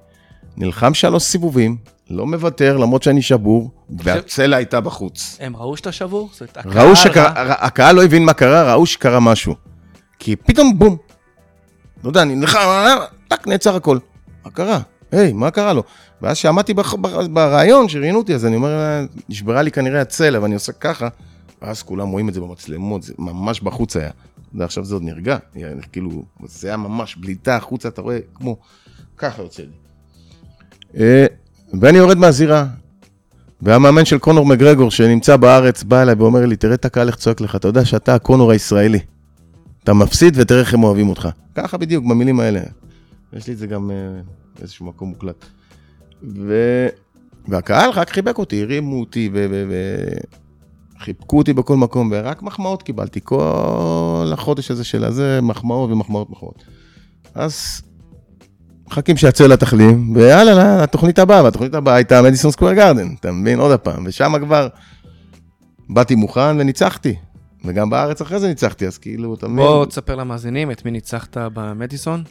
נלחם 0.57 0.93
שלוש 0.93 1.23
סיבובים, 1.23 1.77
לא 2.09 2.25
מוותר 2.27 2.77
למרות 2.77 3.03
שאני 3.03 3.21
שבור, 3.21 3.71
והצלע 3.99 4.57
הייתה 4.57 4.81
בחוץ. 4.81 5.37
הם 5.39 5.55
ראו 5.57 5.77
שאתה 5.77 5.91
שבור? 5.91 6.29
זאת 6.31 6.41
אומרת, 6.41 6.57
הקהל 6.57 6.77
ראו 6.77 6.87
ראה- 6.87 6.95
שקרה, 6.95 7.31
הקהל 7.59 7.95
לא 7.95 8.03
הבין 8.03 8.25
מה 8.25 8.33
קרה, 8.33 8.73
ראו 8.73 8.85
שקרה 8.85 9.19
משהו. 9.19 9.55
כי 10.19 10.35
פתאום 10.35 10.79
בום. 10.79 10.97
לא 12.03 12.09
יודע, 12.09 12.21
אני 12.21 12.35
נלחם, 12.35 12.59
טאק, 13.27 13.47
נעצר 13.47 13.75
הכל. 13.75 13.97
מה 14.45 14.51
קרה? 14.51 14.79
היי, 15.11 15.33
מה 15.33 15.51
קרה 15.51 15.73
לו? 15.73 15.83
ואז 16.21 16.37
שעמדתי 16.37 16.73
בח- 16.73 16.93
ב- 16.93 17.33
ברעיון 17.33 17.89
שראיינו 17.89 18.17
אותי, 18.17 18.35
אז 18.35 18.45
אני 18.45 18.55
אומר, 18.55 18.69
לה, 18.69 19.01
נשברה 19.29 19.61
לי 19.61 19.71
כנראה 19.71 20.01
הצלע, 20.01 20.39
ואני 20.41 20.53
עושה 20.53 20.71
ככה, 20.71 21.07
ואז 21.61 21.83
כולם 21.83 22.09
רואים 22.09 22.29
את 22.29 22.33
זה 22.33 22.41
במצלמות, 22.41 23.03
זה 23.03 23.13
ממש 23.17 23.61
בחוץ 23.61 23.95
היה. 23.97 24.09
ועכשיו 24.53 24.85
זה 24.85 24.95
עוד 24.95 25.03
נרגע, 25.03 25.37
כאילו, 25.91 26.23
זה 26.45 26.67
היה 26.67 26.77
ממש 26.77 27.15
בליטה 27.15 27.55
החוצה, 27.55 27.87
אתה 27.87 28.01
רואה, 28.01 28.19
כמו, 28.35 28.57
ככה 29.17 29.41
יוצא 29.41 29.63
לי. 29.63 29.69
אה, 30.97 31.25
ואני 31.81 31.97
יורד 31.97 32.17
מהזירה, 32.17 32.65
והמאמן 33.61 34.05
של 34.05 34.17
קונור 34.17 34.45
מגרגור 34.45 34.91
שנמצא 34.91 35.37
בארץ 35.37 35.83
בא 35.83 36.01
אליי 36.01 36.15
ואומר 36.15 36.45
לי, 36.45 36.55
תראה 36.55 36.73
את 36.73 36.85
הקהל 36.85 37.07
איך 37.07 37.15
צועק 37.15 37.41
לך, 37.41 37.55
אתה 37.55 37.67
יודע 37.67 37.85
שאתה 37.85 38.15
הקונור 38.15 38.51
הישראלי. 38.51 38.99
אתה 39.83 39.93
מפסיד 39.93 40.33
ותראה 40.37 40.59
איך 40.59 40.73
הם 40.73 40.83
אוהבים 40.83 41.09
אותך. 41.09 41.29
ככה 41.55 41.77
בדיוק, 41.77 42.05
במילים 42.05 42.39
האלה. 42.39 42.61
יש 43.33 43.47
לי 43.47 43.53
את 43.53 43.57
זה 43.57 43.67
גם 43.67 43.91
אה, 43.91 43.95
באיזשהו 44.59 44.85
מקום 44.85 45.09
מוקלט. 45.09 45.45
ו... 46.23 46.53
והקהל 47.47 47.89
רק 47.89 48.09
חיבק 48.09 48.37
אותי, 48.37 48.61
הרימו 48.61 48.99
אותי 48.99 49.29
ו... 49.33 49.45
ו... 49.49 49.65
ו... 49.69 49.73
חיבקו 50.99 51.37
אותי 51.37 51.53
בכל 51.53 51.77
מקום, 51.77 52.09
ורק 52.11 52.41
מחמאות 52.41 52.83
קיבלתי. 52.83 53.19
כל 53.23 54.31
החודש 54.33 54.71
הזה 54.71 54.83
של 54.83 55.03
הזה, 55.03 55.39
מחמאות 55.41 55.91
ומחמאות 55.91 56.29
מחמאות. 56.29 56.63
אז 57.35 57.81
מחכים 58.87 59.17
שהצלע 59.17 59.55
תחלים, 59.55 60.15
ויאללה, 60.15 60.83
לתוכנית 60.83 61.19
הבאה, 61.19 61.43
והתוכנית 61.43 61.73
הבאה 61.73 61.95
הייתה 61.95 62.21
מדיסון 62.21 62.51
סקוויר 62.51 62.73
גרדן, 62.73 63.07
אתה 63.19 63.31
מבין? 63.31 63.59
עוד 63.59 63.79
פעם, 63.79 64.03
ושם 64.05 64.33
כבר 64.39 64.67
באתי 65.89 66.15
מוכן 66.15 66.59
וניצחתי. 66.59 67.15
וגם 67.65 67.89
בארץ 67.89 68.21
אחרי 68.21 68.39
זה 68.39 68.47
ניצחתי, 68.47 68.87
אז 68.87 68.97
כאילו, 68.97 69.33
אתה 69.33 69.47
מבין? 69.47 69.65
בוא 69.65 69.85
תספר 69.85 70.15
למאזינים 70.15 70.71
את 70.71 70.85
מי 70.85 70.91
ניצחת 70.91 71.37
במדיסון. 71.53 72.23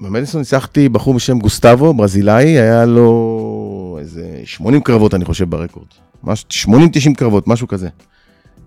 במדיסון 0.00 0.40
ניצחתי 0.40 0.88
בחור 0.88 1.14
בשם 1.14 1.38
גוסטבו, 1.38 1.94
ברזילאי, 1.94 2.44
היה 2.44 2.84
לו 2.84 3.98
איזה 4.00 4.22
80 4.44 4.80
קרבות, 4.80 5.14
אני 5.14 5.24
חושב, 5.24 5.50
ברקורד. 5.50 5.86
80-90 6.24 6.30
קרבות, 7.16 7.48
משהו 7.48 7.68
כזה. 7.68 7.88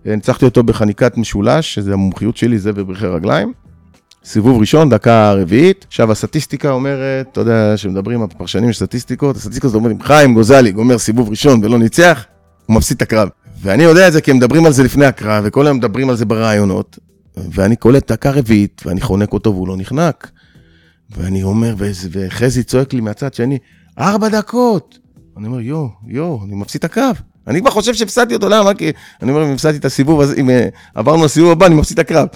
ניצחתי 0.06 0.46
אותו 0.46 0.63
בחניקת 0.63 1.17
משולש, 1.17 1.74
שזה 1.74 1.93
המומחיות 1.93 2.38
שלי, 2.38 2.60
זה 2.60 2.72
וברכי 2.76 3.06
רגליים. 3.06 3.54
סיבוב 4.26 4.60
ראשון, 4.60 4.89
דקה 4.89 5.34
רביעית. 5.34 5.86
עכשיו, 5.88 6.12
הסטטיסטיקה 6.12 6.72
אומרת, 6.72 7.28
אתה 7.32 7.41
יודע, 7.41 7.78
שמדברים, 7.78 8.22
הפרשנים 8.22 8.74
של 8.74 8.86
סטטיסטיקות, 8.86 9.36
הסטטיסטיקה 9.36 9.67
אומרת, 9.74 9.91
אם 9.91 10.02
חיים 10.02 10.34
גוזלי 10.34 10.72
גומר 10.72 10.98
סיבוב 10.98 11.30
ראשון 11.30 11.63
ולא 11.63 11.80
ניצח, 11.80 12.26
הוא 12.65 12.76
מפסיד 12.76 12.96
את 12.96 13.02
הקרב. 13.02 13.30
ואני 13.62 13.84
יודע 13.84 14.08
את 14.08 14.13
זה 14.13 14.22
כי 14.22 14.32
הם 14.32 14.38
מדברים 14.38 14.65
על 14.65 14.72
זה 14.72 14.84
לפני 14.84 15.06
הקרב, 15.06 15.43
וכל 15.48 15.67
היום 15.67 15.78
מדברים 15.78 16.10
על 16.10 16.15
זה 16.15 16.26
ברעיונות, 16.26 17.00
ואני 17.38 17.76
קולט 17.76 18.12
דקה 18.12 18.32
רביעית, 18.32 18.82
ואני 18.86 19.02
חונק 19.02 19.34
אותו 19.34 19.54
והוא 19.54 19.67
לא 19.67 19.78
נחנק. 19.78 20.32
ואני 21.17 21.43
אומר, 21.43 21.76
וחזי 22.12 22.63
צועק 22.63 22.93
לי 22.93 23.02
מהצד 23.02 23.34
שני, 23.34 23.58
ארבע 23.99 24.30
דקות. 24.30 24.99
אני 25.38 25.47
אומר, 25.47 25.60
יואו, 25.60 25.89
יואו, 26.08 26.43
אני 26.45 26.56
מפסיד 26.56 26.80
את 26.80 26.84
הקרב. 26.86 27.21
אני 27.47 27.62
כבר 27.62 27.71
חושב 27.71 27.93
שהפסדתי 27.93 28.36
אותו, 28.36 28.49
למה? 28.49 28.73
כי 28.73 28.91
אני 29.21 29.32
אומר, 29.32 29.45
אם 29.45 29.54
הפסדתי 29.54 29.78
את 29.78 29.86
הסיבוב 29.86 30.21
הזה, 30.21 30.36
אם 30.36 30.49
אה, 30.49 30.69
עברנו 30.95 31.26
לסיבוב 31.26 31.52
הבא, 31.52 31.65
אני 31.65 31.76
מפסיד 31.76 31.99
את 31.99 32.06
הקרב. 32.06 32.28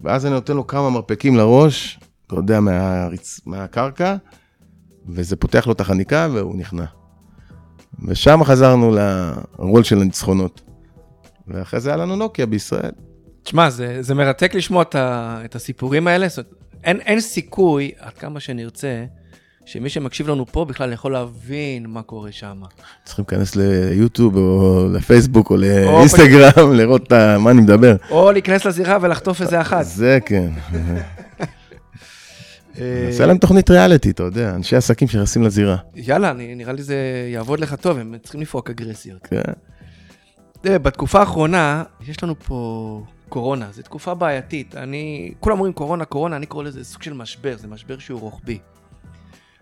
ואז 0.00 0.26
אני 0.26 0.34
נותן 0.34 0.56
לו 0.56 0.66
כמה 0.66 0.90
מרפקים 0.90 1.36
לראש, 1.36 2.00
אתה 2.26 2.34
יודע, 2.34 2.60
מהריצ... 2.60 3.40
מהקרקע, 3.46 4.16
וזה 5.08 5.36
פותח 5.36 5.66
לו 5.66 5.72
את 5.72 5.80
החניקה 5.80 6.28
והוא 6.32 6.56
נכנע. 6.56 6.84
ושם 8.06 8.44
חזרנו 8.44 8.94
לרול 8.94 9.82
של 9.82 10.00
הניצחונות. 10.00 10.60
ואחרי 11.48 11.80
זה 11.80 11.90
היה 11.90 11.96
לנו 11.96 12.16
נוקיה 12.16 12.46
בישראל. 12.46 12.90
תשמע, 13.42 13.70
זה, 13.70 13.96
זה 14.00 14.14
מרתק 14.14 14.54
לשמוע 14.54 14.82
את, 14.82 14.94
ה, 14.94 15.40
את 15.44 15.54
הסיפורים 15.54 16.06
האלה. 16.06 16.28
זאת, 16.28 16.38
אומרת, 16.38 16.57
אין, 16.84 17.00
אין 17.00 17.20
סיכוי, 17.20 17.90
עד 17.98 18.12
כמה 18.12 18.40
שנרצה, 18.40 19.04
שמי 19.64 19.88
שמקשיב 19.88 20.28
לנו 20.28 20.46
פה 20.46 20.64
בכלל 20.64 20.92
יכול 20.92 21.12
להבין 21.12 21.86
מה 21.86 22.02
קורה 22.02 22.32
שם. 22.32 22.62
צריכים 23.04 23.24
להיכנס 23.30 23.56
ליוטיוב 23.56 24.36
או 24.36 24.88
לפייסבוק 24.92 25.50
או 25.50 25.56
לאינסטגרם, 25.56 26.72
לראות 26.72 27.12
מה 27.38 27.50
אני 27.50 27.60
מדבר. 27.60 27.96
או 28.10 28.32
להיכנס 28.32 28.64
לזירה 28.64 28.98
ולחטוף 29.00 29.42
איזה 29.42 29.60
אחת. 29.60 29.84
זה 29.84 30.18
כן. 30.26 30.48
אה, 32.80 33.04
נעשה 33.06 33.26
להם 33.26 33.38
תוכנית 33.38 33.70
ריאליטי, 33.70 34.10
אתה 34.10 34.22
יודע, 34.22 34.54
אנשי 34.54 34.76
עסקים 34.76 35.08
שנכנסים 35.08 35.42
לזירה. 35.42 35.76
יאללה, 35.94 36.32
נראה 36.32 36.72
לי 36.72 36.82
זה 36.82 36.96
יעבוד 37.32 37.60
לך 37.60 37.74
טוב, 37.74 37.98
הם 37.98 38.14
צריכים 38.22 38.40
לפרוק 38.40 38.70
אגרסיות. 38.70 39.26
כן. 39.26 39.52
בתקופה 40.64 41.20
האחרונה, 41.20 41.82
יש 42.08 42.22
לנו 42.22 42.34
פה 42.38 43.02
קורונה, 43.28 43.68
זו 43.72 43.82
תקופה 43.82 44.14
בעייתית. 44.14 44.76
אני, 44.76 45.32
כולם 45.40 45.56
אומרים 45.56 45.72
קורונה, 45.72 46.04
קורונה, 46.04 46.36
אני 46.36 46.46
קורא 46.46 46.64
לזה 46.64 46.84
סוג 46.84 47.02
של 47.02 47.12
משבר, 47.12 47.56
זה 47.56 47.68
משבר 47.68 47.98
שהוא 47.98 48.20
רוחבי. 48.20 48.58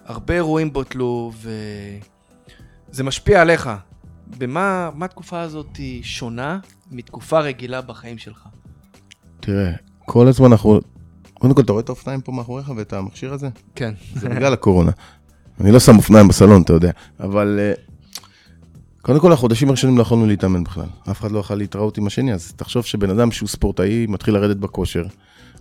הרבה 0.04 0.34
אירועים 0.34 0.72
בוטלו, 0.72 1.32
וזה 2.90 3.04
משפיע 3.04 3.42
עליך. 3.42 3.70
במה 4.38 4.90
מה 4.94 5.04
התקופה 5.04 5.40
הזאת 5.40 5.76
היא 5.76 6.02
שונה 6.02 6.58
מתקופה 6.90 7.40
רגילה 7.40 7.80
בחיים 7.80 8.18
שלך? 8.18 8.48
תראה, 9.40 9.72
כל 9.98 10.28
הזמן 10.28 10.50
אנחנו... 10.52 10.80
קודם 11.34 11.54
כל, 11.54 11.62
אתה 11.62 11.72
רואה 11.72 11.82
את 11.82 11.88
האופניים 11.88 12.20
פה 12.20 12.32
מאחוריך 12.32 12.72
ואת 12.76 12.92
המכשיר 12.92 13.32
הזה? 13.32 13.48
כן. 13.74 13.94
זה 14.14 14.28
בגלל 14.28 14.52
הקורונה. 14.52 14.90
אני 15.60 15.70
לא 15.70 15.80
שם 15.80 15.96
אופניים 15.96 16.28
בסלון, 16.28 16.62
אתה 16.62 16.72
יודע. 16.72 16.90
אבל 17.20 17.58
אה, 17.60 17.72
קודם 19.06 19.20
כל, 19.20 19.32
החודשים 19.32 19.68
הראשונים 19.68 19.98
לא 19.98 20.02
יכולנו 20.02 20.26
להתאמן 20.26 20.64
בכלל. 20.64 20.86
אף 21.10 21.20
אחד 21.20 21.32
לא 21.32 21.38
יכול 21.38 21.56
להתראות 21.56 21.98
עם 21.98 22.06
השני, 22.06 22.32
אז 22.34 22.52
תחשוב 22.56 22.84
שבן 22.84 23.10
אדם 23.10 23.30
שהוא 23.30 23.48
ספורטאי 23.48 24.06
מתחיל 24.08 24.34
לרדת 24.34 24.56
בכושר. 24.56 25.04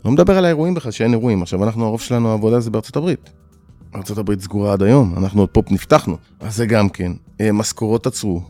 לא 0.05 0.11
מדבר 0.11 0.37
על 0.37 0.45
האירועים 0.45 0.73
בכלל, 0.73 0.91
שאין 0.91 1.13
אירועים. 1.13 1.41
עכשיו, 1.41 1.63
אנחנו, 1.63 1.85
הרוב 1.85 2.01
שלנו, 2.01 2.29
העבודה 2.29 2.59
זה 2.59 2.71
בארצות 2.71 2.95
הברית. 2.95 3.29
ארצות 3.95 4.17
הברית 4.17 4.41
סגורה 4.41 4.73
עד 4.73 4.83
היום, 4.83 5.13
אנחנו 5.17 5.41
עוד 5.41 5.49
פה 5.49 5.61
נפתחנו. 5.69 6.17
אז 6.39 6.55
זה 6.55 6.65
גם 6.65 6.89
כן. 6.89 7.11
אה, 7.41 7.51
משכורות 7.51 8.07
עצרו, 8.07 8.41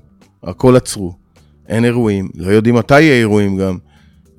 הכל 0.44 0.76
עצרו. 0.76 1.14
אין 1.68 1.86
אירועים, 1.86 2.30
לא 2.36 2.52
יודעים 2.52 2.76
מתי 2.76 3.02
יהיה 3.02 3.20
אירועים 3.20 3.58
גם. 3.58 3.78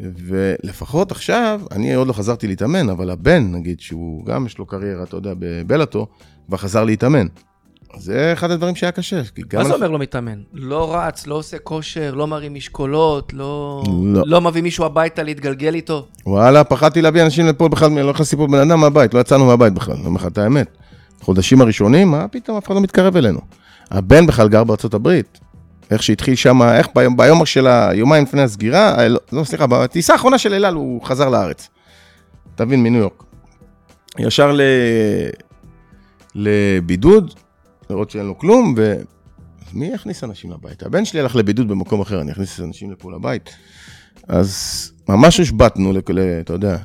ולפחות 0.00 1.10
עכשיו, 1.10 1.60
אני 1.70 1.94
עוד 1.94 2.08
לא 2.08 2.12
חזרתי 2.12 2.46
להתאמן, 2.46 2.88
אבל 2.88 3.10
הבן, 3.10 3.52
נגיד, 3.52 3.80
שהוא 3.80 4.26
גם 4.26 4.46
יש 4.46 4.58
לו 4.58 4.66
קריירה, 4.66 5.02
אתה 5.02 5.16
יודע, 5.16 5.32
בבלאטו, 5.38 6.06
כבר 6.46 6.56
חזר 6.56 6.84
להתאמן. 6.84 7.26
זה 7.98 8.32
אחד 8.32 8.50
הדברים 8.50 8.74
שהיה 8.74 8.92
קשה. 8.92 9.22
מה 9.52 9.64
זה 9.64 9.74
אומר 9.74 9.88
לא 9.88 9.98
מתאמן? 9.98 10.38
לא 10.52 10.96
רץ, 10.96 11.26
לא 11.26 11.34
עושה 11.34 11.58
כושר, 11.58 12.14
לא 12.14 12.26
מרים 12.26 12.54
משקולות, 12.54 13.32
לא... 13.32 13.82
לא. 14.04 14.22
לא 14.26 14.40
מביא 14.40 14.62
מישהו 14.62 14.84
הביתה 14.84 15.22
להתגלגל 15.22 15.74
איתו? 15.74 16.06
וואלה, 16.26 16.64
פחדתי 16.64 17.02
להביא 17.02 17.22
אנשים 17.22 17.46
לפה 17.46 17.68
בכלל, 17.68 17.90
לא 17.90 18.10
נכנסתי 18.10 18.36
פה 18.36 18.46
בן 18.46 18.70
אדם 18.70 18.80
מהבית, 18.80 19.14
לא 19.14 19.20
יצאנו 19.20 19.46
מהבית 19.46 19.72
בכלל, 19.72 19.94
אני 19.94 20.06
אומר 20.06 20.20
לך 20.20 20.26
את 20.26 20.38
האמת. 20.38 20.68
חודשים 21.20 21.60
הראשונים, 21.60 22.10
מה 22.10 22.28
פתאום, 22.28 22.56
אף 22.56 22.66
אחד 22.66 22.74
לא 22.74 22.80
מתקרב 22.80 23.16
אלינו. 23.16 23.40
הבן 23.90 24.26
בכלל 24.26 24.48
גר 24.48 24.64
בארצות 24.64 24.94
הברית. 24.94 25.38
איך 25.90 26.02
שהתחיל 26.02 26.34
שם, 26.34 26.62
איך 26.62 26.88
ביום, 26.94 27.16
ביום 27.16 27.46
של 27.46 27.66
היומיים 27.66 28.24
לפני 28.24 28.42
הסגירה, 28.42 28.98
אה, 28.98 29.08
לא, 29.08 29.18
לא, 29.32 29.44
סליחה, 29.44 29.66
בטיסה 29.66 30.12
האחרונה 30.12 30.38
של 30.38 30.54
אל 30.54 30.64
על 30.64 30.74
הוא 30.74 31.04
חזר 31.04 31.28
לארץ. 31.28 31.68
תבין, 32.54 32.82
מניו 32.82 33.00
יורק. 33.00 33.24
ישר 34.18 34.52
ל... 34.52 34.60
לבידוד, 36.34 37.34
לראות 37.90 38.10
שאין 38.10 38.26
לו 38.26 38.38
כלום, 38.38 38.74
ו... 38.76 38.94
מי 39.72 39.86
יכניס 39.86 40.24
אנשים 40.24 40.50
לבית? 40.50 40.82
הבן 40.82 41.04
שלי 41.04 41.20
הלך 41.20 41.36
לבידוד 41.36 41.68
במקום 41.68 42.00
אחר, 42.00 42.20
אני 42.20 42.32
אכניס 42.32 42.60
אנשים 42.60 42.90
לפה 42.90 43.12
לבית. 43.12 43.56
אז 44.28 44.52
ממש 45.08 45.40
ל- 46.10 46.40
אתה 46.40 46.52
יודע, 46.52 46.76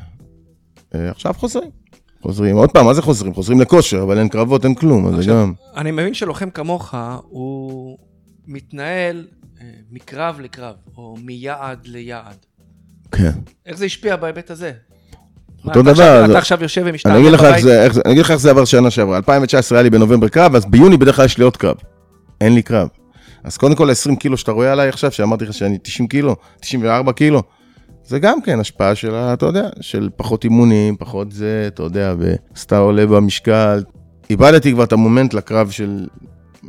אה, 0.95 1.09
עכשיו 1.09 1.33
חוזרים. 1.33 1.69
חוזרים, 2.21 2.55
עוד 2.55 2.71
פעם, 2.71 2.85
מה 2.85 2.93
זה 2.93 3.01
חוזרים? 3.01 3.33
חוזרים 3.33 3.61
לכושר, 3.61 4.03
אבל 4.03 4.17
אין 4.19 4.29
קרבות, 4.29 4.65
אין 4.65 4.75
כלום, 4.75 5.07
אז 5.07 5.23
זה 5.25 5.31
גם... 5.31 5.53
אני 5.77 5.91
מבין 5.91 6.13
שלוחם 6.13 6.49
כמוך, 6.49 6.95
הוא 7.21 7.97
מתנהל 8.47 9.27
אה, 9.61 9.65
מקרב 9.91 10.39
לקרב, 10.39 10.75
או 10.97 11.15
מיעד 11.23 11.87
ליעד. 11.87 12.45
כן. 13.11 13.31
איך 13.65 13.77
זה 13.77 13.85
השפיע 13.85 14.15
בהיבט 14.15 14.51
הזה? 14.51 14.71
אותו 15.65 15.81
דבר, 15.81 16.25
אתה 16.25 16.37
עכשיו 16.37 16.57
יושב 16.61 16.83
ומשתעמם 16.85 17.15
בבית? 17.15 17.65
אני 18.05 18.11
אגיד 18.11 18.21
לך 18.21 18.31
איך 18.31 18.39
זה 18.39 18.49
עבר 18.49 18.65
שנה 18.65 18.89
שעברה. 18.89 19.17
2019 19.17 19.77
היה 19.77 19.83
לי 19.83 19.89
בנובמבר 19.89 20.27
קרב, 20.27 20.55
אז 20.55 20.65
ביוני 20.65 20.97
בדרך 20.97 21.15
כלל 21.15 21.25
יש 21.25 21.37
לי 21.37 21.43
עוד 21.43 21.57
קרב. 21.57 21.75
אין 22.41 22.55
לי 22.55 22.61
קרב. 22.61 22.87
אז 23.43 23.57
קודם 23.57 23.75
כל 23.75 23.89
ה-20 23.89 24.15
קילו 24.15 24.37
שאתה 24.37 24.51
רואה 24.51 24.71
עליי 24.71 24.89
עכשיו, 24.89 25.11
שאמרתי 25.11 25.45
לך 25.45 25.53
שאני 25.53 25.77
90 25.83 26.07
קילו, 26.07 26.35
94 26.59 27.11
קילו, 27.11 27.43
זה 28.05 28.19
גם 28.19 28.41
כן 28.41 28.59
השפעה 28.59 28.95
של, 28.95 29.15
אתה 29.15 29.45
יודע, 29.45 29.69
של 29.81 30.09
פחות 30.15 30.43
אימונים, 30.43 30.95
פחות 30.97 31.31
זה, 31.31 31.63
אתה 31.67 31.83
יודע, 31.83 32.13
ואז 32.19 32.63
אתה 32.63 32.77
עולה 32.77 33.05
במשקל. 33.05 33.83
איבדתי 34.29 34.71
כבר 34.71 34.83
את 34.83 34.93
המומנט 34.93 35.33
לקרב 35.33 35.69
של... 35.69 36.07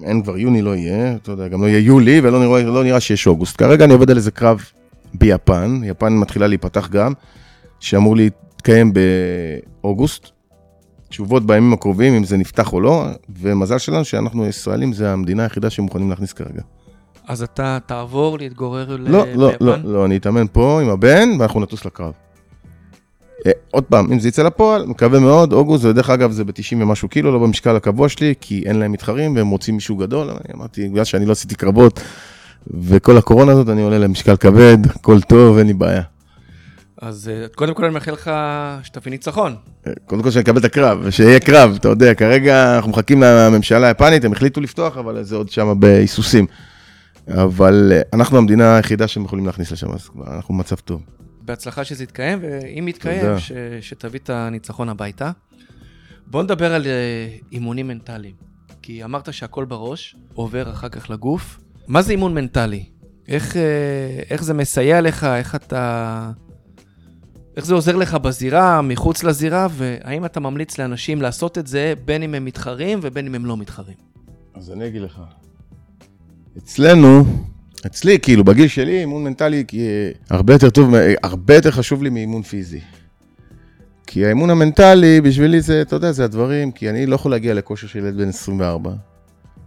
אין 0.03 0.23
כבר 0.23 0.39
יוני 0.39 0.63
לא 0.63 0.77
יהיה, 0.77 1.15
אתה 1.23 1.33
יודע, 1.33 1.49
גם 1.49 1.63
לא 1.63 1.67
יהיה 1.67 1.79
יולי, 1.79 2.21
ולא 2.23 2.41
נראה, 2.41 2.63
לא 2.63 2.85
נראה 2.85 3.01
שיש 3.01 3.27
אוגוסט. 3.27 3.57
כרגע 3.59 3.85
אני 3.85 3.93
עובד 3.93 4.11
על 4.11 4.17
איזה 4.17 4.31
קרב 4.31 4.63
ביפן, 5.15 5.81
יפן 5.85 6.13
מתחילה 6.13 6.47
להיפתח 6.47 6.89
גם, 6.89 7.13
שאמור 7.81 8.17
להתקיים 8.63 8.93
באוגוסט. 9.83 10.29
תשובות 11.09 11.47
בימים 11.47 11.73
הקרובים, 11.73 12.15
אם 12.15 12.25
זה 12.25 12.37
נפתח 12.37 12.73
או 12.73 12.81
לא, 12.81 13.05
ומזל 13.43 13.79
שלנו 13.79 14.05
שאנחנו 14.05 14.47
ישראלים, 14.47 14.93
זה 14.93 15.13
המדינה 15.13 15.43
היחידה 15.43 15.71
שמוכנים 15.71 16.11
להכניס 16.11 16.33
כרגע. 16.33 16.63
אז 17.29 17.43
אתה 17.43 17.79
תעבור 17.87 18.39
להתגורר 18.39 18.97
ל- 18.97 19.11
לא, 19.11 19.25
לא, 19.35 19.51
ביפן? 19.51 19.65
לא, 19.65 19.77
לא, 19.85 20.05
אני 20.05 20.17
אתאמן 20.17 20.47
פה 20.53 20.81
עם 20.83 20.89
הבן, 20.89 21.29
ואנחנו 21.39 21.61
נטוס 21.61 21.85
לקרב. 21.85 22.13
אה, 23.47 23.53
עוד 23.71 23.85
פעם, 23.85 24.13
אם 24.13 24.19
זה 24.19 24.29
יצא 24.29 24.43
לפועל, 24.43 24.87
מקווה 24.87 25.21
מאוד, 25.21 25.53
אוגוסט, 25.53 25.85
ודרך 25.85 26.11
אגב 26.11 26.31
זה 26.31 26.45
ב-90 26.45 26.77
ומשהו 26.81 27.09
קילו, 27.09 27.33
לא 27.33 27.39
במשקל 27.39 27.77
הקבוע 27.77 28.09
שלי, 28.09 28.35
כי 28.41 28.63
אין 28.67 28.79
להם 28.79 28.93
מתחרים 28.93 29.37
והם 29.37 29.49
רוצים 29.49 29.75
מישהו 29.75 29.97
גדול, 29.97 30.31
אני 30.31 30.55
אמרתי, 30.55 30.89
בגלל 30.89 31.05
שאני 31.05 31.27
לא 31.27 31.33
עשיתי 31.33 31.55
קרבות, 31.55 32.01
וכל 32.67 33.19
הקורונה 33.19 33.53
הזאת, 33.53 33.69
אני 33.69 33.83
עולה 33.83 33.99
למשקל 33.99 34.37
כבד, 34.37 34.79
הכל 34.87 35.21
טוב, 35.21 35.59
אין 35.59 35.67
לי 35.67 35.73
בעיה. 35.73 36.03
אז 37.03 37.29
אה, 37.29 37.49
קודם 37.55 37.75
כל 37.75 37.85
אני 37.85 37.95
מאחל 37.95 38.13
לך 38.13 38.31
שתביא 38.83 39.11
ניצחון. 39.11 39.57
אה, 39.87 39.93
קודם 40.07 40.23
כל 40.23 40.31
שאני 40.31 40.43
אקבל 40.43 40.59
את 40.59 40.65
הקרב, 40.65 40.99
ושיהיה 41.03 41.41
קרב, 41.41 41.77
אתה 41.81 41.89
יודע, 41.89 42.15
כרגע 42.15 42.77
אנחנו 42.77 42.91
מחכים 42.91 43.23
לממשלה 43.23 43.87
היפנית, 43.87 44.25
הם 44.25 44.33
החליטו 44.33 44.61
לפתוח, 44.61 44.97
אבל 44.97 45.23
זה 45.23 45.37
עוד 45.37 45.51
שם 45.51 45.81
בהיסוסים. 45.81 46.47
אבל 47.29 47.93
אה, 47.95 48.01
אנחנו 48.13 48.39
המדינה 48.39 48.77
היחידה 48.77 49.09
שהם 49.09 49.25
יכולים 49.25 49.47
להכניס 49.47 49.73
לשם, 49.73 49.93
אז 49.93 50.09
כבר 50.09 50.35
אנחנו 50.35 50.55
במצב 50.55 50.77
טוב. 50.77 51.03
בהצלחה 51.41 51.85
שזה 51.85 52.05
יתקיים, 52.05 52.39
ואם 52.43 52.89
יתקיים. 52.89 53.39
ש... 53.39 53.53
שתביא 53.81 54.21
את 54.21 54.31
הניצחון 54.31 54.89
הביתה. 54.89 55.31
בוא 56.27 56.43
נדבר 56.43 56.75
על 56.75 56.87
אימונים 57.53 57.89
מנטליים. 57.89 58.35
כי 58.83 59.05
אמרת 59.05 59.33
שהכל 59.33 59.65
בראש, 59.65 60.17
עובר 60.35 60.71
אחר 60.71 60.89
כך 60.89 61.11
לגוף. 61.11 61.59
מה 61.89 62.03
זה 62.03 62.13
אימון 62.13 62.35
מנטלי? 62.35 62.85
איך, 63.29 63.57
איך 64.31 64.45
זה 64.45 64.55
מסייע 64.55 65.01
לך? 65.01 65.25
איך 65.25 65.55
אתה... 65.55 66.31
איך 67.57 67.67
זה 67.67 67.75
עוזר 67.75 67.97
לך 67.97 68.15
בזירה, 68.15 68.83
מחוץ 68.83 69.25
לזירה, 69.25 69.67
והאם 69.71 70.25
אתה 70.25 70.41
ממליץ 70.41 70.79
לאנשים 70.79 71.23
לעשות 71.23 71.59
את 71.59 71.67
זה 71.67 71.95
בין 72.05 72.23
אם 72.23 72.35
הם 72.35 72.45
מתחרים 72.45 73.01
ובין 73.03 73.27
אם 73.27 73.35
הם 73.35 73.47
לא 73.47 73.57
מתחרים? 73.57 73.97
אז 74.55 74.71
אני 74.71 74.87
אגיד 74.87 75.03
לך. 75.03 75.21
אצלנו, 76.59 77.25
אצלי, 77.87 78.19
כאילו, 78.19 78.45
בגיל 78.45 78.69
שלי, 78.69 79.01
אימון 79.01 79.25
מנטלי 79.25 79.65
אה, 79.75 80.11
הרבה 80.31 80.53
יותר 80.53 80.71
טוב, 80.71 80.95
אה, 80.95 81.15
הרבה 81.23 81.55
יותר 81.55 81.71
חשוב 81.71 82.03
לי 82.03 82.11
מאימון 82.11 82.43
פיזי. 82.43 82.81
כי 84.07 84.27
האימון 84.27 84.51
המנטלי, 84.51 85.21
בשבילי 85.21 85.61
זה, 85.61 85.83
אתה 85.83 85.97
יודע, 85.97 86.13
זה 86.13 86.25
הדברים, 86.25 86.73
כי 86.73 86.91
אני 86.91 87.07
לא 87.07 87.15
יכול 87.15 87.31
להגיע 87.31 87.55
לכושר 87.55 87.87
של 87.87 87.99
ילד 87.99 88.17
בן 88.17 88.29
24. 88.29 88.93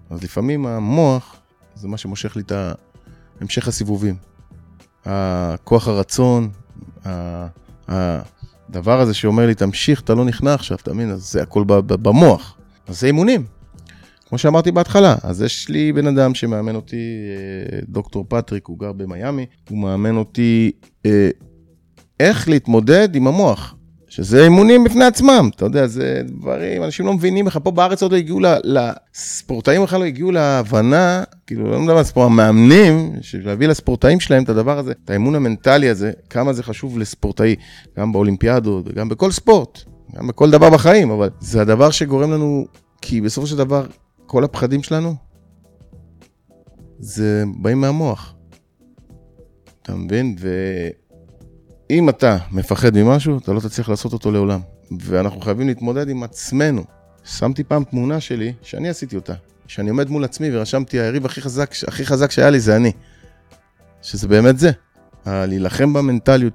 אז 0.10 0.24
לפעמים 0.24 0.66
המוח, 0.66 1.36
זה 1.76 1.88
מה 1.88 1.98
שמושך 1.98 2.36
לי 2.36 2.42
את 2.42 2.52
המשך 3.42 3.68
הסיבובים. 3.68 4.16
הכוח 5.06 5.88
הרצון, 5.88 6.50
הדבר 7.88 9.00
הזה 9.02 9.14
שאומר 9.14 9.48
לי, 9.48 9.56
תמשיך, 9.56 10.02
אתה 10.02 10.14
לא 10.16 10.26
נכנע 10.26 10.54
עכשיו, 10.54 10.78
אתה 10.84 10.94
מבין? 10.94 11.10
אז 11.10 11.32
זה 11.32 11.42
הכל 11.42 11.64
במוח. 11.68 12.58
אז 12.88 13.00
זה 13.00 13.08
אימונים. 13.08 13.46
כמו 14.30 14.38
שאמרתי 14.38 14.72
בהתחלה, 14.72 15.16
אז 15.24 15.42
יש 15.42 15.70
לי 15.70 15.94
בן 15.94 16.08
אדם 16.08 16.36
שמאמן 16.36 16.76
אותי, 16.76 16.96
אה, 16.96 17.80
דוקטור 17.90 18.26
פטריק, 18.30 18.68
הוא 18.68 18.80
גר 18.80 18.92
במיאמי, 18.92 19.46
הוא 19.70 19.78
מאמן 19.78 20.18
אותי 20.18 20.72
אה, 21.06 21.30
איך 22.20 22.50
להתמודד 22.50 23.16
עם 23.16 23.28
המוח, 23.28 23.75
שזה 24.16 24.44
אימונים 24.44 24.84
בפני 24.84 25.06
עצמם, 25.06 25.50
אתה 25.56 25.66
יודע, 25.66 25.88
זה 25.88 26.22
דברים, 26.26 26.84
אנשים 26.84 27.06
לא 27.06 27.14
מבינים 27.14 27.46
איך, 27.46 27.60
פה 27.64 27.72
בארץ 27.72 28.04
עוד 28.04 28.12
לא 28.12 28.18
הגיעו, 28.18 28.40
לספורטאים 28.64 29.84
בכלל 29.84 30.00
לא 30.00 30.06
הגיעו 30.06 30.32
להבנה, 30.32 31.24
כאילו, 31.48 31.72
לא 31.72 31.80
מדבר 31.80 31.98
על 31.98 32.04
ספורט, 32.04 32.26
המאמנים, 32.26 33.14
להביא 33.44 33.68
לספורטאים 33.68 34.20
שלהם 34.20 34.44
את 34.44 34.50
הדבר 34.50 34.80
הזה, 34.80 34.94
את 35.04 35.10
האימון 35.10 35.36
המנטלי 35.36 35.90
הזה, 35.90 36.12
כמה 36.30 36.54
זה 36.54 36.64
חשוב 36.64 37.00
לספורטאי, 37.00 37.56
גם 37.98 38.12
באולימפיאדות 38.12 38.86
וגם 38.88 39.10
בכל 39.10 39.32
ספורט, 39.32 39.80
גם 40.16 40.28
בכל 40.28 40.52
דבר 40.52 40.70
בחיים, 40.70 41.10
אבל 41.10 41.30
זה 41.40 41.62
הדבר 41.62 41.92
שגורם 41.92 42.32
לנו, 42.32 42.66
כי 43.02 43.22
בסופו 43.22 43.48
של 43.48 43.58
דבר, 43.58 43.86
כל 44.26 44.44
הפחדים 44.44 44.84
שלנו, 44.84 45.16
זה 47.00 47.44
באים 47.62 47.82
מהמוח. 47.82 48.36
אתה 49.82 49.96
מבין? 49.96 50.36
ואם 51.90 52.10
אתה 52.10 52.38
מפחד 52.52 52.98
ממשהו, 52.98 53.38
אתה 53.38 53.54
לא 53.54 53.60
תצליח 53.60 53.90
לעשות 53.90 54.14
אותו 54.14 54.32
לעולם. 54.32 54.60
ואנחנו 55.00 55.42
חייבים 55.42 55.68
להתמודד 55.68 56.10
עם 56.10 56.24
עצמנו. 56.24 56.84
שמתי 57.24 57.64
פעם 57.64 57.84
תמונה 57.84 58.20
שלי, 58.20 58.54
שאני 58.62 58.90
עשיתי 58.90 59.16
אותה, 59.16 59.34
שאני 59.68 59.90
עומד 59.90 60.10
מול 60.10 60.24
עצמי 60.24 60.58
ורשמתי, 60.58 61.00
היריב 61.00 61.26
הכי 61.26 61.42
חזק, 61.42 61.72
הכי 61.88 62.06
חזק 62.06 62.32
שהיה 62.32 62.50
לי 62.50 62.60
זה 62.60 62.76
אני. 62.76 62.92
שזה 64.02 64.28
באמת 64.28 64.60
זה. 64.60 64.72
להילחם 65.26 65.94
במנטליות, 65.94 66.54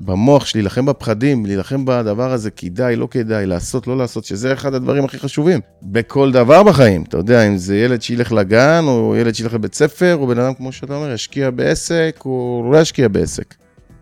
במוח 0.00 0.46
שלי, 0.46 0.60
להילחם 0.60 0.86
בפחדים, 0.86 1.46
להילחם 1.46 1.84
בדבר 1.84 2.32
הזה, 2.32 2.50
כדאי, 2.50 2.96
לא 2.96 3.08
כדאי, 3.10 3.46
לעשות, 3.46 3.86
לא 3.86 3.98
לעשות, 3.98 4.24
שזה 4.24 4.52
אחד 4.52 4.74
הדברים 4.74 5.04
הכי 5.04 5.18
חשובים. 5.18 5.60
בכל 5.82 6.32
דבר 6.32 6.62
בחיים, 6.62 7.02
אתה 7.02 7.16
יודע, 7.16 7.48
אם 7.48 7.56
זה 7.56 7.76
ילד 7.76 8.02
שילך 8.02 8.32
לגן, 8.32 8.84
או 8.86 9.16
ילד 9.16 9.34
שילך 9.34 9.54
לבית 9.54 9.74
ספר, 9.74 10.16
או 10.16 10.26
בן 10.26 10.38
אדם, 10.38 10.54
כמו 10.54 10.72
שאתה 10.72 10.96
אומר, 10.96 11.12
ישקיע 11.12 11.50
בעסק, 11.50 12.22
או 12.24 12.68
לא 12.72 12.78
ישקיע 12.78 13.08
בעסק. 13.08 13.54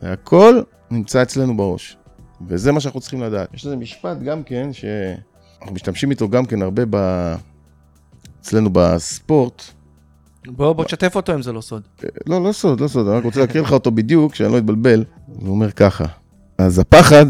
הכל 0.02 0.60
נמצא 0.90 1.22
אצלנו 1.22 1.56
בראש. 1.56 1.96
וזה 2.46 2.72
מה 2.72 2.80
שאנחנו 2.80 3.00
צריכים 3.00 3.22
לדעת. 3.22 3.48
יש 3.54 3.66
לזה 3.66 3.76
משפט 3.76 4.18
גם 4.18 4.42
כן, 4.42 4.72
שאנחנו 4.72 5.74
משתמשים 5.74 6.10
איתו 6.10 6.28
גם 6.28 6.46
כן 6.46 6.62
הרבה 6.62 6.82
ב... 6.90 6.96
אצלנו 8.40 8.70
בספורט, 8.72 9.62
בוא, 10.46 10.72
בוא 10.72 10.84
תשתף 10.84 11.16
אותו 11.16 11.34
אם 11.34 11.42
זה 11.42 11.52
לא 11.52 11.60
סוד. 11.60 11.82
לא, 12.26 12.44
לא 12.44 12.52
סוד, 12.52 12.80
לא 12.80 12.88
סוד, 12.88 13.06
אני 13.06 13.16
רק 13.16 13.24
רוצה 13.24 13.40
להקריא 13.40 13.62
לך 13.62 13.72
אותו 13.72 13.90
בדיוק, 13.90 14.34
שאני 14.34 14.52
לא 14.52 14.58
אתבלבל. 14.58 15.04
הוא 15.26 15.48
אומר 15.48 15.70
ככה, 15.70 16.04
אז 16.58 16.78
הפחד 16.78 17.26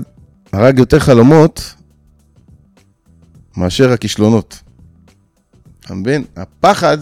הרג 0.52 0.78
יותר 0.78 0.98
חלומות 0.98 1.74
מאשר 3.56 3.92
הכישלונות. 3.92 4.62
אתה 5.80 5.94
מבין? 5.94 6.24
הפחד 6.36 6.98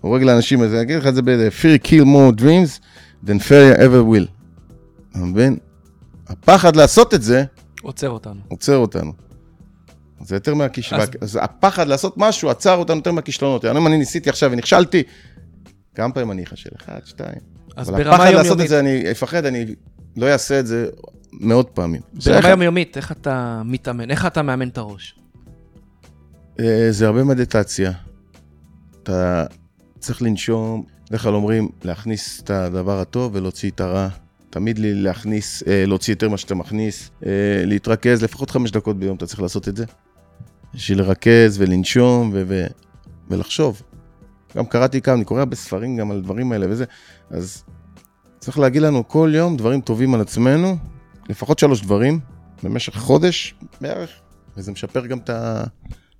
הורג 0.00 0.22
לאנשים, 0.22 0.62
אז 0.62 0.72
אני 0.72 0.82
אגיד 0.82 0.96
לך 0.96 1.06
את 1.06 1.14
זה 1.14 1.22
ב-fear 1.22 1.86
kill 1.86 2.04
more 2.04 2.40
dreams 2.40 2.80
than 3.26 3.38
failure 3.48 3.78
ever 3.78 4.02
will. 4.12 4.33
אתה 5.16 5.22
מבין? 5.22 5.56
הפחד 6.28 6.76
לעשות 6.76 7.14
את 7.14 7.22
זה, 7.22 7.44
עוצר 7.82 8.08
אותנו. 8.10 8.40
עוצר 8.48 8.76
אותנו. 8.76 9.12
זה 10.20 10.36
יותר 10.36 10.54
מהכישלונות. 10.54 11.08
אז- 11.08 11.36
אז... 11.36 11.38
הפחד 11.42 11.86
לעשות 11.88 12.14
משהו 12.16 12.50
עצר 12.50 12.74
אותנו 12.76 12.96
יותר 12.96 13.12
מהכישלונות. 13.12 13.64
אם 13.64 13.86
אני 13.86 13.98
ניסיתי 13.98 14.30
עכשיו 14.30 14.50
ונכשלתי, 14.52 15.02
כמה 15.94 16.12
פעמים 16.12 16.30
אני 16.30 16.42
אכשל? 16.44 16.70
אחד, 16.80 16.98
שתיים. 17.04 17.38
אז 17.76 17.90
אבל 17.90 18.04
ברמה 18.04 18.16
הפחד 18.16 18.30
לעשות 18.30 18.44
יומיומית, 18.46 18.64
את 18.64 18.68
זה, 18.68 18.80
אני 18.80 19.10
אפחד, 19.10 19.44
אני 19.44 19.66
לא 20.16 20.26
אעשה 20.26 20.60
את 20.60 20.66
זה 20.66 20.88
מאות 21.32 21.70
פעמים. 21.74 22.00
ברמה 22.26 22.48
יומיומית, 22.48 22.96
איך 22.96 23.12
אתה 23.12 23.62
מתאמן? 23.64 24.10
איך 24.10 24.26
אתה 24.26 24.42
מאמן 24.42 24.68
את 24.68 24.78
הראש? 24.78 25.18
אה, 26.60 26.86
זה 26.90 27.06
הרבה 27.06 27.24
מדיטציה. 27.24 27.92
אתה 29.02 29.44
צריך 29.98 30.22
לנשום, 30.22 30.84
בדרך 31.08 31.22
כלל 31.22 31.34
אומרים 31.34 31.68
להכניס 31.84 32.40
את 32.40 32.50
הדבר 32.50 33.00
הטוב 33.00 33.34
ולהוציא 33.34 33.70
את 33.70 33.80
הרע. 33.80 34.08
תמיד 34.54 34.78
לי 34.78 34.94
להכניס, 34.94 35.62
אה, 35.66 35.84
להוציא 35.86 36.12
יותר 36.12 36.28
ממה 36.28 36.36
שאתה 36.36 36.54
מכניס, 36.54 37.10
אה, 37.26 37.30
להתרכז, 37.66 38.22
לפחות 38.22 38.50
חמש 38.50 38.70
דקות 38.70 38.98
ביום 38.98 39.16
אתה 39.16 39.26
צריך 39.26 39.40
לעשות 39.40 39.68
את 39.68 39.76
זה. 39.76 39.84
בשביל 40.74 40.98
לרכז 40.98 41.56
ולנשום 41.60 42.30
ו- 42.34 42.42
ו- 42.48 42.66
ולחשוב. 43.30 43.82
גם 44.56 44.66
קראתי 44.66 45.00
כמה, 45.00 45.14
אני 45.14 45.24
קורא 45.24 45.40
הרבה 45.40 45.56
ספרים 45.56 45.96
גם 45.96 46.10
על 46.10 46.16
הדברים 46.16 46.52
האלה 46.52 46.66
וזה, 46.70 46.84
אז 47.30 47.64
צריך 48.38 48.58
להגיד 48.58 48.82
לנו 48.82 49.08
כל 49.08 49.32
יום 49.34 49.56
דברים 49.56 49.80
טובים 49.80 50.14
על 50.14 50.20
עצמנו, 50.20 50.76
לפחות 51.28 51.58
שלוש 51.58 51.80
דברים, 51.82 52.20
במשך 52.62 52.96
חודש 52.96 53.54
בערך, 53.80 54.10
וזה 54.56 54.72
משפר 54.72 55.06
גם 55.06 55.18
את 55.18 55.30
ה- 55.30 55.64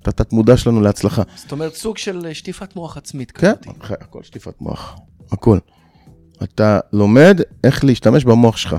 את 0.02 0.08
התת-מודע 0.08 0.56
שלנו 0.56 0.80
להצלחה. 0.80 1.22
זאת 1.36 1.52
אומרת, 1.52 1.74
סוג 1.74 1.98
של 1.98 2.28
שטיפת 2.32 2.76
מוח 2.76 2.96
עצמית 2.96 3.30
כן, 3.30 3.52
כזאת. 3.62 3.76
הכל 3.90 4.22
שטיפת 4.22 4.60
מוח, 4.60 4.96
הכל. 5.32 5.58
אתה 6.42 6.80
לומד 6.92 7.40
איך 7.64 7.84
להשתמש 7.84 8.24
במוח 8.24 8.56
שלך. 8.56 8.76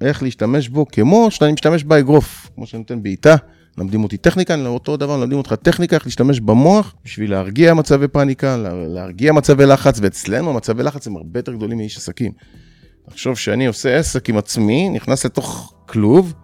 איך 0.00 0.22
להשתמש 0.22 0.68
בו 0.68 0.86
כמו 0.92 1.30
שאני 1.30 1.52
משתמש 1.52 1.84
באגרוף, 1.84 2.50
כמו 2.54 2.66
שאני 2.66 2.78
נותן 2.78 3.02
בעיטה, 3.02 3.36
למדים 3.78 4.02
אותי 4.02 4.16
טכניקה, 4.16 4.54
אני 4.54 4.66
אותו 4.66 4.96
דבר, 4.96 5.16
למדים 5.16 5.38
אותך 5.38 5.52
טכניקה, 5.52 5.96
איך 5.96 6.06
להשתמש 6.06 6.40
במוח 6.40 6.94
בשביל 7.04 7.30
להרגיע 7.30 7.74
מצבי 7.74 8.08
פאניקה, 8.08 8.56
לה- 8.56 8.86
להרגיע 8.88 9.32
מצבי 9.32 9.66
לחץ, 9.66 9.98
ואצלנו 10.02 10.52
מצבי 10.52 10.82
לחץ 10.82 11.06
הם 11.06 11.16
הרבה 11.16 11.38
יותר 11.38 11.52
גדולים 11.52 11.78
מאיש 11.78 11.96
עסקים. 11.96 12.32
תחשוב 13.10 13.36
שאני 13.38 13.66
עושה 13.66 13.96
עסק 13.96 14.28
עם 14.28 14.36
עצמי, 14.36 14.88
נכנס 14.88 15.24
לתוך 15.26 15.74
כלוב, 15.86 16.34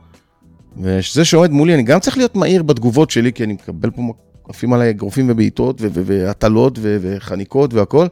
ושזה 0.83 1.25
שעומד 1.25 1.51
מולי, 1.51 1.75
אני 1.75 1.83
גם 1.83 2.01
צריך 2.01 2.17
להיות 2.17 2.37
מהיר 2.37 2.63
בתגובות 2.63 3.11
שלי, 3.11 3.33
כי 3.33 3.45
אני 3.45 3.53
מקבל 3.53 3.91
פה, 3.91 4.03
עפים 4.49 4.73
עליי 4.73 4.91
אגרופים 4.91 5.27
ובעיטות, 5.31 5.77
והטלות 5.81 6.79
וחניקות 6.83 7.75
והכל, 7.75 8.07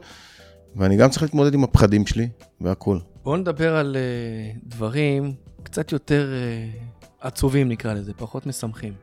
ואני 0.75 0.97
גם 0.97 1.09
צריך 1.09 1.23
להתמודד 1.23 1.53
עם 1.53 1.63
הפחדים 1.63 2.05
שלי 2.05 2.29
והכל. 2.61 2.97
בואו 3.23 3.37
נדבר 3.37 3.75
על 3.75 3.95
uh, 3.95 4.59
דברים 4.67 5.33
קצת 5.63 5.91
יותר 5.91 6.29
uh, 6.31 7.01
עצובים 7.21 7.69
נקרא 7.69 7.93
לזה, 7.93 8.13
פחות 8.13 8.45
משמחים. 8.45 8.93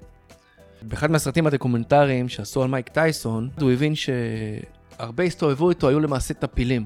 באחד 0.82 1.10
מהסרטים 1.10 1.46
הדוקומנטריים 1.46 2.28
שעשו 2.28 2.62
על 2.62 2.68
מייק 2.68 2.88
טייסון, 2.88 3.48
הוא 3.60 3.70
הבין 3.70 3.94
שהרבה 3.94 5.24
הסתובבו 5.24 5.70
איתו 5.70 5.88
היו 5.88 6.00
למעשה 6.00 6.34
טפילים. 6.34 6.84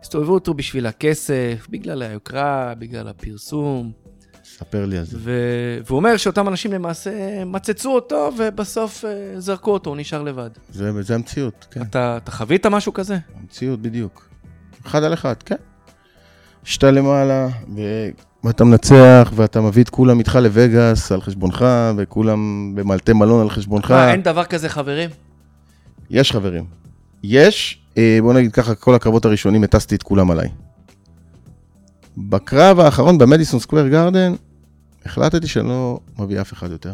הסתובבו 0.00 0.34
אותו 0.34 0.54
בשביל 0.54 0.86
הכסף, 0.86 1.66
בגלל 1.70 2.02
היוקרה, 2.02 2.74
בגלל 2.78 3.08
הפרסום. 3.08 3.92
ספר 4.58 4.86
לי 4.86 4.98
על 4.98 5.04
זה. 5.04 5.16
ו... 5.20 5.32
והוא 5.86 5.96
אומר 5.96 6.16
שאותם 6.16 6.48
אנשים 6.48 6.72
למעשה 6.72 7.44
מצצו 7.44 7.94
אותו, 7.94 8.30
ובסוף 8.38 9.04
uh, 9.04 9.06
זרקו 9.38 9.70
אותו, 9.70 9.90
הוא 9.90 9.96
נשאר 9.96 10.22
לבד. 10.22 10.50
זה, 10.72 11.02
זה 11.02 11.14
המציאות, 11.14 11.66
כן. 11.70 11.82
אתה, 11.82 12.16
אתה 12.16 12.30
חווית 12.30 12.66
משהו 12.66 12.92
כזה? 12.92 13.18
המציאות, 13.40 13.82
בדיוק. 13.82 14.28
אחד 14.86 15.02
על 15.02 15.14
אחד, 15.14 15.34
כן. 15.42 15.56
שאתה 16.64 16.90
למעלה, 16.90 17.48
ו... 17.76 18.08
ואתה 18.44 18.64
מנצח, 18.64 19.32
ואתה 19.34 19.60
מביא 19.60 19.82
את 19.82 19.88
כולם 19.88 20.18
איתך 20.18 20.38
לווגאס 20.42 21.12
על 21.12 21.20
חשבונך, 21.20 21.64
וכולם 21.96 22.72
במלטי 22.74 23.12
מלון 23.12 23.40
על 23.40 23.50
חשבונך. 23.50 23.90
מה, 23.90 24.12
אין 24.12 24.22
דבר 24.22 24.44
כזה 24.44 24.68
חברים? 24.68 25.10
יש 26.10 26.32
חברים. 26.32 26.64
יש, 27.22 27.78
אה, 27.98 28.18
בוא 28.22 28.34
נגיד 28.34 28.52
ככה, 28.52 28.74
כל 28.74 28.94
הקרבות 28.94 29.24
הראשונים 29.24 29.64
הטסתי 29.64 29.94
את 29.94 30.02
כולם 30.02 30.30
עליי. 30.30 30.48
בקרב 32.16 32.80
האחרון 32.80 33.18
במדיסון 33.18 33.60
סקוויר 33.60 33.88
גרדן, 33.88 34.34
החלטתי 35.04 35.46
שאני 35.46 35.68
לא 35.68 36.00
מביא 36.18 36.40
אף 36.40 36.52
אחד 36.52 36.70
יותר. 36.70 36.92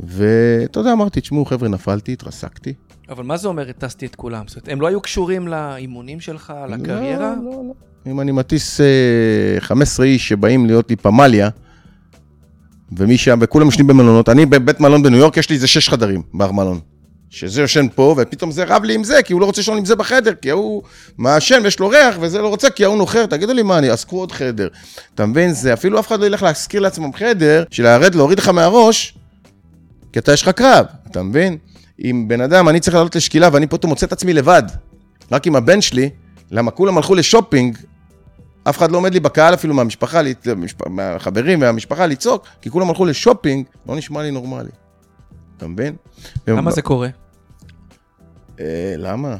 ואתה 0.00 0.80
יודע, 0.80 0.92
אמרתי, 0.92 1.20
תשמעו, 1.20 1.44
חבר'ה, 1.44 1.68
נפלתי, 1.68 2.12
התרסקתי. 2.12 2.74
אבל 3.08 3.24
מה 3.24 3.36
זה 3.36 3.48
אומר, 3.48 3.68
הטסתי 3.68 4.06
את 4.06 4.14
כולם? 4.14 4.48
זאת 4.48 4.56
אומרת, 4.56 4.68
הם 4.68 4.80
לא 4.80 4.86
היו 4.86 5.00
קשורים 5.00 5.48
לאימונים 5.48 6.20
שלך, 6.20 6.52
לקריירה? 6.68 7.34
לא, 7.36 7.50
לא, 7.50 7.64
לא. 7.68 7.74
אם 8.06 8.20
אני 8.20 8.32
מטיס 8.32 8.80
אה, 8.80 9.56
15 9.58 10.06
איש 10.06 10.28
שבאים 10.28 10.66
להיות 10.66 10.90
לי 10.90 10.96
פמליה, 10.96 11.48
ומשם, 12.92 13.38
וכולם 13.42 13.66
יושבים 13.66 13.86
במלונות, 13.86 14.28
אני 14.28 14.46
בבית 14.46 14.80
מלון 14.80 15.02
בניו 15.02 15.18
יורק, 15.18 15.36
יש 15.36 15.50
לי 15.50 15.56
איזה 15.56 15.66
שש 15.66 15.88
חדרים 15.88 16.22
בר 16.34 16.52
מלון. 16.52 16.80
שזה 17.32 17.60
יושן 17.60 17.86
פה, 17.94 18.14
ופתאום 18.18 18.50
זה 18.50 18.64
רב 18.64 18.84
לי 18.84 18.94
עם 18.94 19.04
זה, 19.04 19.22
כי 19.22 19.32
הוא 19.32 19.40
לא 19.40 19.46
רוצה 19.46 19.60
לישון 19.60 19.78
עם 19.78 19.84
זה 19.84 19.96
בחדר, 19.96 20.34
כי 20.34 20.50
ההוא 20.50 20.82
מעשן 21.18 21.60
ויש 21.64 21.80
לו 21.80 21.88
ריח, 21.88 22.16
וזה 22.20 22.42
לא 22.42 22.48
רוצה, 22.48 22.70
כי 22.70 22.84
ההוא 22.84 22.96
נוחר, 22.96 23.26
תגידו 23.26 23.52
לי 23.52 23.62
מה, 23.62 23.78
אני, 23.78 23.88
קחו 24.06 24.18
עוד 24.18 24.32
חדר. 24.32 24.68
אתה 25.14 25.26
מבין? 25.26 25.52
זה 25.52 25.72
אפילו 25.72 26.00
אף 26.00 26.06
אחד 26.06 26.20
לא 26.20 26.26
ילך 26.26 26.42
להשכיר 26.42 26.80
לעצמם 26.80 27.12
חדר, 27.12 27.64
של 27.70 27.82
לרדת, 27.82 28.14
להוריד 28.14 28.38
לך 28.38 28.48
מהראש, 28.48 29.18
כי 30.12 30.18
אתה 30.18 30.32
יש 30.32 30.42
לך 30.42 30.48
קרב, 30.48 30.86
אתה 31.10 31.22
מבין? 31.22 31.58
אם 32.04 32.24
בן 32.28 32.40
אדם, 32.40 32.68
אני 32.68 32.80
צריך 32.80 32.94
לעלות 32.94 33.16
לשקילה, 33.16 33.48
ואני 33.52 33.66
פתאום 33.66 33.90
מוצא 33.90 34.06
את 34.06 34.12
עצמי 34.12 34.32
לבד, 34.32 34.62
רק 35.32 35.46
עם 35.46 35.56
הבן 35.56 35.80
שלי, 35.80 36.10
למה 36.50 36.70
כולם 36.70 36.96
הלכו 36.96 37.14
לשופינג, 37.14 37.78
אף 38.64 38.78
אחד 38.78 38.90
לא 38.90 38.96
עומד 38.96 39.14
לי 39.14 39.20
בקהל 39.20 39.54
אפילו 39.54 39.74
מהמשפחה, 39.74 40.20
מהחברים 40.86 41.60
והמשפחה 41.60 42.06
לצעוק, 42.06 42.46
כי 42.62 42.70
כולם 42.70 42.88
הלכו 42.88 43.04
לשופינג, 43.04 43.64
לא 43.88 43.96
נשמע 43.96 44.22
לי 44.22 44.30
נורמלי. 44.30 44.70
אתה 45.56 45.66
מבין? 45.66 45.94
למה 46.46 46.70
זה 46.70 46.82
קורה? 46.82 47.08
אה, 48.60 48.94
למה? 48.98 49.36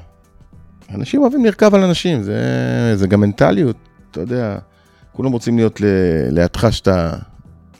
אנשים 0.94 1.22
אוהבים 1.22 1.44
לרכב 1.44 1.74
על 1.74 1.82
אנשים, 1.82 2.22
זה, 2.22 2.36
זה 2.94 3.06
גם 3.06 3.20
מנטליות, 3.20 3.76
אתה 4.10 4.20
יודע, 4.20 4.58
כולם 5.12 5.32
רוצים 5.32 5.56
להיות 5.56 5.80
ל, 5.80 5.84
לידך 6.30 6.66
שאתה 6.70 7.16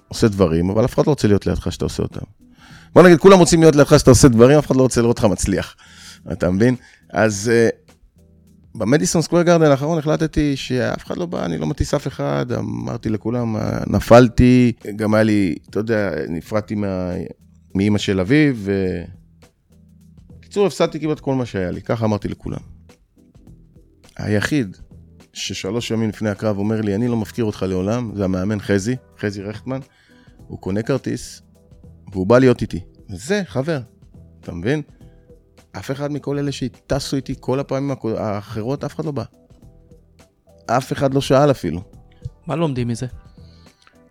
עושה 0.09 0.29
דברים, 0.29 0.71
אבל 0.71 0.85
אף 0.85 0.95
אחד 0.95 1.07
לא 1.07 1.11
רוצה 1.11 1.29
להיות 1.29 1.47
לידך 1.47 1.73
שאתה 1.73 1.85
עושה 1.85 2.03
אותם. 2.03 2.25
בוא 2.93 3.03
נגיד, 3.03 3.19
כולם 3.19 3.39
רוצים 3.39 3.61
להיות 3.61 3.77
לידך 3.77 3.99
שאתה 3.99 4.11
עושה 4.11 4.29
דברים, 4.29 4.59
אף 4.59 4.67
אחד 4.67 4.77
לא 4.77 4.83
רוצה 4.83 5.01
לראות 5.01 5.17
אותך 5.17 5.33
מצליח, 5.33 5.77
אתה 6.33 6.51
מבין? 6.51 6.77
אז 7.11 7.51
אה, 7.55 7.69
במדיסון 8.75 9.23
סקוויר 9.23 9.43
גרדן 9.43 9.71
האחרון 9.71 9.99
החלטתי 9.99 10.57
שאף 10.57 11.07
אחד 11.07 11.17
לא 11.17 11.27
בא, 11.27 11.45
אני 11.45 11.59
לא 11.59 11.67
מטיס 11.67 11.95
אף 11.95 12.07
אחד, 12.07 12.47
אמרתי 12.59 13.09
לכולם, 13.09 13.57
נפלתי, 13.87 14.73
גם 14.97 15.15
היה 15.15 15.23
לי, 15.23 15.55
אתה 15.71 15.79
יודע, 15.79 16.11
נפרדתי 16.29 16.75
מאימא 17.75 17.99
של 17.99 18.21
אביו, 18.21 18.55
ו... 18.57 19.03
בקיצור, 20.53 20.67
הפסדתי 20.67 21.01
כמעט 21.01 21.21
כל 21.21 21.35
מה 21.35 21.47
שהיה 21.47 21.71
לי, 21.71 21.83
ככה 21.83 22.05
אמרתי 22.05 22.29
לכולם. 22.29 22.61
היחיד 24.17 24.77
ששלוש 25.33 25.91
ימים 25.91 26.09
לפני 26.09 26.31
הקרב 26.31 26.59
אומר 26.59 26.81
לי, 26.81 26.95
אני 26.95 27.09
לא 27.09 27.17
מפקיר 27.17 27.45
אותך 27.45 27.65
לעולם, 27.69 28.13
זה 28.15 28.25
המאמן 28.25 28.61
חזי, 28.61 28.97
חזי 29.19 29.43
רכטמן. 29.43 29.81
הוא 30.47 30.59
קונה 30.59 30.83
כרטיס, 30.83 31.43
והוא 32.13 32.27
בא 32.27 32.39
להיות 32.39 32.63
איתי. 32.63 32.81
וזה 33.11 33.43
חבר, 33.47 33.81
אתה 34.41 34.53
מבין? 34.53 34.83
אף 35.73 35.91
אחד 35.91 36.13
מכל 36.13 36.39
אלה 36.39 36.53
שטסו 36.53 37.17
איתי 37.17 37.35
כל 37.41 37.61
הפעמים 37.61 37.97
האחרות, 38.17 38.85
אף 38.85 38.95
אחד 38.95 39.05
לא 39.05 39.13
בא. 39.13 39.25
אף 40.67 40.93
אחד 40.93 41.15
לא 41.15 41.21
שאל 41.21 41.51
אפילו. 41.51 41.83
מה 42.47 42.57
לומדים 42.57 42.89
מזה? 42.89 43.07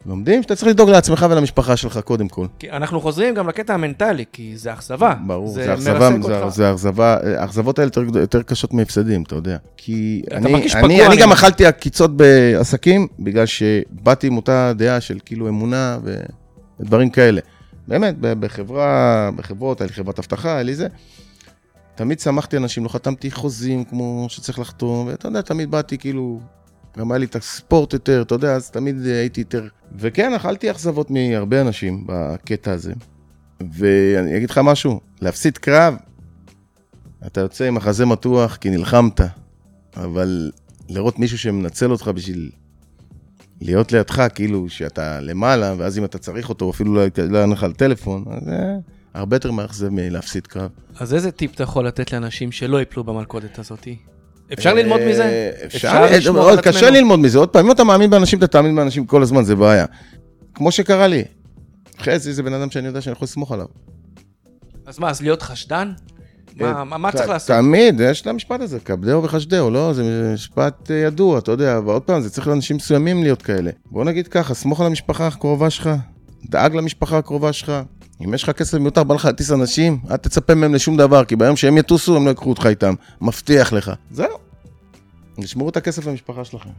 לומדים 0.05 0.43
שאתה 0.43 0.55
צריך 0.55 0.67
לדאוג 0.67 0.89
לעצמך 0.89 1.25
ולמשפחה 1.29 1.77
שלך 1.77 1.97
קודם 1.97 2.27
כל. 2.27 2.45
כי 2.59 2.71
אנחנו 2.71 3.01
חוזרים 3.01 3.35
גם 3.35 3.49
לקטע 3.49 3.73
המנטלי, 3.73 4.25
כי 4.33 4.57
זה 4.57 4.73
אכזבה. 4.73 5.13
ברור, 5.27 5.47
זה, 5.47 5.63
זה 5.63 5.73
אכזבה, 5.73 6.49
זה, 6.49 6.71
אכזבה, 6.71 7.17
האכזבות 7.37 7.79
האלה 7.79 7.87
יותר, 7.87 8.19
יותר 8.19 8.41
קשות 8.41 8.73
מהפסדים, 8.73 9.23
אתה 9.23 9.35
יודע. 9.35 9.57
כי 9.77 10.21
אני, 10.31 10.55
אני, 10.55 10.65
אני, 10.73 11.07
אני 11.07 11.17
גם 11.17 11.31
אכלתי 11.31 11.65
עקיצות 11.65 12.17
בעסקים, 12.17 13.07
בגלל 13.19 13.45
שבאתי 13.45 14.27
עם 14.27 14.37
אותה 14.37 14.73
דעה 14.75 15.01
של 15.01 15.19
כאילו 15.25 15.47
אמונה 15.47 15.97
ודברים 16.79 17.09
כאלה. 17.09 17.41
באמת, 17.87 18.15
בחברה, 18.19 19.29
בחברות, 19.35 19.81
היה 19.81 19.87
לי 19.87 19.93
חברת 19.93 20.19
אבטחה, 20.19 20.53
היה 20.53 20.63
לי 20.63 20.75
זה. 20.75 20.87
תמיד 21.95 22.19
שמחתי 22.19 22.57
אנשים, 22.57 22.83
לא 22.83 22.89
חתמתי 22.89 23.31
חוזים 23.31 23.83
כמו 23.83 24.25
שצריך 24.29 24.59
לחתום, 24.59 25.07
ואתה 25.07 25.27
יודע, 25.27 25.41
תמיד 25.41 25.71
באתי 25.71 25.97
כאילו 25.97 26.39
גם 26.97 27.11
היה 27.11 27.19
לי 27.19 27.25
את 27.25 27.35
הספורט 27.35 27.93
יותר, 27.93 28.21
אתה 28.21 28.35
יודע, 28.35 28.55
אז 28.55 28.69
תמיד 28.69 29.05
הייתי 29.05 29.41
יותר... 29.41 29.67
וכן, 29.97 30.33
אכלתי 30.33 30.71
אכזבות 30.71 31.11
מהרבה 31.11 31.61
אנשים 31.61 32.03
בקטע 32.07 32.71
הזה. 32.71 32.93
ואני 33.73 34.37
אגיד 34.37 34.49
לך 34.49 34.57
משהו, 34.63 34.99
להפסיד 35.21 35.57
קרב, 35.57 35.95
אתה 37.25 37.41
יוצא 37.41 37.67
עם 37.67 37.77
החזה 37.77 38.05
מתוח 38.05 38.55
כי 38.55 38.69
נלחמת, 38.69 39.21
אבל 39.97 40.51
לראות 40.89 41.19
מישהו 41.19 41.37
שמנצל 41.37 41.91
אותך 41.91 42.07
בשביל 42.07 42.51
להיות 43.61 43.91
לידך, 43.91 44.27
כאילו 44.35 44.69
שאתה 44.69 45.19
למעלה, 45.19 45.73
ואז 45.77 45.97
אם 45.97 46.05
אתה 46.05 46.17
צריך 46.17 46.49
אותו, 46.49 46.69
אפילו 46.69 46.95
לא, 46.95 47.01
לא 47.29 47.37
יענה 47.37 47.53
לך 47.53 47.63
על 47.63 47.73
טלפון, 47.73 48.25
אז 48.31 48.43
זה 48.43 48.75
הרבה 49.13 49.35
יותר 49.35 49.51
מאכזב 49.51 49.89
מלהפסיד 49.89 50.47
קרב. 50.47 50.69
אז 50.99 51.13
איזה 51.13 51.31
טיפ 51.31 51.55
אתה 51.55 51.63
יכול 51.63 51.87
לתת 51.87 52.13
לאנשים 52.13 52.51
שלא 52.51 52.77
ייפלו 52.77 53.03
במלכודת 53.03 53.59
הזאתי? 53.59 53.97
אפשר 54.53 54.73
ללמוד 54.73 55.01
מזה? 55.09 55.23
אה, 55.23 55.51
אפשר 55.65 56.05
לשמור 56.05 56.49
על 56.49 56.59
עצמנו. 56.59 56.75
קשה 56.77 56.89
ללמוד 56.89 57.19
מזה, 57.19 57.37
עוד 57.37 57.49
פעם, 57.49 57.65
אם 57.65 57.71
אתה 57.71 57.83
מאמין 57.83 58.09
באנשים, 58.09 58.39
אתה 58.39 58.47
תאמין 58.47 58.75
באנשים 58.75 59.05
כל 59.05 59.21
הזמן, 59.21 59.43
זה 59.43 59.55
בעיה. 59.55 59.85
כמו 60.53 60.71
שקרה 60.71 61.07
לי. 61.07 61.23
חזי 61.99 62.33
זה 62.33 62.43
בן 62.43 62.53
אדם 62.53 62.71
שאני 62.71 62.87
יודע 62.87 63.01
שאני 63.01 63.11
יכול 63.11 63.25
לסמוך 63.25 63.51
עליו. 63.51 63.65
אז 64.85 64.99
מה, 64.99 65.09
אז 65.09 65.21
להיות 65.21 65.41
חשדן? 65.41 65.91
מה, 66.55 66.83
מה, 66.83 66.97
מה 66.97 67.11
צריך 67.11 67.29
לעשות? 67.29 67.57
תמיד, 67.57 67.99
יש 67.99 68.21
את 68.21 68.27
המשפט 68.27 68.61
הזה, 68.61 68.79
כבדהו 68.79 69.23
וחשדהו, 69.23 69.69
לא? 69.69 69.93
זה 69.93 70.31
משפט 70.33 70.91
אה, 70.91 70.95
ידוע, 70.95 71.39
אתה 71.39 71.51
יודע, 71.51 71.79
ועוד 71.85 72.01
פעם, 72.01 72.21
זה 72.21 72.29
צריך 72.29 72.47
לאנשים 72.47 72.75
מסוימים 72.75 73.23
להיות 73.23 73.41
כאלה. 73.41 73.71
בוא 73.85 74.05
נגיד 74.05 74.27
ככה, 74.27 74.53
סמוך 74.53 74.81
על 74.81 74.87
המשפחה 74.87 75.27
הקרובה 75.27 75.69
שלך, 75.69 75.89
דאג 76.49 76.75
למשפחה 76.75 77.17
הקרובה 77.17 77.53
שלך. 77.53 77.71
אם 78.25 78.33
יש 78.33 78.43
לך 78.43 78.49
כסף 78.49 78.77
מיותר, 78.77 79.03
בא 79.03 79.15
לך 79.15 79.25
להטיס 79.25 79.51
אנשים, 79.51 79.99
אל 80.11 80.17
תצפה 80.17 80.55
מהם 80.55 80.73
לשום 80.73 80.97
דבר, 80.97 81.25
כי 81.25 81.35
ביום 81.35 81.55
שהם 81.55 81.77
יטוסו, 81.77 82.15
הם 82.15 82.25
לא 82.25 82.29
ייקחו 82.29 82.49
אותך 82.49 82.65
איתם. 82.65 82.93
מבטיח 83.21 83.73
לך. 83.73 83.91
זהו. 84.11 84.37
תשמרו 85.41 85.69
את 85.69 85.77
הכסף 85.77 86.05
למשפחה 86.05 86.45
שלכם. 86.45 86.69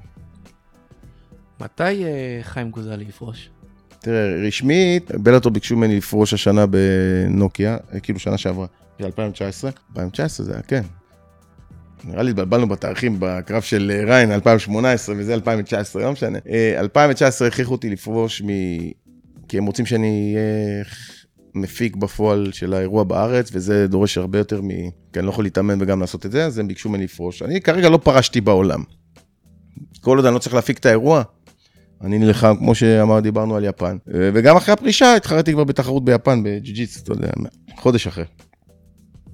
מתי 1.60 1.82
uh, 1.82 2.44
חיים 2.44 2.70
גוזלי 2.70 3.04
יפרוש? 3.08 3.50
תראה, 3.98 4.46
רשמית, 4.46 5.10
בלאטור 5.14 5.52
ביקשו 5.52 5.76
ממני 5.76 5.96
לפרוש 5.96 6.34
השנה 6.34 6.64
בנוקיה, 6.66 7.76
אה, 7.94 8.00
כאילו 8.00 8.18
שנה 8.18 8.38
שעברה, 8.38 8.66
ב 9.00 9.04
2019. 9.04 9.70
2019 9.90 10.46
זה 10.46 10.52
היה, 10.52 10.62
כן. 10.62 10.82
נראה 12.04 12.22
לי 12.22 12.30
התבלבלנו 12.30 12.68
בתאריכים 12.68 13.16
בקרב 13.18 13.62
של 13.62 13.92
אה, 13.94 14.04
ריין, 14.04 14.32
2018 14.32 15.14
וזה 15.18 15.34
2019, 15.34 16.02
לא 16.02 16.12
משנה. 16.12 16.38
2019 16.78 17.48
הכריחו 17.48 17.72
אותי 17.72 17.90
לפרוש 17.90 18.42
מ... 18.42 18.48
כי 19.48 19.58
הם 19.58 19.66
רוצים 19.66 19.86
שאני 19.86 20.34
אהיה 20.36 20.84
מפיק 21.54 21.96
בפועל 21.96 22.52
של 22.52 22.74
האירוע 22.74 23.04
בארץ, 23.04 23.50
וזה 23.52 23.86
דורש 23.86 24.18
הרבה 24.18 24.38
יותר 24.38 24.60
מ... 24.62 24.68
כי 25.12 25.18
אני 25.18 25.26
לא 25.26 25.30
יכול 25.30 25.44
להתאמן 25.44 25.82
וגם 25.82 26.00
לעשות 26.00 26.26
את 26.26 26.32
זה, 26.32 26.46
אז 26.46 26.58
הם 26.58 26.68
ביקשו 26.68 26.88
ממני 26.88 27.04
לפרוש. 27.04 27.42
אני 27.42 27.60
כרגע 27.60 27.88
לא 27.88 27.96
פרשתי 27.96 28.40
בעולם. 28.40 28.82
כל 30.00 30.16
עוד 30.16 30.26
אני 30.26 30.34
לא 30.34 30.38
צריך 30.38 30.54
להפיק 30.54 30.78
את 30.78 30.86
האירוע, 30.86 31.22
אני 32.00 32.18
נלחם, 32.18 32.56
כמו 32.56 32.74
שאמר, 32.74 33.20
דיברנו 33.20 33.56
על 33.56 33.64
יפן. 33.64 33.96
וגם 34.06 34.56
אחרי 34.56 34.72
הפרישה 34.72 35.16
התחרתי 35.16 35.52
כבר 35.52 35.64
בתחרות 35.64 36.04
ביפן, 36.04 36.42
בג'יו-ג'יטסו, 36.44 37.02
אתה 37.02 37.12
יודע, 37.12 37.30
חודש 37.76 38.06
אחרי. 38.06 38.24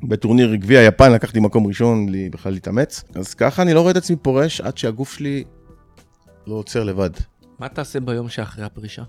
בטורניר 0.08 0.54
גביע 0.54 0.82
יפן 0.82 1.12
לקחתי 1.12 1.40
מקום 1.40 1.66
ראשון 1.66 2.08
בלי 2.08 2.30
בכלל 2.30 2.52
להתאמץ. 2.52 3.04
אז 3.14 3.34
ככה 3.34 3.62
אני 3.62 3.74
לא 3.74 3.80
רואה 3.80 3.90
את 3.90 3.96
עצמי 3.96 4.16
פורש 4.16 4.60
עד 4.60 4.78
שהגוף 4.78 5.12
שלי 5.12 5.44
לא 6.46 6.54
עוצר 6.54 6.84
לבד. 6.84 7.10
מה 7.58 7.68
תעשה 7.68 8.00
ביום 8.00 8.28
שאחרי 8.28 8.64
הפרישה? 8.64 9.02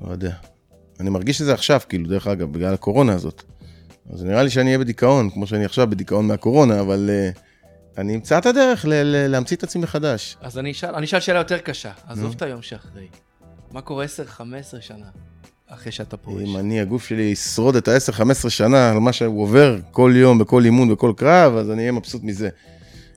לא 0.00 0.12
יודע. 0.12 0.32
אני 1.02 1.10
מרגיש 1.10 1.40
את 1.40 1.46
זה 1.46 1.54
עכשיו, 1.54 1.80
כאילו, 1.88 2.08
דרך 2.08 2.26
אגב, 2.26 2.52
בגלל 2.52 2.74
הקורונה 2.74 3.12
הזאת. 3.12 3.42
אז 4.12 4.24
נראה 4.24 4.42
לי 4.42 4.50
שאני 4.50 4.66
אהיה 4.66 4.78
בדיכאון, 4.78 5.30
כמו 5.30 5.46
שאני 5.46 5.64
עכשיו 5.64 5.86
בדיכאון 5.90 6.26
מהקורונה, 6.26 6.80
אבל 6.80 7.10
uh, 7.34 7.38
אני 7.98 8.14
אמצא 8.14 8.38
את 8.38 8.46
הדרך 8.46 8.84
ל- 8.84 8.92
ל- 8.92 9.26
להמציא 9.26 9.56
את 9.56 9.62
עצמי 9.62 9.82
מחדש. 9.82 10.36
אז 10.40 10.58
אני 10.58 10.70
אשאל, 10.70 10.94
אני 10.94 11.06
אשאל 11.06 11.20
שאלה 11.20 11.38
יותר 11.38 11.58
קשה. 11.58 11.92
עזוב 12.08 12.26
נו. 12.26 12.32
את 12.32 12.42
היום 12.42 12.62
שאחרי. 12.62 13.06
מה 13.72 13.80
קורה 13.80 14.04
10-15 14.38 14.40
שנה 14.80 15.06
אחרי 15.66 15.92
שאתה 15.92 16.16
פורש? 16.16 16.42
אם 16.42 16.56
אני, 16.56 16.80
הגוף 16.80 17.04
שלי 17.04 17.22
ישרוד 17.22 17.76
את 17.76 17.88
ה-10-15 17.88 18.50
שנה 18.50 18.90
על 18.90 18.98
מה 18.98 19.12
שהוא 19.12 19.42
עובר 19.42 19.78
כל 19.90 20.12
יום, 20.16 20.38
בכל 20.38 20.64
אימון, 20.64 20.92
בכל 20.92 21.12
קרב, 21.16 21.56
אז 21.56 21.70
אני 21.70 21.80
אהיה 21.80 21.92
מבסוט 21.92 22.22
מזה. 22.22 22.48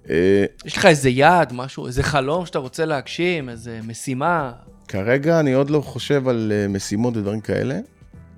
אה, 0.10 0.46
יש 0.66 0.78
לך 0.78 0.86
איזה 0.86 1.10
יעד, 1.10 1.54
משהו, 1.54 1.88
איזה 1.88 2.04
חלום 2.04 2.46
שאתה 2.46 2.60
רוצה 2.60 2.86
להגשים, 2.86 3.50
איזה 3.50 3.80
משימה? 3.84 4.52
כרגע 4.88 5.40
אני 5.40 5.54
עוד 5.54 5.70
לא 5.70 5.82
חושב 5.82 6.28
על 6.28 6.52
אה, 6.56 6.68
משימות 6.68 7.18
ודברים 7.18 7.42
כאלה. 7.42 7.80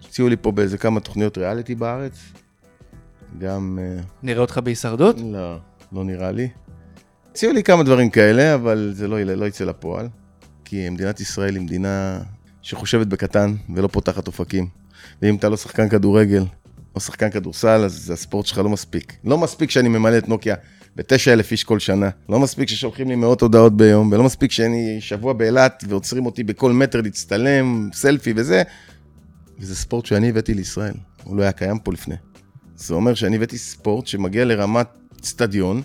הציעו 0.06 0.30
לי 0.30 0.36
פה 0.42 0.52
באיזה 0.52 0.78
כמה 0.78 1.00
תוכניות 1.00 1.38
ריאליטי 1.38 1.76
בארץ. 1.76 2.20
גם... 3.40 3.80
אה, 3.82 4.04
נראה 4.24 4.42
אותך 4.42 4.58
בהישרדות? 4.64 5.16
לא, 5.20 5.58
לא 5.92 6.04
נראה 6.04 6.32
לי. 6.32 6.50
הציעו 7.32 7.54
לי 7.54 7.64
כמה 7.64 7.84
דברים 7.84 8.10
כאלה, 8.10 8.56
אבל 8.56 8.92
זה 8.96 9.08
לא, 9.08 9.22
לא 9.22 9.46
יצא 9.46 9.66
לפועל. 9.66 10.08
כי 10.66 10.90
מדינת 10.90 11.20
ישראל 11.20 11.56
היא 11.56 11.62
מדינה 11.62 12.20
שחושבת 12.62 13.08
בקטן 13.08 13.56
ולא 13.76 13.88
פותחת 13.88 14.28
אופקים. 14.28 14.68
ואם 15.22 15.36
אתה 15.36 15.50
לא 15.50 15.58
שחקן 15.58 15.90
כדורגל 15.90 16.44
או 16.96 17.00
שחקן 17.00 17.30
כדורסל, 17.30 17.82
אז 17.86 18.12
הספורט 18.14 18.46
שלך 18.46 18.58
לא 18.58 18.70
מספיק. 18.70 19.18
לא 19.24 19.38
מספיק 19.38 19.72
שאני 19.72 19.90
ממלא 19.90 20.18
את 20.18 20.30
נוקיה 20.30 20.56
ב-9,000 20.98 21.52
איש 21.52 21.64
כל 21.64 21.80
שנה. 21.80 22.10
לא 22.30 22.40
מספיק 22.40 22.70
ששולחים 22.70 23.10
לי 23.10 23.16
מאות 23.16 23.42
הודעות 23.42 23.78
ביום, 23.78 24.12
ולא 24.12 24.24
מספיק 24.24 24.52
שאני 24.52 24.98
שבוע 25.00 25.34
באילת 25.34 25.84
ועוצרים 25.88 26.26
אותי 26.26 26.44
בכל 26.44 26.72
מטר 26.72 27.02
להצטלם, 27.02 27.90
סלפי 27.94 28.34
וזה. 28.36 28.64
וזה 29.60 29.76
ספורט 29.76 30.06
שאני 30.06 30.30
הבאתי 30.30 30.54
לישראל, 30.54 30.94
הוא 31.24 31.38
לא 31.38 31.42
היה 31.42 31.52
קיים 31.52 31.80
פה 31.80 31.94
לפני. 31.94 32.16
זה 32.76 32.94
אומר 32.94 33.14
שאני 33.14 33.36
הבאתי 33.36 33.58
ספורט 33.58 34.08
שמגיע 34.08 34.46
לרמת 34.46 34.88
אצטדיון, 35.20 35.82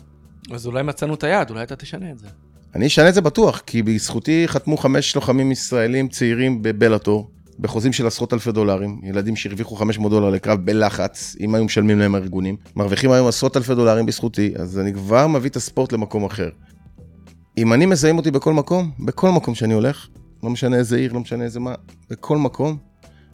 אז 0.51 0.67
אולי 0.67 0.83
מצאנו 0.83 1.15
את 1.15 1.25
היעד, 1.25 1.51
אולי 1.51 1.63
אתה 1.63 1.77
תשנה 1.77 2.11
את 2.11 2.19
זה. 2.19 2.27
אני 2.75 2.87
אשנה 2.87 3.09
את 3.09 3.15
זה 3.15 3.21
בטוח, 3.21 3.63
כי 3.67 3.83
בזכותי 3.83 4.45
חתמו 4.47 4.77
חמש 4.77 5.15
לוחמים 5.15 5.53
ישראלים 5.53 6.09
צעירים 6.09 6.63
בבלאטור, 6.63 7.31
בחוזים 7.59 7.93
של 7.93 8.07
עשרות 8.07 8.33
אלפי 8.33 8.53
דולרים, 8.53 9.01
ילדים 9.03 9.37
שהרוויחו 9.37 9.77
500 9.77 10.13
דולר 10.13 10.31
לקרב 10.31 10.61
בלחץ, 10.65 11.37
אם 11.41 11.55
היו 11.55 11.65
משלמים 11.65 11.99
להם 11.99 12.15
הארגונים, 12.15 12.57
מרוויחים 12.77 13.11
היום 13.13 13.29
עשרות 13.29 13.57
אלפי 13.57 13.75
דולרים 13.75 14.07
בזכותי, 14.07 14.53
אז 14.57 14.79
אני 14.79 14.93
כבר 14.93 15.27
מביא 15.27 15.51
את 15.51 15.57
הספורט 15.57 15.93
למקום 15.93 16.25
אחר. 16.25 16.49
אם 17.59 17.73
אני 17.73 17.87
מזהים 17.87 18.19
אותי 18.19 18.31
בכל 18.31 18.53
מקום, 18.53 18.91
בכל 18.99 19.31
מקום 19.31 19.55
שאני 19.55 19.75
הולך, 19.75 20.09
לא 20.43 20.51
משנה 20.51 20.77
איזה 20.77 20.97
עיר, 20.97 21.13
לא 21.13 21.21
משנה 21.21 21.45
איזה 21.45 21.61
מה, 21.61 21.75
בכל 22.11 22.39
מקום, 22.39 22.77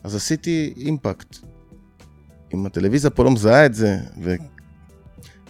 אז 0.04 0.14
עשיתי 0.14 0.74
אימפקט. 0.76 1.36
אם 2.54 2.66
הטלוויזיה 2.66 3.10
פה 3.10 3.24
לא 3.24 3.30
מזהה 3.30 3.66
את 3.66 3.74
זה. 3.74 3.98